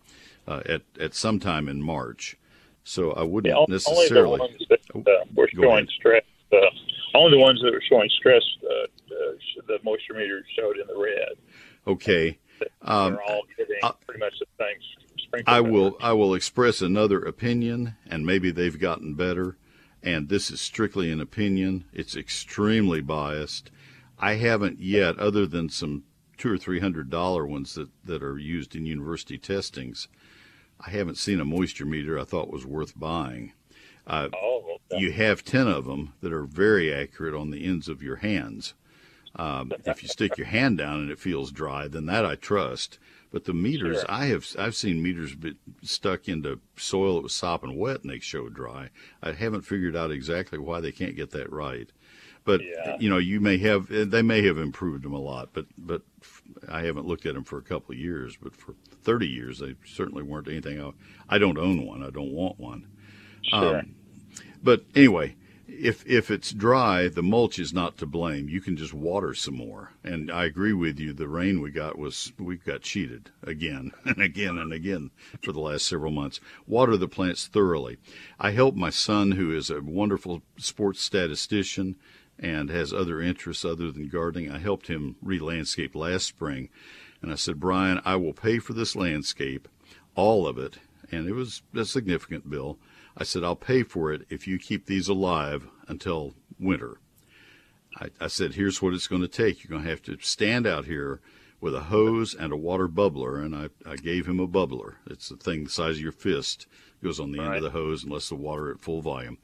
uh, 0.48 0.62
at 0.68 0.82
at 1.00 1.14
some 1.14 1.40
time 1.40 1.70
in 1.70 1.82
March. 1.82 2.38
So 2.84 3.14
I 3.14 3.24
wouldn't 3.24 3.56
yeah, 3.56 3.66
necessarily. 3.70 4.42
Only 4.42 4.58
the 4.60 4.78
ones 4.78 5.06
that 5.06 5.12
uh, 5.12 5.26
were 5.34 5.50
showing 5.54 5.88
stress. 5.96 6.24
Uh, 6.52 6.58
only 7.16 7.38
the 7.38 7.42
ones 7.42 7.62
that 7.62 7.74
are 7.74 7.82
showing 7.82 8.10
stress, 8.10 8.44
uh, 8.64 8.74
uh, 8.74 8.88
the 9.68 9.80
moisture 9.84 10.14
meter 10.14 10.44
showed 10.58 10.78
in 10.78 10.88
the 10.88 10.98
red. 10.98 11.38
Okay. 11.88 12.40
Um, 12.82 13.14
They're 13.14 13.24
all 13.24 13.44
getting 13.58 13.76
pretty 14.06 14.20
much 14.20 14.34
the 14.40 14.46
same 14.60 14.78
I 15.48 15.62
will 15.62 15.98
I 16.00 16.14
will 16.14 16.36
express 16.36 16.82
another 16.82 17.20
opinion, 17.20 17.96
and 18.08 18.26
maybe 18.26 18.52
they've 18.52 18.80
gotten 18.80 19.16
better. 19.16 19.58
And 20.04 20.30
this 20.30 20.52
is 20.52 20.62
strictly 20.62 21.12
an 21.12 21.22
opinion. 21.22 21.86
It's 21.94 22.16
extremely 22.16 23.02
biased. 23.02 23.72
I 24.20 24.36
haven't 24.36 24.80
yet, 24.80 25.18
other 25.18 25.48
than 25.48 25.70
some 25.70 26.04
two 26.38 26.52
or 26.52 26.58
three 26.58 26.80
hundred 26.80 27.10
dollar 27.10 27.48
ones 27.48 27.74
that, 27.76 27.90
that 28.04 28.22
are 28.22 28.38
used 28.38 28.76
in 28.76 28.86
university 28.86 29.38
testings, 29.38 30.08
I 30.80 30.92
haven't 30.92 31.18
seen 31.18 31.40
a 31.40 31.46
moisture 31.46 31.86
meter 31.86 32.20
I 32.20 32.26
thought 32.26 32.52
was 32.52 32.66
worth 32.66 33.00
buying. 33.00 33.54
Uh, 34.06 34.28
oh, 34.36 34.78
okay. 34.92 35.02
You 35.02 35.14
have 35.14 35.44
ten 35.44 35.68
of 35.68 35.86
them 35.86 36.14
that 36.22 36.34
are 36.34 36.44
very 36.44 36.94
accurate 36.94 37.34
on 37.34 37.50
the 37.50 37.66
ends 37.66 37.88
of 37.88 38.04
your 38.04 38.18
hands. 38.18 38.74
Um, 39.36 39.72
if 39.86 40.04
you 40.04 40.10
stick 40.10 40.38
your 40.38 40.48
hand 40.48 40.78
down 40.78 41.00
and 41.02 41.10
it 41.12 41.18
feels 41.20 41.52
dry, 41.52 41.88
then 41.88 42.06
that 42.06 42.26
I 42.26 42.36
trust. 42.36 43.00
But 43.32 43.46
the 43.46 43.54
meters, 43.54 44.02
Sure. 44.02 44.06
I 44.12 44.26
have 44.28 44.46
I've 44.60 44.76
seen 44.76 45.02
meters 45.02 45.34
be 45.34 45.56
stuck 45.82 46.28
into 46.30 46.60
soil 46.78 47.16
that 47.16 47.24
was 47.24 47.34
sopping 47.34 47.76
wet 47.78 48.02
and 48.04 48.12
they 48.12 48.20
show 48.20 48.48
dry. 48.48 48.90
I 49.24 49.32
haven't 49.32 49.64
figured 49.64 49.96
out 49.96 50.12
exactly 50.12 50.60
why 50.60 50.82
they 50.82 50.92
can't 50.92 51.16
get 51.16 51.32
that 51.32 51.52
right. 51.52 51.92
But 52.46 52.62
Yeah. 52.62 52.98
you 53.00 53.10
know, 53.10 53.18
you 53.18 53.40
may 53.40 53.58
have 53.58 53.88
they 53.90 54.22
may 54.22 54.44
have 54.46 54.60
improved 54.60 55.04
them 55.04 55.14
a 55.14 55.20
lot, 55.20 55.50
but 55.52 55.66
but 55.80 56.04
I 56.70 56.84
haven't 56.84 57.08
looked 57.08 57.26
at 57.26 57.34
them 57.34 57.44
for 57.44 57.58
a 57.58 57.64
couple 57.64 57.94
of 57.94 58.00
years. 58.00 58.38
But 58.40 58.56
for 58.56 58.76
30 59.02 59.28
years, 59.28 59.58
they 59.60 59.74
certainly 59.84 60.22
weren't 60.22 60.48
anything. 60.48 60.80
I, 60.80 60.92
I 61.28 61.38
don't 61.40 61.58
own 61.58 61.88
one. 61.88 62.04
I 62.04 62.12
don't 62.12 62.34
want 62.34 62.60
one. 62.60 62.86
Sure. 63.42 63.80
Um, 63.80 63.96
but 64.62 64.84
anyway, 64.94 65.36
if 65.80 66.06
if 66.06 66.30
it's 66.30 66.52
dry, 66.52 67.08
the 67.08 67.24
mulch 67.24 67.58
is 67.58 67.74
not 67.74 67.98
to 67.98 68.06
blame. 68.06 68.48
You 68.48 68.62
can 68.62 68.78
just 68.78 68.94
water 68.94 69.34
some 69.34 69.56
more. 69.56 69.92
And 70.04 70.32
I 70.32 70.46
agree 70.46 70.74
with 70.74 71.00
you. 71.00 71.14
The 71.14 71.28
rain 71.28 71.62
we 71.62 71.72
got 71.72 71.98
was 71.98 72.32
we 72.38 72.58
got 72.58 72.82
cheated 72.82 73.32
again 73.42 73.92
and 74.06 74.22
again 74.22 74.58
and 74.58 74.72
again 74.72 75.12
for 75.42 75.52
the 75.52 75.60
last 75.60 75.88
several 75.88 76.12
months. 76.12 76.40
Water 76.68 76.98
the 76.98 77.08
plants 77.08 77.48
thoroughly. 77.48 77.98
I 78.40 78.52
helped 78.52 78.78
my 78.78 78.90
son, 78.90 79.32
who 79.32 79.56
is 79.56 79.70
a 79.70 79.82
wonderful 79.82 80.44
sports 80.58 81.02
statistician 81.02 81.96
and 82.40 82.70
has 82.70 82.94
other 82.94 83.22
interests 83.22 83.66
other 83.66 83.92
than 83.92 84.10
gardening. 84.10 84.52
I 84.52 84.60
helped 84.60 84.88
him 84.88 85.16
re-landscape 85.22 85.96
last 85.96 86.28
spring, 86.28 86.70
and 87.22 87.32
I 87.32 87.36
said, 87.36 87.60
Brian, 87.60 88.02
I 88.06 88.16
will 88.16 88.34
pay 88.34 88.60
for 88.60 88.74
this 88.74 88.96
landscape, 88.96 89.68
all 90.16 90.48
of 90.48 90.58
it, 90.58 90.78
and 91.12 91.28
it 91.28 91.34
was 91.34 91.62
a 91.76 91.86
significant 91.86 92.50
bill. 92.50 92.80
I 93.18 93.24
said, 93.24 93.44
I'll 93.44 93.56
pay 93.56 93.84
for 93.84 94.12
it 94.12 94.26
if 94.30 94.48
you 94.48 94.58
keep 94.58 94.86
these 94.86 95.08
alive 95.08 95.68
until 95.88 96.34
winter. 96.60 97.00
I, 97.98 98.10
I 98.20 98.28
said, 98.28 98.54
here's 98.54 98.82
what 98.82 98.94
it's 98.94 99.08
going 99.08 99.22
to 99.22 99.28
take. 99.28 99.64
You're 99.64 99.70
going 99.70 99.84
to 99.84 99.90
have 99.90 100.02
to 100.04 100.18
stand 100.22 100.66
out 100.66 100.86
here 100.86 101.22
with 101.62 101.76
a 101.76 101.82
hose 101.82 102.34
and 102.34 102.52
a 102.52 102.58
water 102.58 102.88
bubbler. 102.88 103.44
And 103.44 103.56
I, 103.56 103.70
I 103.90 103.96
gave 103.96 104.28
him 104.28 104.40
a 104.40 104.48
bubbler. 104.48 104.96
It's 105.08 105.30
the 105.30 105.38
thing 105.38 105.64
the 105.64 105.70
size 105.70 105.96
of 105.96 106.02
your 106.02 106.12
fist, 106.12 106.68
goes 107.04 107.20
on 107.20 107.32
the 107.32 107.42
end 107.42 107.56
of 107.56 107.64
the 107.64 107.70
hose 107.70 108.04
and 108.04 108.12
lets 108.12 108.30
the 108.30 108.36
water 108.36 108.72
at 108.72 108.82
full 108.82 109.02
volume. 109.02 109.38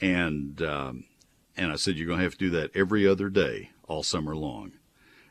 And, 0.00 0.60
um, 0.62 1.04
and 1.56 1.72
I 1.72 1.76
said, 1.76 1.96
you're 1.96 2.06
going 2.06 2.18
to 2.18 2.24
have 2.24 2.34
to 2.34 2.38
do 2.38 2.50
that 2.50 2.70
every 2.74 3.06
other 3.06 3.30
day 3.30 3.70
all 3.88 4.02
summer 4.02 4.36
long. 4.36 4.72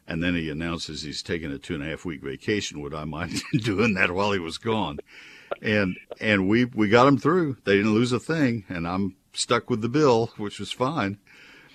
And 0.08 0.24
then 0.24 0.34
he 0.34 0.50
announces 0.50 1.04
he's 1.04 1.22
taking 1.22 1.52
a 1.52 1.60
two 1.60 1.76
and 1.76 1.84
a 1.84 1.88
half 1.88 2.04
week 2.04 2.24
vacation. 2.24 2.82
Would 2.82 2.96
I 2.96 3.06
mind 3.06 3.42
doing 3.62 3.94
that 3.94 4.12
while 4.12 4.32
he 4.32 4.40
was 4.40 4.58
gone? 4.58 5.00
And 5.62 5.98
and 6.20 6.48
we 6.48 6.66
we 6.66 6.90
got 6.90 7.06
them 7.06 7.18
through. 7.18 7.58
They 7.66 7.78
didn't 7.78 7.94
lose 7.94 8.12
a 8.12 8.20
thing, 8.20 8.66
and 8.70 8.88
I'm 8.88 9.16
stuck 9.34 9.70
with 9.70 9.82
the 9.82 9.90
bill, 9.90 10.32
which 10.38 10.60
was 10.60 10.72
fine. 10.72 11.20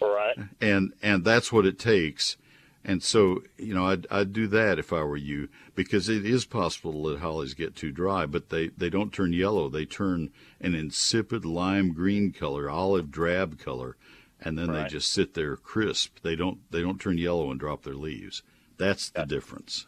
Right. 0.01 0.37
And 0.61 0.93
and 1.03 1.25
that's 1.25 1.53
what 1.53 1.67
it 1.67 1.79
takes. 1.79 2.37
And 2.85 3.03
so 3.03 3.43
you 3.57 3.75
know, 3.75 3.87
I'd 3.87 4.07
I'd 4.11 4.33
do 4.33 4.47
that 4.49 4.79
if 4.79 4.93
I 4.93 5.03
were 5.03 5.17
you, 5.17 5.49
because 5.75 6.09
it 6.09 6.27
is 6.27 6.45
possible 6.45 6.93
to 6.93 6.99
let 6.99 7.21
hollies 7.21 7.55
get 7.55 7.75
too 7.75 7.91
dry, 7.91 8.27
but 8.27 8.51
they 8.51 8.69
they 8.69 8.91
don't 8.91 9.13
turn 9.13 9.33
yellow. 9.33 9.69
They 9.69 9.87
turn 9.87 10.31
an 10.61 10.75
insipid 10.75 11.45
lime 11.45 11.93
green 11.93 12.33
color, 12.33 12.69
olive 12.69 13.11
drab 13.11 13.59
color, 13.59 13.97
and 14.41 14.59
then 14.59 14.73
they 14.73 14.85
just 14.85 15.11
sit 15.11 15.35
there 15.35 15.57
crisp. 15.57 16.19
They 16.23 16.37
don't 16.37 16.59
they 16.71 16.83
don't 16.83 17.01
turn 17.01 17.17
yellow 17.17 17.51
and 17.51 17.59
drop 17.59 17.83
their 17.83 17.95
leaves. 17.95 18.43
That's 18.77 19.11
the 19.11 19.25
difference. 19.25 19.87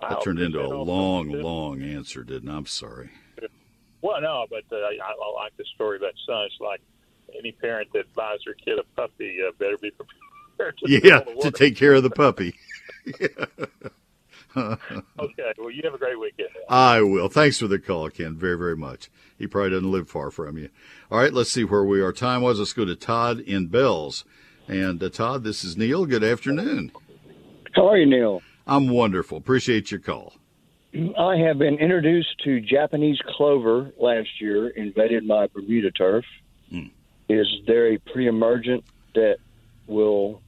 That 0.00 0.22
turned 0.22 0.38
into 0.38 0.60
a 0.60 0.62
You 0.62 0.70
know, 0.70 0.82
long, 0.82 1.30
long 1.30 1.82
answer, 1.82 2.22
didn't 2.24 2.48
I? 2.48 2.56
I'm 2.56 2.66
sorry. 2.66 3.10
Well, 4.02 4.20
no, 4.20 4.46
but 4.48 4.64
uh, 4.72 4.76
I, 4.76 4.96
I 5.02 5.42
like 5.42 5.56
the 5.56 5.64
story 5.74 5.98
about 5.98 6.14
son. 6.26 6.44
It's 6.46 6.54
like 6.60 6.80
any 7.38 7.52
parent 7.52 7.88
that 7.92 8.12
buys 8.14 8.38
their 8.44 8.54
kid 8.54 8.78
a 8.78 8.82
puppy 8.96 9.38
uh, 9.46 9.52
better 9.58 9.76
be 9.76 9.90
prepared 9.90 10.78
to 10.78 10.90
Yeah, 10.90 11.20
to 11.42 11.50
take 11.50 11.76
care 11.76 11.94
of 11.94 12.02
the 12.02 12.10
puppy. 12.10 12.54
Okay. 14.56 15.52
Well, 15.58 15.70
you 15.70 15.82
have 15.84 15.94
a 15.94 15.98
great 15.98 16.18
weekend. 16.18 16.48
I 16.68 17.02
will. 17.02 17.28
Thanks 17.28 17.58
for 17.58 17.68
the 17.68 17.78
call, 17.78 18.10
Ken, 18.10 18.36
very, 18.36 18.58
very 18.58 18.76
much. 18.76 19.08
He 19.38 19.46
probably 19.46 19.70
doesn't 19.70 19.90
live 19.90 20.08
far 20.08 20.30
from 20.30 20.58
you. 20.58 20.70
All 21.10 21.18
right, 21.18 21.32
let's 21.32 21.52
see 21.52 21.62
where 21.64 21.84
we 21.84 22.00
are. 22.00 22.12
Time 22.12 22.42
was. 22.42 22.58
Let's 22.58 22.72
go 22.72 22.84
to 22.84 22.96
Todd 22.96 23.38
in 23.40 23.68
Bells. 23.68 24.24
And 24.66 25.02
uh, 25.02 25.08
Todd, 25.08 25.44
this 25.44 25.64
is 25.64 25.76
Neil. 25.76 26.04
Good 26.04 26.24
afternoon. 26.24 26.92
How 27.74 27.88
are 27.88 27.96
you, 27.96 28.06
Neil? 28.06 28.42
I'm 28.70 28.88
wonderful. 28.88 29.36
Appreciate 29.36 29.90
your 29.90 30.00
call. 30.00 30.34
I 31.18 31.36
have 31.36 31.58
been 31.58 31.74
introduced 31.78 32.40
to 32.44 32.60
Japanese 32.60 33.18
clover 33.36 33.90
last 33.98 34.28
year, 34.40 34.68
invaded 34.68 35.24
my 35.26 35.48
Bermuda 35.48 35.90
turf. 35.90 36.24
Hmm. 36.70 36.86
Is 37.28 37.46
there 37.66 37.92
a 37.92 37.98
pre-emergent 37.98 38.84
that 39.14 39.38
will 39.86 40.40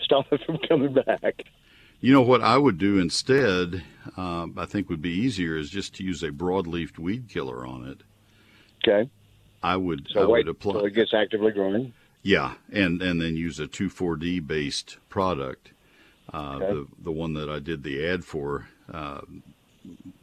stop 0.00 0.26
it 0.32 0.40
from 0.46 0.58
coming 0.68 0.92
back? 0.94 1.44
You 2.00 2.12
know 2.12 2.22
what 2.22 2.42
I 2.42 2.56
would 2.58 2.78
do 2.78 2.98
instead, 2.98 3.82
um, 4.16 4.54
I 4.56 4.66
think 4.66 4.88
would 4.88 5.02
be 5.02 5.10
easier, 5.10 5.56
is 5.56 5.68
just 5.70 5.94
to 5.96 6.04
use 6.04 6.22
a 6.22 6.30
broadleaf 6.30 6.98
weed 6.98 7.28
killer 7.28 7.66
on 7.66 7.86
it. 7.88 8.02
Okay. 8.86 9.10
I 9.62 9.76
would, 9.76 10.06
So 10.12 10.20
I 10.22 10.26
wait 10.26 10.46
would 10.46 10.48
apply. 10.56 10.72
till 10.74 10.84
it 10.86 10.94
gets 10.94 11.12
actively 11.12 11.50
growing. 11.52 11.92
Yeah, 12.22 12.54
and 12.70 13.00
and 13.02 13.20
then 13.20 13.36
use 13.36 13.58
a 13.58 13.66
2,4-D 13.66 14.40
based 14.40 14.98
product. 15.08 15.72
Uh, 16.32 16.58
Okay. 16.60 16.72
The 16.72 16.86
the 17.04 17.12
one 17.12 17.34
that 17.34 17.48
I 17.48 17.58
did 17.58 17.82
the 17.82 18.06
ad 18.06 18.24
for, 18.24 18.68
uh, 18.92 19.22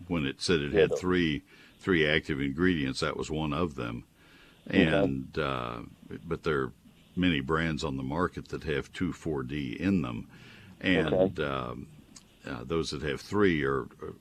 when 0.08 0.26
it 0.26 0.42
said 0.42 0.60
it 0.60 0.74
had 0.74 0.98
three 0.98 1.42
three 1.80 2.08
active 2.08 2.40
ingredients, 2.42 3.00
that 3.02 3.18
was 3.18 3.30
one 3.32 3.54
of 3.54 3.76
them. 3.76 4.04
Okay. 4.70 4.84
And 4.88 5.38
uh, 5.38 5.80
but 6.26 6.44
there 6.44 6.62
are 6.62 6.72
many 7.16 7.40
brands 7.40 7.84
on 7.84 7.98
the 7.98 8.04
market 8.04 8.50
that 8.50 8.64
have 8.64 8.92
2,4-D 8.92 9.78
in 9.80 10.02
them, 10.02 10.28
and 10.82 11.40
um, 11.40 11.88
uh, 12.46 12.64
those 12.64 12.90
that 12.92 13.02
have 13.02 13.22
three 13.22 13.64
are 13.64 13.82
are 14.02 14.14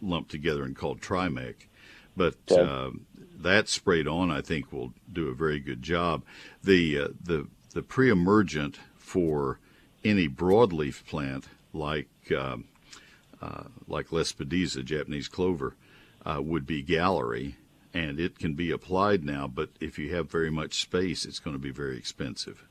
lumped 0.00 0.30
together 0.30 0.62
and 0.64 0.76
called 0.76 1.00
Trimec. 1.00 1.54
But 2.16 2.34
Okay. 2.50 2.60
um, 2.62 3.06
that 3.40 3.68
sprayed 3.68 4.08
on, 4.08 4.30
I 4.30 4.40
think, 4.40 4.72
will 4.72 4.92
do 5.12 5.28
a 5.28 5.34
very 5.34 5.60
good 5.60 5.82
job. 5.82 6.22
The 6.64 6.98
uh, 6.98 7.08
the 7.22 7.46
the 7.74 7.82
pre-emergent 7.82 8.78
for 8.96 9.58
any 10.04 10.28
broadleaf 10.28 11.04
plant 11.06 11.46
like 11.72 12.08
um, 12.36 12.64
uh, 13.40 13.64
like 13.86 14.08
Lespedeza, 14.08 14.84
Japanese 14.84 15.28
clover, 15.28 15.74
uh, 16.24 16.40
would 16.42 16.66
be 16.66 16.82
Gallery, 16.82 17.56
and 17.94 18.18
it 18.18 18.38
can 18.38 18.54
be 18.54 18.70
applied 18.70 19.24
now. 19.24 19.46
But 19.46 19.70
if 19.80 19.98
you 19.98 20.14
have 20.14 20.30
very 20.30 20.50
much 20.50 20.80
space, 20.80 21.24
it's 21.24 21.38
going 21.38 21.54
to 21.54 21.62
be 21.62 21.70
very 21.70 21.96
expensive. 21.96 22.64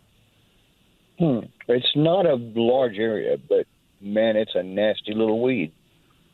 Hmm. 1.19 1.39
It's 1.67 1.95
not 1.95 2.25
a 2.25 2.35
large 2.35 2.97
area, 2.97 3.37
but 3.37 3.65
man, 4.01 4.35
it's 4.35 4.55
a 4.55 4.63
nasty 4.63 5.13
little 5.13 5.41
weed. 5.41 5.71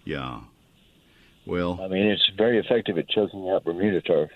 Yeah. 0.04 0.42
Well, 1.46 1.80
I 1.82 1.88
mean, 1.88 2.08
it's 2.08 2.30
very 2.38 2.58
effective 2.58 2.98
at 2.98 3.10
choking 3.10 3.50
out 3.50 3.64
Bermuda 3.64 4.02
turf. 4.02 4.32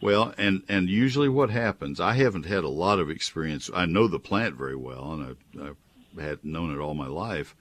Well, 0.00 0.34
and 0.38 0.62
and 0.68 0.88
usually 0.88 1.28
what 1.28 1.50
happens, 1.50 2.00
I 2.00 2.14
haven't 2.14 2.46
had 2.46 2.64
a 2.64 2.68
lot 2.68 2.98
of 2.98 3.10
experience. 3.10 3.70
I 3.72 3.86
know 3.86 4.08
the 4.08 4.18
plant 4.18 4.54
very 4.56 4.76
well, 4.76 5.12
and 5.12 5.22
I've, 5.24 5.62
I've 5.62 5.76
had 6.18 6.44
known 6.44 6.74
it 6.74 6.80
all 6.80 6.94
my 6.94 7.06
life. 7.06 7.54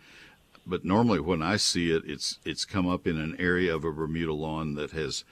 But 0.65 0.85
normally, 0.85 1.19
when 1.19 1.41
I 1.41 1.57
see 1.57 1.91
it, 1.91 2.03
it's 2.05 2.39
it's 2.45 2.65
come 2.65 2.87
up 2.87 3.07
in 3.07 3.17
an 3.19 3.35
area 3.39 3.75
of 3.75 3.83
a 3.83 3.91
Bermuda 3.91 4.33
lawn 4.33 4.75
that 4.75 4.91
has 4.91 5.23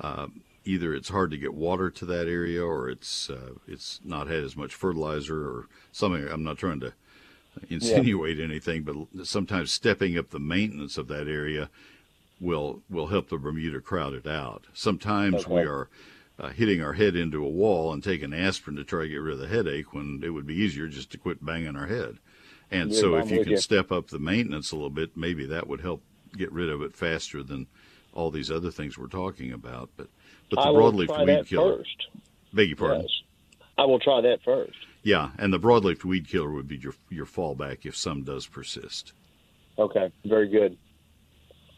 uh, 0.00 0.28
either 0.64 0.94
it's 0.94 1.08
hard 1.08 1.30
to 1.30 1.38
get 1.38 1.54
water 1.54 1.90
to 1.90 2.04
that 2.06 2.28
area, 2.28 2.64
or 2.64 2.88
it's 2.88 3.28
uh, 3.28 3.54
it's 3.66 4.00
not 4.04 4.28
had 4.28 4.44
as 4.44 4.56
much 4.56 4.74
fertilizer, 4.74 5.48
or 5.48 5.66
something. 5.90 6.28
I'm 6.28 6.44
not 6.44 6.58
trying 6.58 6.80
to 6.80 6.92
insinuate 7.68 8.38
yeah. 8.38 8.44
anything, 8.44 8.82
but 8.82 9.26
sometimes 9.26 9.72
stepping 9.72 10.18
up 10.18 10.30
the 10.30 10.40
maintenance 10.40 10.96
of 10.96 11.08
that 11.08 11.28
area 11.28 11.70
will 12.40 12.82
will 12.90 13.08
help 13.08 13.28
the 13.28 13.38
Bermuda 13.38 13.80
crowd 13.80 14.14
it 14.14 14.26
out. 14.26 14.64
Sometimes 14.74 15.44
okay. 15.44 15.54
we 15.54 15.60
are 15.62 15.88
uh, 16.38 16.48
hitting 16.48 16.82
our 16.82 16.94
head 16.94 17.16
into 17.16 17.44
a 17.44 17.48
wall 17.48 17.92
and 17.92 18.02
taking 18.02 18.32
aspirin 18.32 18.76
to 18.76 18.84
try 18.84 19.02
to 19.02 19.08
get 19.08 19.16
rid 19.16 19.34
of 19.34 19.40
the 19.40 19.48
headache 19.48 19.92
when 19.92 20.20
it 20.24 20.30
would 20.30 20.46
be 20.46 20.54
easier 20.54 20.88
just 20.88 21.10
to 21.10 21.18
quit 21.18 21.44
banging 21.44 21.76
our 21.76 21.86
head. 21.86 22.18
And 22.70 22.94
so, 22.94 23.16
if 23.16 23.30
you 23.30 23.42
can 23.42 23.52
you. 23.52 23.56
step 23.58 23.92
up 23.92 24.08
the 24.08 24.18
maintenance 24.18 24.72
a 24.72 24.76
little 24.76 24.90
bit, 24.90 25.16
maybe 25.16 25.46
that 25.46 25.68
would 25.68 25.80
help 25.80 26.02
get 26.36 26.50
rid 26.52 26.68
of 26.68 26.82
it 26.82 26.96
faster 26.96 27.42
than 27.42 27.66
all 28.12 28.30
these 28.30 28.50
other 28.50 28.70
things 28.70 28.98
we're 28.98 29.06
talking 29.06 29.52
about. 29.52 29.90
But 29.96 30.08
but 30.50 30.56
the 30.56 30.70
broadleaf 30.70 31.26
weed 31.26 31.46
killer. 31.46 31.78
First. 31.78 32.06
Beg 32.52 32.68
your 32.68 32.76
pardon. 32.76 33.02
Yes. 33.02 33.10
I 33.78 33.84
will 33.84 33.98
try 33.98 34.20
that 34.20 34.38
first. 34.44 34.76
Yeah, 35.02 35.30
and 35.38 35.52
the 35.52 35.60
broadleaf 35.60 36.04
weed 36.04 36.28
killer 36.28 36.50
would 36.50 36.68
be 36.68 36.76
your 36.76 36.94
your 37.10 37.26
fallback 37.26 37.84
if 37.84 37.96
some 37.96 38.22
does 38.22 38.46
persist. 38.46 39.12
Okay, 39.78 40.12
very 40.24 40.48
good. 40.48 40.76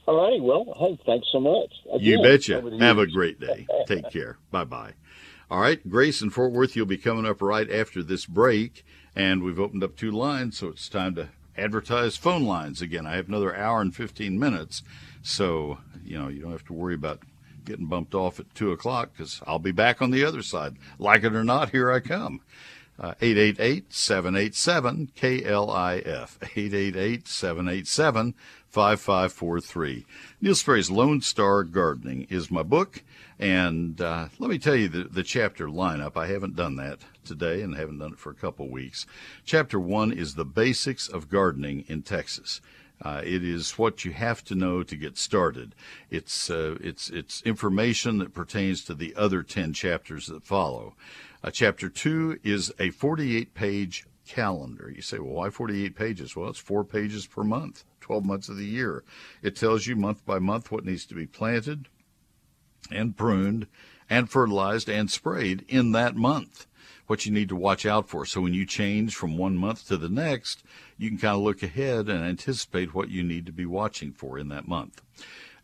All 0.07 0.23
righty. 0.23 0.41
Well, 0.41 0.73
hey, 0.79 0.99
thanks 1.05 1.27
so 1.33 1.41
much. 1.41 1.73
Again, 1.93 2.01
you 2.01 2.23
betcha. 2.23 2.63
Have 2.79 2.99
a 2.99 3.07
great 3.07 3.41
day. 3.41 3.67
Take 3.87 4.11
care. 4.11 4.39
Bye 4.51 4.65
bye. 4.65 4.93
All 5.51 5.61
right, 5.61 5.89
Grace 5.89 6.23
in 6.23 6.31
Fort 6.31 6.51
Worth, 6.51 6.75
you'll 6.75 6.87
be 6.87 6.97
coming 6.97 7.25
up 7.25 7.41
right 7.41 7.71
after 7.71 8.03
this 8.03 8.27
break, 8.27 8.85
and 9.17 9.43
we've 9.43 9.59
opened 9.59 9.83
up 9.83 9.97
two 9.97 10.11
lines, 10.13 10.59
so 10.59 10.69
it's 10.69 10.89
time 10.91 11.15
to 11.15 11.31
advertise 11.57 12.17
phone 12.17 12.45
lines 12.45 12.83
again. 12.83 13.07
I 13.07 13.17
have 13.17 13.29
another 13.29 13.57
hour 13.57 13.81
and 13.81 13.97
15 13.97 14.39
minutes, 14.39 14.83
so 15.23 15.79
you 16.05 16.19
know 16.19 16.29
you 16.29 16.43
don't 16.43 16.53
have 16.53 16.67
to 16.67 16.75
worry 16.75 16.95
about 16.95 17.23
getting 17.65 17.87
bumped 17.87 18.15
off 18.15 18.39
at 18.39 18.55
two 18.55 18.71
o'clock 18.71 19.11
because 19.17 19.41
I'll 19.47 19.59
be 19.59 19.73
back 19.73 20.03
on 20.03 20.11
the 20.11 20.25
other 20.25 20.43
side. 20.43 20.77
Like 20.99 21.25
it 21.25 21.35
or 21.35 21.43
not, 21.43 21.71
here 21.71 21.91
I 21.91 22.01
come. 22.01 22.43
Uh, 22.99 23.15
888 23.21 23.93
787 23.93 25.11
KLIF. 25.17 26.39
888 26.43 27.29
787 27.29 28.35
5543. 28.71 30.07
Neil 30.41 30.55
Sperry's 30.55 30.91
Lone 30.91 31.21
Star 31.21 31.63
Gardening 31.65 32.27
is 32.31 32.51
my 32.51 32.63
book. 32.63 33.03
And 33.39 34.01
uh, 34.01 34.29
let 34.39 34.49
me 34.49 34.59
tell 34.59 34.77
you 34.77 34.89
the, 34.89 35.05
the 35.05 35.23
chapter 35.23 35.67
lineup. 35.67 36.17
I 36.17 36.27
haven't 36.27 36.57
done 36.57 36.77
that 36.77 37.01
today 37.27 37.61
and 37.61 37.77
haven't 37.77 37.99
done 37.99 38.13
it 38.13 38.19
for 38.19 38.31
a 38.31 38.35
couple 38.35 38.71
weeks. 38.71 39.07
Chapter 39.45 39.79
one 39.79 40.13
is 40.13 40.35
the 40.35 40.45
basics 40.45 41.09
of 41.09 41.29
gardening 41.29 41.85
in 41.89 42.03
Texas. 42.03 42.61
Uh, 43.03 43.21
it 43.23 43.45
is 43.45 43.73
what 43.73 44.05
you 44.05 44.13
have 44.13 44.43
to 44.45 44.55
know 44.55 44.83
to 44.83 44.97
get 44.97 45.19
started. 45.19 45.75
It's 46.11 46.49
uh, 46.49 46.77
it's 46.81 47.11
it's 47.11 47.43
information 47.43 48.19
that 48.19 48.33
pertains 48.33 48.85
to 48.85 48.95
the 48.95 49.15
other 49.17 49.43
ten 49.43 49.75
chapters 49.75 50.29
that 50.29 50.47
follow. 50.47 50.95
Uh, 51.45 51.51
chapter 51.51 51.91
two 51.91 52.39
is 52.43 52.73
a 52.81 52.91
48 52.91 53.53
page 53.55 54.07
calendar. 54.27 54.91
You 54.95 55.03
say, 55.03 55.19
well, 55.19 55.35
why 55.35 55.51
48 55.51 55.95
pages? 55.95 56.35
Well, 56.35 56.49
it's 56.49 56.59
four 56.59 56.85
pages 56.85 57.27
per 57.27 57.45
month, 57.45 57.85
12 58.01 58.25
months 58.25 58.49
of 58.49 58.57
the 58.57 58.67
year. 58.67 59.05
It 59.43 59.57
tells 59.57 59.87
you 59.87 59.95
month 59.95 60.25
by 60.27 60.39
month 60.39 60.73
what 60.73 60.85
needs 60.85 61.07
to 61.07 61.15
be 61.15 61.27
planted 61.27 61.89
and 62.91 63.17
pruned 63.17 63.67
and 64.09 64.31
fertilized 64.31 64.89
and 64.89 65.11
sprayed 65.11 65.65
in 65.69 65.93
that 65.93 66.17
month 66.17 66.67
what 67.07 67.27
you 67.27 67.33
need 67.33 67.49
to 67.49 67.57
watch 67.57 67.87
out 67.87 68.09
for. 68.09 68.25
So 68.25 68.41
when 68.41 68.55
you 68.55 68.67
change 68.67 69.15
from 69.15 69.37
one 69.37 69.57
month 69.57 69.87
to 69.89 69.97
the 69.97 70.09
next, 70.09 70.63
you 70.99 71.09
can 71.09 71.19
kind 71.19 71.37
of 71.37 71.43
look 71.43 71.63
ahead 71.63 72.09
and 72.09 72.25
anticipate 72.25 72.95
what 72.95 73.11
you 73.11 73.23
need 73.23 73.47
to 73.47 73.53
be 73.53 73.67
watching 73.67 74.13
for 74.13 74.39
in 74.39 74.49
that 74.49 74.69
month. 74.69 75.03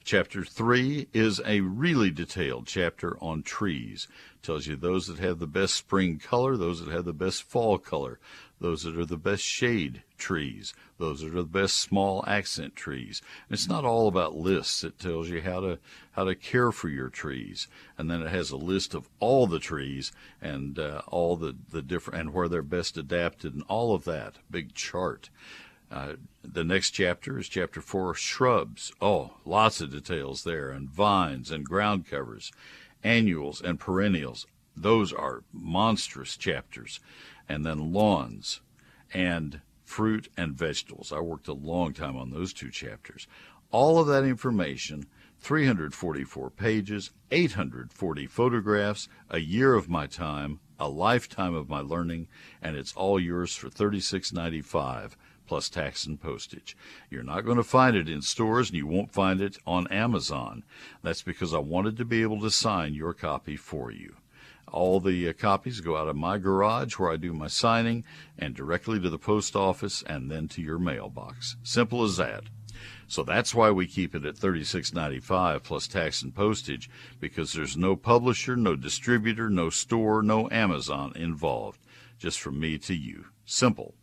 Chapter 0.05 0.45
3 0.45 1.07
is 1.13 1.41
a 1.47 1.61
really 1.61 2.11
detailed 2.11 2.67
chapter 2.67 3.17
on 3.23 3.43
trees. 3.43 4.09
It 4.35 4.45
tells 4.45 4.67
you 4.67 4.75
those 4.75 5.07
that 5.07 5.21
have 5.21 5.39
the 5.39 5.47
best 5.47 5.75
spring 5.75 6.19
color, 6.19 6.57
those 6.57 6.85
that 6.85 6.93
have 6.93 7.05
the 7.05 7.13
best 7.13 7.45
fall 7.45 7.79
color, 7.79 8.19
those 8.63 8.85
that 8.85 8.97
are 8.97 9.05
the 9.05 9.17
best 9.17 9.43
shade 9.43 10.05
trees, 10.17 10.73
those 10.97 11.21
that 11.21 11.35
are 11.35 11.43
the 11.43 11.49
best 11.49 11.77
small 11.77 12.25
accent 12.29 12.77
trees. 12.77 13.21
And 13.49 13.55
it's 13.55 13.69
not 13.69 13.85
all 13.85 14.07
about 14.07 14.37
lists. 14.37 14.85
It 14.85 15.01
tells 15.01 15.29
you 15.29 15.43
how 15.43 15.59
to 15.61 15.79
how 16.13 16.25
to 16.25 16.37
care 16.37 16.71
for 16.71 16.89
your 16.89 17.09
trees, 17.09 17.67
and 17.99 18.09
then 18.09 18.23
it 18.23 18.31
has 18.31 18.53
a 18.53 18.57
list 18.57 18.95
of 18.95 19.09
all 19.19 19.49
the 19.49 19.59
trees 19.59 20.13
and 20.41 20.79
uh, 20.79 21.03
all 21.09 21.37
the 21.37 21.57
the 21.71 21.83
different 21.83 22.21
and 22.21 22.33
where 22.33 22.49
they're 22.49 22.63
best 22.63 22.97
adapted 22.97 23.53
and 23.53 23.65
all 23.67 23.97
of 23.97 24.05
that. 24.05 24.37
Big 24.49 24.75
chart. 24.75 25.29
Uh, 25.91 26.15
the 26.45 26.65
next 26.65 26.93
chapter 26.93 27.41
is 27.41 27.49
chapter 27.49 27.81
four 27.81 28.15
shrubs. 28.15 28.93
Oh, 29.03 29.39
lots 29.45 29.81
of 29.81 29.91
details 29.91 30.45
there, 30.45 30.71
and 30.71 30.89
vines 30.89 31.51
and 31.51 31.65
ground 31.65 32.07
covers, 32.07 32.53
annuals 33.03 33.61
and 33.61 33.81
perennials. 33.81 34.47
Those 34.77 35.13
are 35.13 35.43
monstrous 35.53 36.37
chapters 36.37 37.01
and 37.49 37.65
then 37.65 37.93
lawns 37.93 38.61
and 39.13 39.61
fruit 39.85 40.29
and 40.37 40.57
vegetables. 40.57 41.13
I 41.13 41.21
worked 41.21 41.49
a 41.49 41.53
long 41.53 41.93
time 41.93 42.17
on 42.17 42.31
those 42.31 42.53
two 42.53 42.71
chapters. 42.71 43.27
All 43.71 43.99
of 43.99 44.07
that 44.07 44.25
information, 44.25 45.07
344 45.41 46.51
pages, 46.51 47.11
840 47.31 48.27
photographs, 48.27 49.09
a 49.29 49.39
year 49.39 49.75
of 49.75 49.89
my 49.89 50.07
time, 50.07 50.61
a 50.79 50.89
lifetime 50.89 51.55
of 51.55 51.69
my 51.69 51.81
learning, 51.81 52.29
and 52.61 52.77
it's 52.77 52.95
all 52.95 53.19
yours 53.21 53.55
for 53.55 53.69
$36.95 53.69 55.13
plus 55.47 55.69
tax 55.69 56.07
and 56.07 56.21
postage. 56.21 56.77
You're 57.11 57.23
not 57.23 57.45
going 57.45 57.59
to 57.59 57.63
find 57.63 57.97
it 57.97 58.09
in 58.09 58.23
stores 58.23 58.71
and 58.71 58.79
you 58.79 58.87
won't 58.87 59.13
find 59.13 59.41
it 59.41 59.59
on 59.67 59.87
Amazon. 59.89 60.65
That's 61.03 61.23
because 61.23 61.53
I 61.53 61.59
wanted 61.59 61.97
to 61.99 62.05
be 62.05 62.23
able 62.23 62.41
to 62.41 62.51
sign 62.51 62.95
your 62.95 63.13
copy 63.13 63.57
for 63.57 63.91
you. 63.91 64.17
All 64.73 64.99
the 65.01 65.29
uh, 65.29 65.33
copies 65.35 65.81
go 65.81 65.97
out 65.97 66.09
of 66.09 66.17
my 66.17 66.39
garage 66.39 66.99
where 66.99 67.13
I 67.13 67.17
do 67.17 67.33
my 67.33 67.47
signing 67.47 68.05
and 68.39 68.55
directly 68.55 68.99
to 68.99 69.11
the 69.11 69.19
post 69.19 69.55
office 69.55 70.03
and 70.07 70.31
then 70.31 70.49
to 70.49 70.63
your 70.63 70.79
mailbox. 70.79 71.57
Simple 71.63 72.03
as 72.03 72.17
that. 72.17 72.45
So 73.07 73.23
that's 73.23 73.55
why 73.55 73.71
we 73.71 73.87
keep 73.87 74.15
it 74.15 74.25
at 74.25 74.37
$36.95 74.37 75.63
plus 75.63 75.87
tax 75.87 76.23
and 76.23 76.35
postage 76.35 76.89
because 77.21 77.53
there's 77.53 77.77
no 77.77 77.95
publisher, 77.95 78.57
no 78.57 78.75
distributor, 78.75 79.51
no 79.51 79.69
store, 79.69 80.23
no 80.23 80.49
Amazon 80.51 81.13
involved. 81.15 81.79
Just 82.19 82.41
from 82.41 82.59
me 82.59 82.79
to 82.79 82.95
you. 82.95 83.27
Simple. 83.45 83.95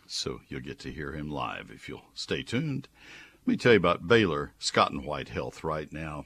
so 0.06 0.40
you'll 0.48 0.60
get 0.60 0.78
to 0.80 0.92
hear 0.92 1.12
him 1.12 1.30
live 1.30 1.70
if 1.72 1.88
you'll 1.88 2.06
stay 2.14 2.42
tuned. 2.42 2.88
Let 3.46 3.50
me 3.50 3.56
tell 3.56 3.72
you 3.72 3.78
about 3.78 4.08
Baylor 4.08 4.52
Scott 4.58 4.92
and 4.92 5.04
White 5.04 5.28
Health 5.28 5.64
right 5.64 5.92
now. 5.92 6.24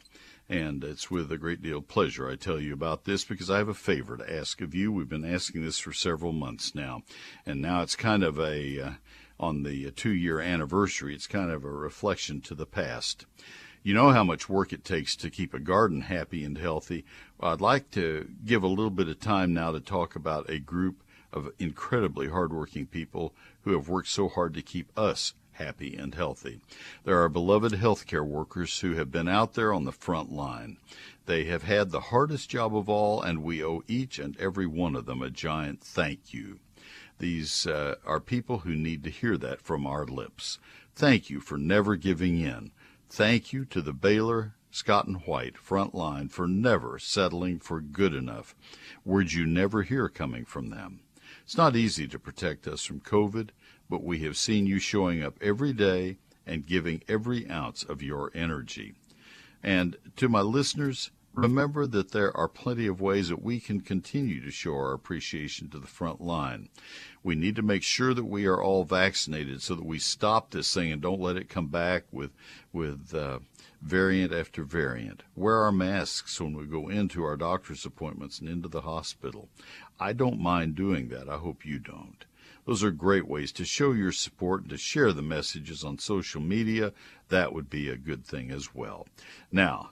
And 0.48 0.82
it's 0.82 1.10
with 1.10 1.30
a 1.30 1.36
great 1.36 1.60
deal 1.60 1.78
of 1.78 1.88
pleasure 1.88 2.30
I 2.30 2.36
tell 2.36 2.58
you 2.58 2.72
about 2.72 3.04
this 3.04 3.24
because 3.24 3.50
I 3.50 3.58
have 3.58 3.68
a 3.68 3.74
favor 3.74 4.16
to 4.16 4.36
ask 4.36 4.60
of 4.62 4.74
you. 4.74 4.90
We've 4.90 5.08
been 5.08 5.24
asking 5.24 5.62
this 5.62 5.78
for 5.78 5.92
several 5.92 6.32
months 6.32 6.74
now. 6.74 7.02
And 7.44 7.60
now 7.60 7.82
it's 7.82 7.96
kind 7.96 8.22
of 8.22 8.38
a, 8.38 8.80
uh, 8.80 8.90
on 9.40 9.62
the 9.62 9.86
uh, 9.86 9.90
two 9.94 10.12
year 10.12 10.40
anniversary, 10.40 11.14
it's 11.14 11.26
kind 11.26 11.50
of 11.50 11.64
a 11.64 11.70
reflection 11.70 12.40
to 12.42 12.54
the 12.54 12.66
past. 12.66 13.26
You 13.82 13.94
know 13.94 14.10
how 14.10 14.24
much 14.24 14.48
work 14.48 14.72
it 14.72 14.84
takes 14.84 15.14
to 15.16 15.30
keep 15.30 15.54
a 15.54 15.60
garden 15.60 16.02
happy 16.02 16.44
and 16.44 16.58
healthy. 16.58 17.04
Well, 17.38 17.52
I'd 17.52 17.60
like 17.60 17.90
to 17.92 18.28
give 18.44 18.62
a 18.62 18.68
little 18.68 18.90
bit 18.90 19.08
of 19.08 19.20
time 19.20 19.54
now 19.54 19.72
to 19.72 19.80
talk 19.80 20.16
about 20.16 20.50
a 20.50 20.58
group 20.58 21.02
of 21.32 21.52
incredibly 21.58 22.28
hardworking 22.28 22.86
people 22.86 23.34
who 23.62 23.72
have 23.72 23.88
worked 23.88 24.08
so 24.08 24.28
hard 24.28 24.54
to 24.54 24.62
keep 24.62 24.90
us 24.96 25.34
happy 25.52 25.96
and 25.96 26.14
healthy. 26.14 26.60
There 27.04 27.22
are 27.22 27.28
beloved 27.28 27.72
healthcare 27.72 28.26
workers 28.26 28.80
who 28.80 28.94
have 28.94 29.10
been 29.10 29.28
out 29.28 29.54
there 29.54 29.72
on 29.72 29.84
the 29.84 29.92
front 29.92 30.32
line. 30.32 30.78
They 31.26 31.44
have 31.44 31.64
had 31.64 31.90
the 31.90 32.00
hardest 32.00 32.48
job 32.48 32.74
of 32.74 32.88
all, 32.88 33.20
and 33.20 33.42
we 33.42 33.62
owe 33.62 33.82
each 33.86 34.18
and 34.18 34.38
every 34.38 34.66
one 34.66 34.94
of 34.94 35.06
them 35.06 35.20
a 35.20 35.30
giant 35.30 35.80
thank 35.82 36.32
you. 36.32 36.60
These 37.18 37.66
uh, 37.66 37.96
are 38.06 38.20
people 38.20 38.60
who 38.60 38.74
need 38.74 39.02
to 39.04 39.10
hear 39.10 39.36
that 39.38 39.60
from 39.60 39.86
our 39.86 40.06
lips. 40.06 40.58
Thank 40.94 41.30
you 41.30 41.40
for 41.40 41.58
never 41.58 41.96
giving 41.96 42.40
in. 42.40 42.72
Thank 43.08 43.52
you 43.52 43.64
to 43.66 43.82
the 43.82 43.92
Baylor 43.92 44.54
Scott 44.70 45.06
and 45.06 45.22
White 45.22 45.56
front 45.56 45.94
line 45.94 46.28
for 46.28 46.46
never 46.46 46.98
settling 46.98 47.58
for 47.58 47.80
good 47.80 48.14
enough. 48.14 48.54
Words 49.04 49.34
you 49.34 49.46
never 49.46 49.82
hear 49.82 50.08
coming 50.08 50.44
from 50.44 50.70
them. 50.70 51.00
It's 51.42 51.56
not 51.56 51.76
easy 51.76 52.06
to 52.08 52.18
protect 52.18 52.68
us 52.68 52.84
from 52.84 53.00
COVID, 53.00 53.50
but 53.88 54.04
we 54.04 54.20
have 54.20 54.36
seen 54.36 54.66
you 54.66 54.78
showing 54.78 55.22
up 55.22 55.38
every 55.40 55.72
day 55.72 56.18
and 56.46 56.66
giving 56.66 57.02
every 57.08 57.48
ounce 57.50 57.82
of 57.82 58.02
your 58.02 58.30
energy. 58.34 58.94
And 59.62 59.96
to 60.16 60.28
my 60.28 60.40
listeners, 60.40 61.10
remember 61.32 61.86
that 61.86 62.12
there 62.12 62.36
are 62.36 62.48
plenty 62.48 62.86
of 62.86 63.00
ways 63.00 63.28
that 63.28 63.42
we 63.42 63.60
can 63.60 63.80
continue 63.80 64.42
to 64.42 64.50
show 64.50 64.74
our 64.74 64.92
appreciation 64.92 65.70
to 65.70 65.78
the 65.78 65.86
front 65.86 66.20
line. 66.20 66.68
We 67.22 67.34
need 67.34 67.56
to 67.56 67.62
make 67.62 67.82
sure 67.82 68.14
that 68.14 68.24
we 68.24 68.46
are 68.46 68.62
all 68.62 68.84
vaccinated 68.84 69.62
so 69.62 69.74
that 69.74 69.84
we 69.84 69.98
stop 69.98 70.50
this 70.50 70.72
thing 70.72 70.92
and 70.92 71.02
don't 71.02 71.20
let 71.20 71.36
it 71.36 71.48
come 71.48 71.66
back 71.66 72.04
with 72.12 72.30
with 72.72 73.14
uh, 73.14 73.40
variant 73.82 74.32
after 74.32 74.64
variant. 74.64 75.22
Wear 75.34 75.58
our 75.58 75.72
masks 75.72 76.40
when 76.40 76.56
we 76.56 76.64
go 76.64 76.88
into 76.88 77.24
our 77.24 77.36
doctor's 77.36 77.84
appointments 77.84 78.38
and 78.40 78.48
into 78.48 78.68
the 78.68 78.82
hospital. 78.82 79.48
I 79.98 80.12
don't 80.12 80.40
mind 80.40 80.74
doing 80.74 81.08
that. 81.08 81.28
I 81.28 81.38
hope 81.38 81.64
you 81.64 81.78
don't. 81.78 82.24
Those 82.66 82.84
are 82.84 82.90
great 82.90 83.26
ways 83.26 83.50
to 83.52 83.64
show 83.64 83.92
your 83.92 84.12
support 84.12 84.62
and 84.62 84.70
to 84.70 84.76
share 84.76 85.12
the 85.12 85.22
messages 85.22 85.84
on 85.84 85.98
social 85.98 86.40
media. 86.40 86.92
That 87.30 87.52
would 87.52 87.70
be 87.70 87.88
a 87.88 87.96
good 87.96 88.26
thing 88.26 88.50
as 88.50 88.74
well. 88.74 89.06
Now, 89.50 89.90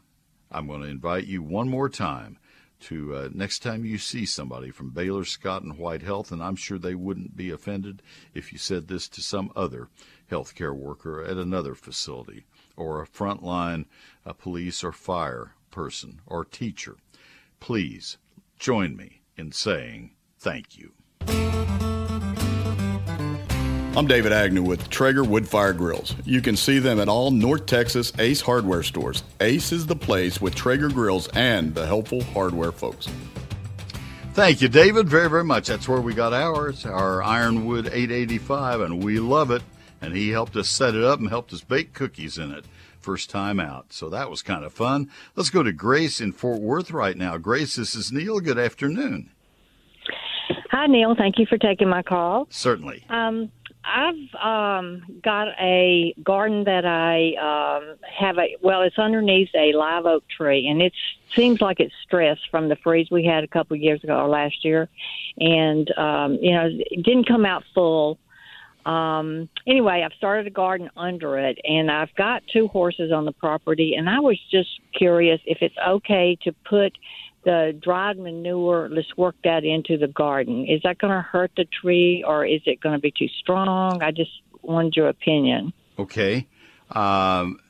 I'm 0.51 0.67
going 0.67 0.83
to 0.83 0.89
invite 0.89 1.27
you 1.27 1.43
one 1.43 1.69
more 1.69 1.89
time 1.89 2.39
to 2.81 3.15
uh, 3.15 3.29
next 3.33 3.61
time 3.61 3.85
you 3.85 3.99
see 3.99 4.27
somebody 4.27 4.71
from 4.71 4.91
Baylor, 4.91 5.25
Scott, 5.25 5.63
and 5.63 5.79
White 5.79 6.03
Health, 6.03 6.31
and 6.31 6.43
I'm 6.43 6.57
sure 6.57 6.79
they 6.79 6.95
wouldn't 6.95 7.37
be 7.37 7.51
offended 7.51 8.03
if 8.35 8.53
you 8.53 8.59
said 8.59 8.89
this 8.89 9.09
to 9.09 9.23
some 9.23 9.51
other 9.57 9.89
healthcare 10.31 10.75
worker 10.75 11.23
at 11.23 11.37
another 11.37 11.75
facility, 11.75 12.45
or 12.77 13.01
a 13.01 13.07
frontline 13.07 13.87
a 14.25 14.35
police 14.35 14.83
or 14.83 14.93
fire 14.93 15.53
person 15.71 16.21
or 16.27 16.45
teacher. 16.45 16.97
Please 17.61 18.19
join 18.59 18.97
me 18.97 19.23
in 19.37 19.53
saying 19.53 20.13
thank 20.39 20.77
you. 20.77 20.93
I'm 23.97 24.07
David 24.07 24.31
Agnew 24.31 24.63
with 24.63 24.91
Traeger 24.91 25.23
Woodfire 25.23 25.75
Grills. 25.75 26.15
You 26.27 26.43
can 26.43 26.55
see 26.55 26.81
them 26.81 27.01
at 27.01 27.09
all 27.09 27.31
North 27.31 27.65
Texas 27.65 28.13
Ace 28.19 28.43
Hardware 28.43 28.83
stores. 28.83 29.23
Ace 29.41 29.73
is 29.73 29.87
the 29.87 29.97
place 29.97 30.39
with 30.39 30.55
Traeger 30.55 30.91
grills 30.91 31.29
and 31.29 31.75
the 31.75 31.87
helpful 31.87 32.23
hardware 32.23 32.73
folks. 32.73 33.09
Thank 34.35 34.61
you, 34.61 34.69
David, 34.69 35.09
very, 35.09 35.31
very 35.31 35.45
much. 35.45 35.69
That's 35.69 35.89
where 35.89 36.03
we 36.03 36.13
got 36.13 36.35
ours, 36.35 36.85
our 36.85 37.23
Ironwood 37.23 37.87
885, 37.87 38.83
and 38.83 39.03
we 39.03 39.19
love 39.19 39.51
it. 39.51 39.63
And 40.03 40.15
he 40.15 40.29
helped 40.29 40.57
us 40.57 40.69
set 40.69 40.95
it 40.95 41.03
up 41.03 41.19
and 41.19 41.31
helped 41.31 41.55
us 41.55 41.63
bake 41.63 41.95
cookies 41.95 42.37
in 42.37 42.53
it 42.53 42.67
first 43.01 43.31
time 43.31 43.59
out. 43.59 43.95
So 43.95 44.11
that 44.11 44.29
was 44.29 44.43
kind 44.43 44.67
of 44.67 44.75
fun. 44.75 45.11
Let's 45.37 45.49
go 45.49 45.63
to 45.63 45.73
Grace 45.73 46.21
in 46.21 46.33
Fort 46.33 46.61
Worth 46.61 46.91
right 46.91 47.17
now. 47.17 47.39
Grace, 47.39 47.77
this 47.77 47.95
is 47.95 48.13
Neil. 48.13 48.41
Good 48.41 48.59
afternoon. 48.59 49.31
Hi, 50.71 50.87
Neil. 50.87 51.15
Thank 51.17 51.39
you 51.39 51.47
for 51.47 51.57
taking 51.57 51.89
my 51.89 52.03
call. 52.03 52.47
Certainly. 52.51 53.03
Um, 53.09 53.51
I've 53.87 54.35
um, 54.35 55.05
got 55.23 55.49
a 55.61 56.13
garden 56.23 56.65
that 56.65 56.85
I 56.85 57.35
um, 57.79 57.97
have 58.19 58.37
a 58.39 58.57
well, 58.61 58.83
it's 58.83 58.99
underneath 58.99 59.51
a 59.55 59.73
live 59.73 60.07
oak 60.07 60.25
tree, 60.29 60.67
and 60.67 60.83
it 60.83 60.93
seems 61.35 61.61
like 61.61 61.79
it's 61.79 61.95
stressed 62.03 62.51
from 62.51 62.69
the 62.69 62.77
freeze 62.77 63.11
we 63.11 63.25
had 63.25 63.45
a 63.45 63.49
couple 63.49 63.77
of 63.77 63.81
years 63.81 64.03
ago 64.03 64.19
or 64.19 64.29
last 64.29 64.65
year, 64.65 64.89
and 65.39 65.97
um, 65.97 66.39
you 66.41 66.53
know 66.53 66.69
it 66.69 67.05
didn't 67.05 67.29
come 67.29 67.47
out 67.47 67.63
full. 67.75 68.19
Um, 68.85 69.49
anyway, 69.67 70.03
I've 70.05 70.17
started 70.17 70.47
a 70.47 70.51
garden 70.51 70.91
under 70.97 71.39
it, 71.39 71.59
and 71.65 71.91
I've 71.91 72.15
got 72.15 72.43
two 72.53 72.69
horses 72.69 73.13
on 73.13 73.25
the 73.25 73.33
property, 73.33 73.95
and 73.95 74.09
I 74.09 74.21
was 74.21 74.39
just 74.51 74.71
curious 74.95 75.41
if 75.45 75.59
it's 75.61 75.77
okay 75.87 76.39
to 76.43 76.53
put 76.69 76.93
the 77.47 77.79
dried 77.81 78.19
manure, 78.19 78.89
let's 78.91 79.17
work 79.17 79.37
that 79.45 79.65
into 79.65 79.97
the 79.97 80.09
garden. 80.09 80.67
Is 80.67 80.83
that 80.83 80.99
going 80.99 81.13
to 81.13 81.23
hurt 81.23 81.53
the 81.57 81.65
tree 81.81 82.23
or 82.27 82.45
is 82.45 82.61
it 82.67 82.81
going 82.81 82.97
to 82.97 83.01
be 83.01 83.13
too 83.17 83.29
strong? 83.41 84.03
I 84.03 84.11
just 84.11 84.33
wanted 84.63 84.97
your 84.97 85.09
opinion. 85.09 85.73
Okay. 85.97 86.49
Um, 86.91 87.61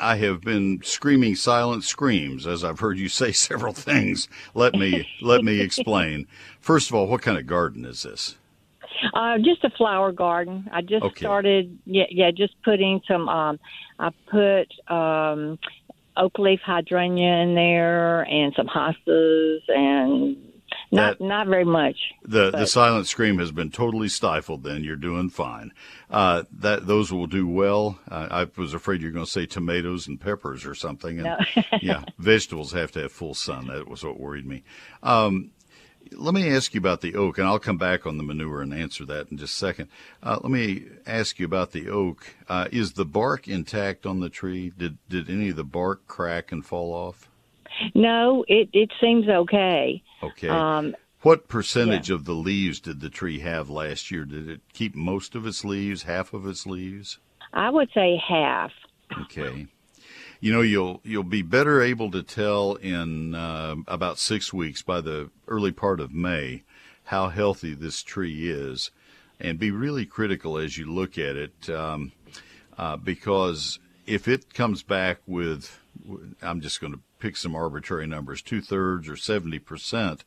I 0.00 0.16
have 0.16 0.40
been 0.40 0.80
screaming 0.82 1.36
silent 1.36 1.84
screams 1.84 2.46
as 2.46 2.64
I've 2.64 2.80
heard 2.80 2.98
you 2.98 3.10
say 3.10 3.32
several 3.48 3.74
things. 3.74 4.28
Let 4.54 4.74
me 4.74 5.06
let 5.20 5.44
me 5.44 5.60
explain. 5.60 6.26
First 6.60 6.88
of 6.88 6.96
all, 6.96 7.06
what 7.06 7.20
kind 7.20 7.36
of 7.38 7.46
garden 7.46 7.84
is 7.84 8.02
this? 8.02 8.36
Uh, 9.14 9.36
just 9.38 9.62
a 9.64 9.70
flower 9.70 10.12
garden. 10.12 10.68
I 10.72 10.80
just 10.80 11.04
Okay. 11.04 11.24
started, 11.24 11.78
yeah, 11.84 12.04
yeah, 12.10 12.30
just 12.30 12.54
putting 12.62 13.00
some. 13.06 13.28
Um, 13.28 13.58
I 13.98 14.10
put 14.30 14.92
um, 14.92 15.58
oak 16.16 16.38
leaf 16.38 16.60
hydrangea 16.64 17.42
in 17.42 17.54
there 17.54 18.22
and 18.22 18.52
some 18.56 18.66
hostas 18.68 19.60
and 19.68 20.36
not 20.90 21.18
That- 21.18 21.24
not 21.24 21.46
very 21.48 21.64
much. 21.64 21.96
The 22.22 22.50
the 22.50 22.66
silent 22.66 23.06
scream 23.06 23.38
has 23.38 23.50
been 23.52 23.70
totally 23.70 24.08
stifled. 24.08 24.62
Then 24.62 24.84
you're 24.84 24.96
doing 24.96 25.28
fine. 25.28 25.72
Uh, 26.10 26.44
that 26.50 26.86
those 26.86 27.12
will 27.12 27.26
do 27.26 27.46
well. 27.46 27.98
Uh, 28.10 28.28
I 28.30 28.46
was 28.60 28.72
afraid 28.74 29.00
you 29.02 29.08
were 29.08 29.12
going 29.12 29.24
to 29.24 29.30
say 29.30 29.44
tomatoes 29.46 30.06
and 30.06 30.20
peppers 30.20 30.64
or 30.64 30.74
something. 30.74 31.18
And 31.18 31.24
No. 31.24 31.62
yeah, 31.82 32.04
vegetables 32.18 32.72
have 32.72 32.90
to 32.92 33.02
have 33.02 33.12
full 33.12 33.34
sun. 33.34 33.66
That 33.68 33.88
was 33.88 34.02
what 34.04 34.18
worried 34.20 34.46
me. 34.46 34.62
Um, 35.02 35.50
let 36.16 36.34
me 36.34 36.48
ask 36.48 36.74
you 36.74 36.78
about 36.78 37.00
the 37.00 37.14
oak, 37.14 37.38
and 37.38 37.46
I'll 37.46 37.58
come 37.58 37.78
back 37.78 38.06
on 38.06 38.16
the 38.16 38.22
manure 38.22 38.60
and 38.60 38.72
answer 38.72 39.04
that 39.06 39.30
in 39.30 39.38
just 39.38 39.54
a 39.54 39.56
second. 39.56 39.88
Uh, 40.22 40.38
let 40.42 40.50
me 40.50 40.84
ask 41.06 41.38
you 41.38 41.46
about 41.46 41.72
the 41.72 41.88
oak. 41.88 42.34
Uh, 42.48 42.68
is 42.72 42.92
the 42.92 43.04
bark 43.04 43.48
intact 43.48 44.06
on 44.06 44.20
the 44.20 44.28
tree? 44.28 44.72
Did 44.76 44.98
did 45.08 45.28
any 45.28 45.50
of 45.50 45.56
the 45.56 45.64
bark 45.64 46.06
crack 46.06 46.52
and 46.52 46.64
fall 46.64 46.92
off? 46.92 47.28
No, 47.94 48.44
it 48.48 48.68
it 48.72 48.90
seems 49.00 49.28
okay. 49.28 50.02
Okay. 50.22 50.48
Um, 50.48 50.94
what 51.22 51.48
percentage 51.48 52.10
of 52.10 52.24
the 52.24 52.34
leaves 52.34 52.80
did 52.80 53.00
the 53.00 53.08
tree 53.08 53.38
have 53.40 53.70
last 53.70 54.10
year? 54.10 54.24
Did 54.24 54.50
it 54.50 54.60
keep 54.72 54.94
most 54.96 55.34
of 55.36 55.46
its 55.46 55.64
leaves, 55.64 56.02
half 56.02 56.32
of 56.32 56.46
its 56.46 56.66
leaves? 56.66 57.18
I 57.52 57.70
would 57.70 57.90
say 57.94 58.16
half. 58.16 58.72
Okay. 59.22 59.68
You 60.42 60.52
know, 60.52 60.60
you'll 60.60 61.00
you'll 61.04 61.22
be 61.22 61.42
better 61.42 61.80
able 61.80 62.10
to 62.10 62.20
tell 62.20 62.74
in 62.74 63.32
uh, 63.32 63.76
about 63.86 64.18
six 64.18 64.52
weeks 64.52 64.82
by 64.82 65.00
the 65.00 65.30
early 65.46 65.70
part 65.70 66.00
of 66.00 66.12
May 66.12 66.64
how 67.04 67.28
healthy 67.28 67.74
this 67.74 68.02
tree 68.02 68.50
is, 68.50 68.90
and 69.38 69.56
be 69.56 69.70
really 69.70 70.04
critical 70.04 70.58
as 70.58 70.76
you 70.76 70.92
look 70.92 71.16
at 71.16 71.36
it, 71.36 71.70
um, 71.70 72.10
uh, 72.76 72.96
because 72.96 73.78
if 74.04 74.26
it 74.26 74.52
comes 74.52 74.82
back 74.82 75.18
with, 75.28 75.78
I'm 76.42 76.60
just 76.60 76.80
going 76.80 76.92
to 76.92 77.00
pick 77.20 77.36
some 77.36 77.54
arbitrary 77.54 78.08
numbers, 78.08 78.42
two 78.42 78.60
thirds 78.60 79.08
or 79.08 79.14
seventy 79.14 79.60
percent 79.60 80.24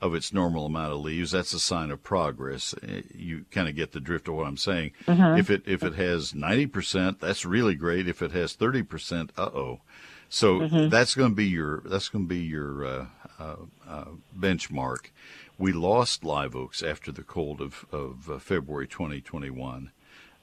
of 0.00 0.14
its 0.14 0.32
normal 0.32 0.66
amount 0.66 0.92
of 0.92 1.00
leaves, 1.00 1.32
that's 1.32 1.52
a 1.52 1.58
sign 1.60 1.90
of 1.90 2.02
progress. 2.02 2.74
Uh, 2.74 3.02
You 3.14 3.44
kind 3.50 3.68
of 3.68 3.74
get 3.74 3.92
the 3.92 4.00
drift 4.00 4.28
of 4.28 4.34
what 4.34 4.46
I'm 4.46 4.56
saying. 4.56 4.92
Mhm. 5.06 5.38
If 5.38 5.50
it 5.50 5.62
if 5.66 5.82
it 5.82 5.94
has 5.94 6.34
90%, 6.34 7.20
that's 7.20 7.44
really 7.44 7.74
great. 7.74 8.08
If 8.08 8.22
it 8.22 8.32
has 8.32 8.54
30%, 8.54 9.30
uh-oh. 9.36 9.80
So 10.28 10.60
Mhm. 10.60 10.90
that's 10.90 11.14
going 11.14 11.30
to 11.30 11.36
be 11.36 11.46
your 11.48 11.82
that's 11.86 12.08
going 12.08 12.26
to 12.26 12.28
be 12.28 12.40
your 12.42 12.84
uh, 12.84 13.06
uh, 13.38 13.56
uh, 13.88 14.04
benchmark. 14.38 15.10
We 15.56 15.72
lost 15.72 16.22
live 16.22 16.54
oaks 16.54 16.82
after 16.82 17.10
the 17.10 17.22
cold 17.24 17.60
of 17.60 17.84
of 17.90 18.30
uh, 18.30 18.38
February 18.38 18.86
2021. 18.86 19.90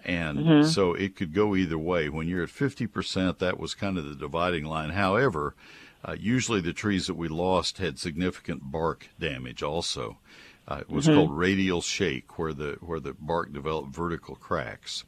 And 0.03 0.39
Mhm. 0.39 0.65
so 0.65 0.93
it 0.93 1.15
could 1.15 1.33
go 1.33 1.55
either 1.55 1.79
way. 1.79 2.09
When 2.09 2.27
you're 2.27 2.43
at 2.43 2.49
50%, 2.49 3.39
that 3.39 3.59
was 3.59 3.73
kind 3.73 3.97
of 3.97 4.05
the 4.07 4.13
dividing 4.13 4.65
line. 4.65 4.91
However, 4.91 5.55
uh, 6.05 6.15
usually 6.19 6.61
the 6.61 6.73
trees 6.73 7.07
that 7.07 7.15
we 7.15 7.27
lost 7.27 7.79
had 7.79 7.99
significant 7.99 8.71
bark 8.71 9.09
damage 9.19 9.63
also. 9.63 10.17
Uh, 10.67 10.77
it 10.81 10.89
was 10.89 11.05
Mhm. 11.07 11.13
called 11.15 11.37
radial 11.37 11.81
shake, 11.81 12.39
where 12.39 12.53
the 12.53 12.77
where 12.81 12.99
the 12.99 13.13
bark 13.13 13.51
developed 13.53 13.93
vertical 13.93 14.35
cracks. 14.35 15.03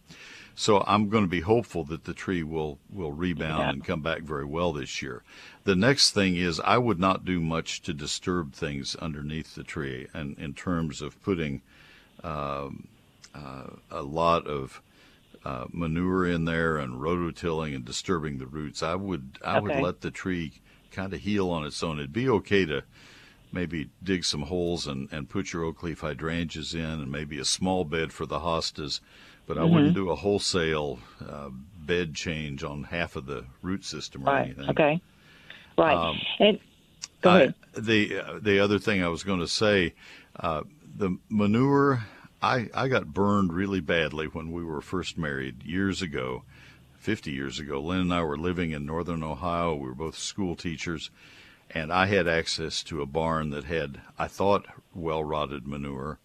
So 0.54 0.84
I'm 0.88 1.10
going 1.10 1.24
to 1.24 1.30
be 1.30 1.42
hopeful 1.42 1.84
that 1.86 2.06
the 2.06 2.14
tree 2.14 2.44
will 2.44 2.80
will 2.92 3.12
rebound 3.12 3.60
Yeah. 3.60 3.70
and 3.70 3.86
come 3.86 4.02
back 4.02 4.22
very 4.22 4.46
well 4.46 4.74
this 4.74 5.02
year. 5.02 5.24
The 5.64 5.76
next 5.76 6.12
thing 6.12 6.36
is 6.36 6.60
I 6.60 6.78
would 6.78 7.00
not 7.00 7.26
do 7.26 7.40
much 7.40 7.82
to 7.84 7.94
disturb 7.94 8.54
things 8.54 8.96
underneath 8.96 9.56
the 9.56 9.64
tree, 9.64 10.08
and 10.14 10.38
in 10.40 10.54
terms 10.54 11.02
of 11.02 11.22
putting 11.24 11.62
um, 12.24 12.88
uh, 13.36 13.68
a 13.92 14.02
lot 14.02 14.48
of 14.48 14.82
uh, 15.46 15.66
manure 15.72 16.26
in 16.26 16.46
there 16.46 16.78
and 16.78 17.00
rototilling 17.00 17.76
and 17.76 17.86
disturbing 17.86 18.38
the 18.40 18.48
roots. 18.48 18.82
I 18.84 18.96
would 18.96 19.38
I 19.46 19.60
would 19.60 19.76
let 19.76 20.02
the 20.02 20.12
tree 20.12 20.54
kind 20.92 21.14
of 21.14 21.22
heal 21.22 21.50
on 21.50 21.66
its 21.66 21.82
own. 21.84 22.00
It'd 22.00 22.14
be 22.14 22.30
okay 22.30 22.66
to 22.66 22.84
maybe 23.52 23.90
dig 24.04 24.26
some 24.26 24.44
holes 24.44 24.88
and, 24.88 25.08
and 25.12 25.30
put 25.30 25.54
your 25.54 25.64
oak 25.64 25.82
leaf 25.84 26.02
hydrangeas 26.02 26.74
in 26.74 26.82
and 26.84 27.12
maybe 27.12 27.40
a 27.40 27.46
small 27.46 27.84
bed 27.86 28.12
for 28.12 28.26
the 28.26 28.40
hostas, 28.40 29.00
but 29.46 29.58
I 29.58 29.62
Mhm. 29.62 29.72
wouldn't 29.74 29.94
do 29.96 30.10
a 30.10 30.16
wholesale 30.16 31.00
uh, 31.26 31.50
bed 31.80 32.14
change 32.14 32.64
on 32.64 32.84
half 32.84 33.16
of 33.16 33.26
the 33.26 33.46
root 33.62 33.86
system 33.86 34.24
or 34.24 34.34
Right. 34.34 34.46
anything. 34.48 34.70
Okay. 34.70 35.02
Right. 35.78 35.96
Um, 35.96 36.20
and 36.40 36.60
go 37.22 37.30
I- 37.30 37.38
ahead. 37.44 37.54
the 37.74 38.20
uh, 38.20 38.40
the 38.42 38.60
other 38.60 38.80
thing 38.80 39.02
I 39.04 39.08
was 39.08 39.24
going 39.24 39.40
to 39.40 39.48
say, 39.48 39.94
uh, 40.40 40.64
the 40.98 41.18
manure. 41.30 42.04
I 42.42 42.70
I 42.74 42.88
got 42.88 43.14
burned 43.14 43.54
really 43.54 43.80
badly 43.80 44.28
when 44.28 44.52
we 44.52 44.64
were 44.64 44.82
first 44.82 45.18
married 45.18 45.64
years 45.64 46.02
ago, 46.02 46.44
fifty 46.98 47.32
years 47.32 47.60
ago. 47.60 47.80
Lynn 47.82 48.02
and 48.02 48.14
I 48.14 48.24
were 48.24 48.38
living 48.38 48.72
in 48.72 48.86
northern 48.86 49.24
Ohio. 49.24 49.76
We 49.76 49.88
were 49.88 49.96
both 49.96 50.18
school 50.18 50.56
teachers, 50.56 51.10
and 51.70 51.92
I 51.92 52.08
had 52.08 52.28
access 52.28 52.84
to 52.84 53.02
a 53.02 53.06
barn 53.06 53.50
that 53.52 53.66
had 53.66 54.02
I 54.18 54.28
thought 54.28 54.66
well 54.94 55.24
rotted 55.24 55.68
manure, 55.68 56.20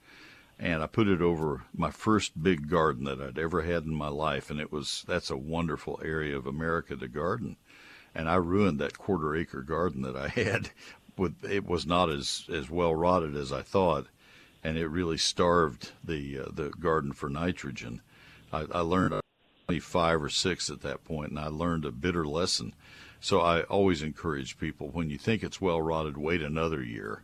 and 0.58 0.82
I 0.82 0.86
put 0.86 1.08
it 1.08 1.22
over 1.22 1.64
my 1.74 1.90
first 1.90 2.42
big 2.42 2.68
garden 2.68 3.04
that 3.04 3.20
I'd 3.20 3.38
ever 3.38 3.62
had 3.62 3.84
in 3.84 3.94
my 3.94 4.08
life, 4.08 4.50
and 4.50 4.60
it 4.60 4.72
was 4.72 5.04
that's 5.06 5.30
a 5.30 5.36
wonderful 5.36 6.00
area 6.04 6.36
of 6.36 6.46
America 6.46 6.96
to 6.96 7.08
garden 7.08 7.56
and 8.14 8.28
I 8.28 8.34
ruined 8.34 8.78
that 8.78 8.98
quarter 8.98 9.34
acre 9.34 9.62
garden 9.62 10.02
that 10.02 10.16
I 10.16 10.28
had. 10.40 10.70
With 11.16 11.44
it 11.44 11.66
was 11.66 11.86
not 11.86 12.10
as 12.10 12.46
as 12.50 12.70
well 12.70 12.94
rotted 12.94 13.36
as 13.36 13.52
I 13.52 13.60
thought, 13.62 14.06
and 14.64 14.78
it 14.78 14.88
really 14.88 15.18
starved 15.18 15.92
the 16.02 16.40
uh, 16.40 16.44
the 16.50 16.70
garden 16.70 17.12
for 17.12 17.28
nitrogen. 17.28 18.00
I, 18.50 18.66
I 18.72 18.80
learned 18.80 19.21
five 19.80 20.22
or 20.22 20.28
six 20.28 20.70
at 20.70 20.82
that 20.82 21.04
point, 21.04 21.30
and 21.30 21.38
I 21.38 21.46
learned 21.48 21.84
a 21.84 21.92
bitter 21.92 22.26
lesson. 22.26 22.74
So 23.20 23.40
I 23.40 23.62
always 23.62 24.02
encourage 24.02 24.58
people 24.58 24.88
when 24.88 25.08
you 25.08 25.18
think 25.18 25.42
it's 25.42 25.60
well 25.60 25.80
rotted, 25.80 26.16
wait 26.16 26.42
another 26.42 26.82
year, 26.82 27.22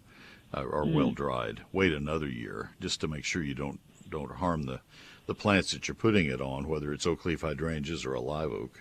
uh, 0.57 0.62
or 0.62 0.84
Mm. 0.84 0.95
well 0.95 1.11
dried, 1.11 1.62
wait 1.72 1.93
another 1.93 2.28
year, 2.28 2.70
just 2.80 3.01
to 3.01 3.09
make 3.09 3.24
sure 3.24 3.43
you 3.43 3.55
don't 3.55 3.80
don't 4.09 4.32
harm 4.32 4.62
the 4.62 4.80
the 5.26 5.34
plants 5.34 5.72
that 5.72 5.86
you're 5.89 5.95
putting 5.95 6.26
it 6.26 6.41
on, 6.41 6.68
whether 6.68 6.93
it's 6.93 7.07
oak 7.07 7.24
leaf 7.26 7.43
hydrangeas 7.43 8.07
or 8.07 8.14
a 8.14 8.20
live 8.20 8.51
oak. 8.51 8.80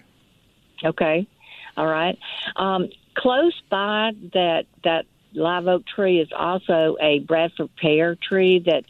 Okay. 0.86 1.28
All 1.76 1.88
right. 1.88 2.18
Um, 2.55 2.88
close 3.16 3.60
by 3.70 4.12
that 4.34 4.66
that 4.84 5.05
live 5.34 5.68
oak 5.68 5.84
tree 5.86 6.20
is 6.20 6.30
also 6.36 6.95
a 7.01 7.20
Bradford 7.20 7.70
pear 7.82 8.16
tree 8.16 8.64
that's 8.66 8.88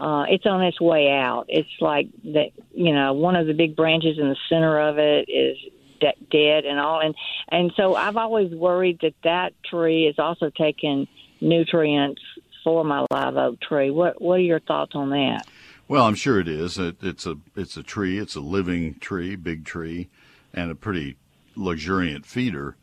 uh, 0.00 0.24
it's 0.28 0.46
on 0.46 0.62
its 0.62 0.80
way 0.80 1.10
out. 1.10 1.46
It's 1.48 1.68
like 1.80 2.08
that. 2.24 2.50
You 2.72 2.94
know, 2.94 3.14
one 3.14 3.36
of 3.36 3.46
the 3.46 3.54
big 3.54 3.76
branches 3.76 4.18
in 4.18 4.28
the 4.28 4.36
center 4.48 4.78
of 4.78 4.98
it 4.98 5.28
is 5.28 5.56
de- 6.00 6.26
dead 6.30 6.64
and 6.64 6.78
all, 6.78 7.00
and 7.00 7.14
and 7.48 7.72
so 7.76 7.94
I've 7.94 8.16
always 8.16 8.52
worried 8.52 9.00
that 9.02 9.14
that 9.24 9.52
tree 9.64 10.06
is 10.06 10.18
also 10.18 10.50
taking 10.50 11.08
nutrients 11.40 12.22
for 12.64 12.84
my 12.84 13.06
live 13.10 13.36
oak 13.36 13.60
tree. 13.60 13.90
What 13.90 14.20
what 14.20 14.34
are 14.34 14.42
your 14.42 14.60
thoughts 14.60 14.92
on 14.94 15.10
that? 15.10 15.46
Well, 15.88 16.04
I'm 16.04 16.14
sure 16.14 16.38
it 16.38 16.48
is. 16.48 16.78
It, 16.78 16.96
it's 17.02 17.26
a 17.26 17.36
it's 17.56 17.76
a 17.76 17.82
tree. 17.82 18.18
It's 18.18 18.36
a 18.36 18.40
living 18.40 18.98
tree, 19.00 19.36
big 19.36 19.64
tree, 19.64 20.08
and 20.52 20.70
a 20.70 20.74
pretty 20.74 21.16
luxuriant 21.56 22.26
feeder. 22.26 22.76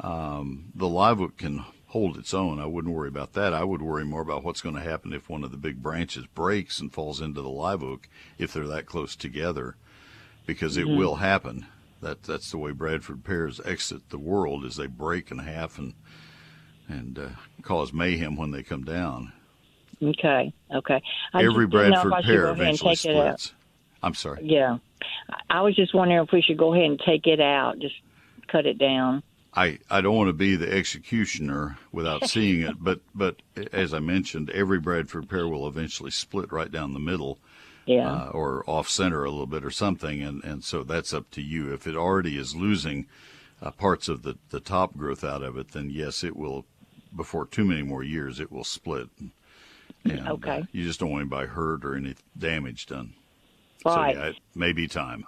Um, 0.00 0.72
the 0.74 0.88
live 0.88 1.20
oak 1.20 1.36
can 1.36 1.64
hold 1.94 2.16
its 2.18 2.34
own. 2.34 2.58
I 2.58 2.66
wouldn't 2.66 2.92
worry 2.92 3.06
about 3.06 3.34
that. 3.34 3.54
I 3.54 3.62
would 3.62 3.80
worry 3.80 4.04
more 4.04 4.20
about 4.20 4.42
what's 4.42 4.60
going 4.60 4.74
to 4.74 4.80
happen 4.80 5.12
if 5.12 5.28
one 5.30 5.44
of 5.44 5.52
the 5.52 5.56
big 5.56 5.80
branches 5.80 6.26
breaks 6.26 6.80
and 6.80 6.92
falls 6.92 7.20
into 7.20 7.40
the 7.40 7.48
live 7.48 7.84
oak 7.84 8.08
if 8.36 8.52
they're 8.52 8.66
that 8.66 8.84
close 8.86 9.14
together, 9.14 9.76
because 10.44 10.76
it 10.76 10.86
Mhm. 10.86 10.96
will 10.98 11.14
happen. 11.16 11.66
That 12.02 12.24
that's 12.24 12.50
the 12.50 12.58
way 12.58 12.72
Bradford 12.72 13.22
pears 13.22 13.60
exit 13.64 14.10
the 14.10 14.18
world 14.18 14.64
is 14.64 14.74
they 14.74 14.88
break 14.88 15.30
in 15.30 15.38
half 15.38 15.78
and 15.78 15.94
and 16.88 17.16
uh, 17.16 17.28
cause 17.62 17.92
mayhem 17.92 18.36
when 18.36 18.50
they 18.50 18.64
come 18.64 18.82
down. 18.82 19.32
Okay. 20.02 20.52
Okay. 20.74 21.00
I 21.32 21.44
Every 21.44 21.64
just 21.66 21.70
didn't 21.70 21.90
know 21.92 22.00
if 22.00 22.02
Bradford 22.08 22.24
pear 22.24 22.36
go 22.42 22.44
ahead 22.48 22.50
and 22.50 22.60
eventually 22.60 22.90
out. 22.90 22.98
splits. 22.98 23.54
I'm 24.02 24.14
sorry. 24.14 24.40
Yeah. 24.42 24.78
I 25.48 25.60
was 25.62 25.76
just 25.76 25.94
wondering 25.94 26.20
if 26.24 26.32
we 26.32 26.42
should 26.42 26.58
go 26.58 26.74
ahead 26.74 26.90
and 26.90 27.00
take 27.06 27.28
it 27.28 27.40
out, 27.40 27.78
just 27.78 27.94
cut 28.48 28.66
it 28.66 28.78
down. 28.78 29.22
I, 29.56 29.78
I 29.88 30.00
don't 30.00 30.16
want 30.16 30.28
to 30.28 30.32
be 30.32 30.56
the 30.56 30.70
executioner 30.72 31.78
without 31.92 32.28
seeing 32.28 32.62
it, 32.62 32.76
but 32.82 33.00
but 33.14 33.36
as 33.72 33.94
I 33.94 34.00
mentioned, 34.00 34.50
every 34.50 34.80
Bradford 34.80 35.28
pear 35.28 35.46
will 35.48 35.68
eventually 35.68 36.10
split 36.10 36.50
right 36.52 36.70
down 36.70 36.92
the 36.92 36.98
middle, 37.00 37.38
Yeah. 37.86 38.10
uh, 38.10 38.28
or 38.30 38.64
off 38.68 38.88
center 38.88 39.24
a 39.24 39.30
little 39.30 39.46
bit 39.46 39.64
or 39.64 39.70
something, 39.70 40.22
and 40.22 40.42
and 40.44 40.64
so 40.64 40.82
that's 40.82 41.14
up 41.14 41.30
to 41.32 41.42
you. 41.42 41.72
If 41.72 41.86
it 41.86 41.96
already 41.96 42.36
is 42.36 42.56
losing 42.56 43.06
uh, 43.62 43.70
parts 43.70 44.08
of 44.08 44.22
the 44.22 44.36
the 44.50 44.60
top 44.60 44.96
growth 44.96 45.22
out 45.22 45.42
of 45.42 45.56
it, 45.56 45.68
then 45.72 45.90
yes, 45.90 46.24
it 46.24 46.36
will. 46.36 46.64
Before 47.14 47.46
too 47.46 47.64
many 47.64 47.82
more 47.82 48.02
years, 48.02 48.40
it 48.40 48.50
will 48.50 48.64
split. 48.64 49.08
And, 49.18 49.30
uh, 50.28 50.62
you 50.72 50.82
just 50.82 50.98
don't 50.98 51.10
want 51.10 51.22
anybody 51.22 51.46
hurt 51.46 51.84
or 51.84 51.94
any 51.94 52.16
damage 52.36 52.86
done. 52.86 53.14
Right. 53.86 54.16
So 54.16 54.20
yeah, 54.20 54.28
it 54.30 54.36
may 54.56 54.72
be 54.72 54.88
time. 54.88 55.24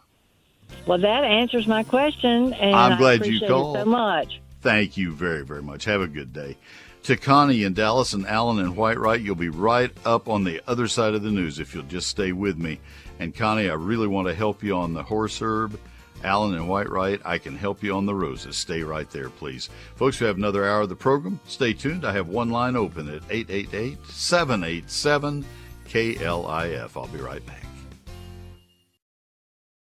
Well, 0.86 0.98
that 0.98 1.24
answers 1.24 1.66
my 1.66 1.82
question, 1.82 2.52
and 2.54 2.74
I'm 2.74 2.92
I 2.92 2.98
glad 2.98 3.12
you 3.12 3.36
appreciate 3.36 3.48
called. 3.48 3.76
it 3.76 3.80
so 3.80 3.84
much. 3.86 4.40
Thank 4.60 4.96
you 4.96 5.12
very, 5.12 5.44
very 5.44 5.62
much. 5.62 5.84
Have 5.84 6.00
a 6.00 6.06
good 6.06 6.32
day. 6.32 6.56
To 7.04 7.16
Connie 7.16 7.62
in 7.62 7.72
Dallas 7.74 8.14
and 8.14 8.26
Allen 8.26 8.58
and 8.58 8.76
White 8.76 8.96
Whitewright, 8.98 9.22
you'll 9.22 9.36
be 9.36 9.48
right 9.48 9.92
up 10.04 10.28
on 10.28 10.42
the 10.42 10.60
other 10.66 10.88
side 10.88 11.14
of 11.14 11.22
the 11.22 11.30
news 11.30 11.60
if 11.60 11.74
you'll 11.74 11.84
just 11.84 12.08
stay 12.08 12.32
with 12.32 12.58
me. 12.58 12.80
And 13.20 13.34
Connie, 13.34 13.70
I 13.70 13.74
really 13.74 14.08
want 14.08 14.26
to 14.26 14.34
help 14.34 14.62
you 14.62 14.74
on 14.76 14.92
the 14.92 15.04
horse 15.04 15.38
herb. 15.40 15.78
Allen 16.24 16.54
and 16.54 16.68
White 16.68 16.88
Whitewright, 16.88 17.20
I 17.24 17.38
can 17.38 17.56
help 17.56 17.82
you 17.82 17.94
on 17.94 18.06
the 18.06 18.14
roses. 18.14 18.56
Stay 18.56 18.82
right 18.82 19.08
there, 19.10 19.28
please. 19.30 19.68
Folks, 19.94 20.18
we 20.18 20.26
have 20.26 20.36
another 20.36 20.64
hour 20.64 20.80
of 20.80 20.88
the 20.88 20.96
program. 20.96 21.38
Stay 21.46 21.72
tuned. 21.72 22.04
I 22.04 22.12
have 22.12 22.28
one 22.28 22.50
line 22.50 22.74
open 22.74 23.08
at 23.08 23.22
888 23.30 23.98
787 24.06 25.44
KLIF. 25.88 26.96
I'll 26.96 27.06
be 27.08 27.18
right 27.18 27.44
back. 27.46 27.65